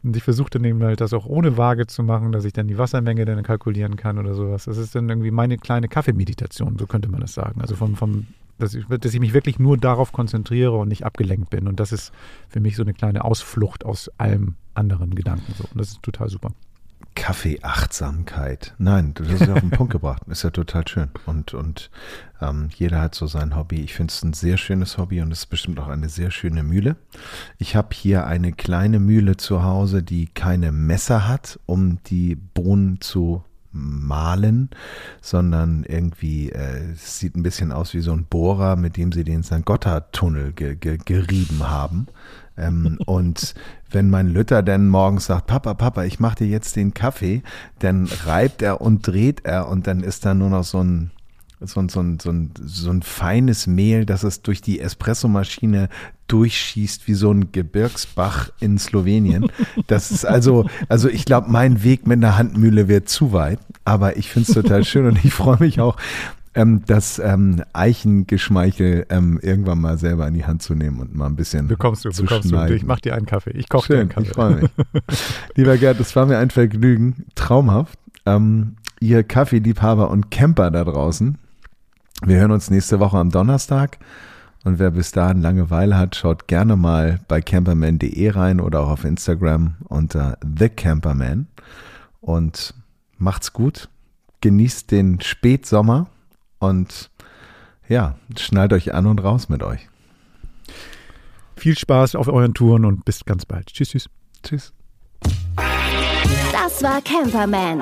Und 0.03 0.15
ich 0.15 0.23
versuche 0.23 0.49
dann 0.51 0.63
eben 0.63 0.81
halt 0.83 1.01
das 1.01 1.11
auch 1.11 1.25
ohne 1.25 1.57
Waage 1.57 1.85
zu 1.85 2.01
machen, 2.01 2.31
dass 2.31 2.45
ich 2.45 2.53
dann 2.53 2.69
die 2.69 2.77
Wassermenge 2.77 3.25
dann 3.25 3.43
kalkulieren 3.43 3.97
kann 3.97 4.17
oder 4.17 4.33
sowas. 4.33 4.63
Das 4.63 4.77
ist 4.77 4.95
dann 4.95 5.09
irgendwie 5.09 5.31
meine 5.31 5.57
kleine 5.57 5.89
Kaffeemeditation, 5.89 6.77
so 6.79 6.87
könnte 6.87 7.09
man 7.09 7.19
das 7.19 7.33
sagen. 7.33 7.59
Also 7.59 7.75
vom, 7.75 7.97
vom 7.97 8.25
dass 8.57 8.73
ich, 8.73 8.85
dass 8.85 9.13
ich 9.13 9.19
mich 9.19 9.33
wirklich 9.33 9.59
nur 9.59 9.77
darauf 9.77 10.11
konzentriere 10.11 10.77
und 10.77 10.87
nicht 10.87 11.05
abgelenkt 11.05 11.49
bin. 11.49 11.67
Und 11.67 11.79
das 11.79 11.91
ist 11.91 12.11
für 12.49 12.59
mich 12.59 12.75
so 12.75 12.83
eine 12.83 12.93
kleine 12.93 13.23
Ausflucht 13.23 13.85
aus 13.85 14.09
allem 14.17 14.55
anderen 14.73 15.15
Gedanken. 15.15 15.53
So. 15.57 15.65
Und 15.65 15.77
das 15.77 15.89
ist 15.89 16.03
total 16.03 16.29
super. 16.29 16.51
Kaffeeachtsamkeit. 17.17 18.75
Nein, 18.77 19.15
du 19.15 19.27
hast 19.27 19.41
es 19.41 19.49
auf 19.49 19.59
den 19.59 19.69
Punkt 19.71 19.91
gebracht. 19.91 20.21
Ist 20.27 20.43
ja 20.43 20.51
total 20.51 20.87
schön. 20.87 21.09
Und, 21.25 21.55
und 21.55 21.89
ähm, 22.41 22.69
jeder 22.75 23.01
hat 23.01 23.15
so 23.15 23.25
sein 23.25 23.55
Hobby. 23.55 23.81
Ich 23.81 23.95
finde 23.95 24.11
es 24.11 24.23
ein 24.23 24.33
sehr 24.33 24.57
schönes 24.57 24.99
Hobby 24.99 25.21
und 25.21 25.31
es 25.31 25.39
ist 25.39 25.45
bestimmt 25.47 25.79
auch 25.79 25.87
eine 25.87 26.09
sehr 26.09 26.29
schöne 26.29 26.61
Mühle. 26.61 26.95
Ich 27.57 27.75
habe 27.75 27.89
hier 27.93 28.27
eine 28.27 28.53
kleine 28.53 28.99
Mühle 28.99 29.35
zu 29.35 29.63
Hause, 29.63 30.03
die 30.03 30.27
keine 30.27 30.71
Messer 30.71 31.27
hat, 31.27 31.59
um 31.65 32.03
die 32.03 32.35
Bohnen 32.35 33.01
zu 33.01 33.43
malen, 33.77 34.69
sondern 35.21 35.83
irgendwie, 35.83 36.49
äh, 36.49 36.91
es 36.93 37.19
sieht 37.19 37.35
ein 37.35 37.43
bisschen 37.43 37.71
aus 37.71 37.93
wie 37.93 38.01
so 38.01 38.11
ein 38.11 38.25
Bohrer, 38.25 38.75
mit 38.75 38.97
dem 38.97 39.11
sie 39.11 39.23
den 39.23 39.43
St. 39.43 39.65
Gotthard-Tunnel 39.65 40.53
ge 40.53 40.75
ge 40.75 40.97
gerieben 41.03 41.69
haben. 41.69 42.07
Ähm, 42.57 42.99
und 43.05 43.53
wenn 43.89 44.09
mein 44.09 44.27
Lütter 44.27 44.63
dann 44.63 44.89
morgens 44.89 45.27
sagt, 45.27 45.47
Papa, 45.47 45.73
Papa, 45.73 46.03
ich 46.03 46.19
mache 46.19 46.37
dir 46.37 46.47
jetzt 46.47 46.75
den 46.75 46.93
Kaffee, 46.93 47.43
dann 47.79 48.07
reibt 48.25 48.61
er 48.61 48.81
und 48.81 49.05
dreht 49.05 49.45
er 49.45 49.67
und 49.69 49.87
dann 49.87 50.01
ist 50.01 50.25
da 50.25 50.33
nur 50.33 50.49
noch 50.49 50.63
so 50.63 50.83
ein 50.83 51.11
so 51.59 51.79
ein, 51.79 51.89
so, 51.89 51.99
ein, 52.01 52.19
so, 52.19 52.29
ein, 52.29 52.51
so 52.61 52.91
ein 52.91 53.01
feines 53.01 53.65
Mehl, 53.65 54.05
das 54.05 54.23
es 54.23 54.41
durch 54.43 54.61
die 54.61 54.79
Espressomaschine 54.79 55.89
durchschießt 56.27 57.07
wie 57.07 57.13
so 57.13 57.31
ein 57.31 57.51
Gebirgsbach 57.51 58.51
in 58.59 58.77
Slowenien. 58.77 59.51
Das 59.87 60.11
ist 60.11 60.25
also, 60.25 60.65
also 60.89 61.09
ich 61.09 61.25
glaube, 61.25 61.49
mein 61.49 61.83
Weg 61.83 62.05
mit 62.05 62.17
einer 62.17 62.37
Handmühle 62.37 62.87
wird 62.87 63.09
zu 63.09 63.31
weit, 63.31 63.59
aber 63.85 64.17
ich 64.17 64.29
finde 64.29 64.49
es 64.49 64.53
total 64.53 64.83
schön 64.83 65.05
und 65.05 65.23
ich 65.23 65.33
freue 65.33 65.57
mich 65.59 65.79
auch, 65.79 65.97
ähm, 66.53 66.81
das 66.85 67.19
ähm, 67.19 67.63
Eichengeschmeichel 67.73 69.05
ähm, 69.09 69.39
irgendwann 69.41 69.79
mal 69.79 69.97
selber 69.97 70.27
in 70.27 70.33
die 70.33 70.45
Hand 70.45 70.63
zu 70.63 70.75
nehmen 70.75 70.99
und 70.99 71.15
mal 71.15 71.27
ein 71.27 71.35
bisschen 71.35 71.67
bekommst 71.67 72.03
du, 72.03 72.09
zu 72.09 72.23
bekommst 72.23 72.49
schneiden. 72.49 72.69
du. 72.69 72.75
Ich 72.75 72.85
mache 72.85 73.01
dir 73.01 73.15
einen 73.15 73.27
Kaffee. 73.27 73.51
Ich 73.51 73.69
koche 73.69 73.93
dir 73.93 73.99
einen 73.99 74.09
Kaffee. 74.09 74.27
Ich 74.27 74.33
freue 74.33 74.55
mich. 74.55 74.69
Lieber 75.55 75.77
Gerd, 75.77 75.99
es 75.99 76.15
war 76.15 76.25
mir 76.25 76.39
ein 76.39 76.49
Vergnügen. 76.49 77.25
Traumhaft. 77.35 77.97
Ähm, 78.25 78.75
ihr 78.99 79.23
Kaffeeliebhaber 79.23 80.09
und 80.09 80.31
Camper 80.31 80.71
da 80.71 80.83
draußen. 80.83 81.37
Wir 82.25 82.39
hören 82.39 82.51
uns 82.51 82.69
nächste 82.69 82.99
Woche 82.99 83.17
am 83.17 83.29
Donnerstag. 83.29 83.99
Und 84.63 84.79
wer 84.79 84.91
bis 84.91 85.11
dahin 85.11 85.41
Langeweile 85.41 85.97
hat, 85.97 86.15
schaut 86.15 86.47
gerne 86.47 86.75
mal 86.75 87.19
bei 87.27 87.41
camperman.de 87.41 88.29
rein 88.31 88.59
oder 88.59 88.81
auch 88.81 88.89
auf 88.89 89.05
Instagram 89.05 89.75
unter 89.87 90.37
The 90.41 90.69
Camperman. 90.69 91.47
Und 92.19 92.73
macht's 93.17 93.53
gut. 93.53 93.89
Genießt 94.41 94.91
den 94.91 95.21
Spätsommer 95.21 96.07
und 96.59 97.09
ja, 97.87 98.15
schnallt 98.37 98.73
euch 98.73 98.93
an 98.93 99.05
und 99.05 99.23
raus 99.23 99.49
mit 99.49 99.63
euch. 99.63 99.87
Viel 101.55 101.77
Spaß 101.77 102.15
auf 102.15 102.27
euren 102.27 102.53
Touren 102.53 102.85
und 102.85 103.05
bis 103.05 103.25
ganz 103.25 103.45
bald. 103.45 103.67
Tschüss, 103.67 103.89
tschüss. 103.89 104.09
Tschüss. 104.43 104.73
Das 106.51 106.83
war 106.83 107.01
Camperman. 107.01 107.81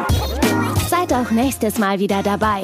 Seid 0.88 1.12
auch 1.12 1.32
nächstes 1.32 1.78
Mal 1.78 2.00
wieder 2.00 2.24
dabei. 2.24 2.64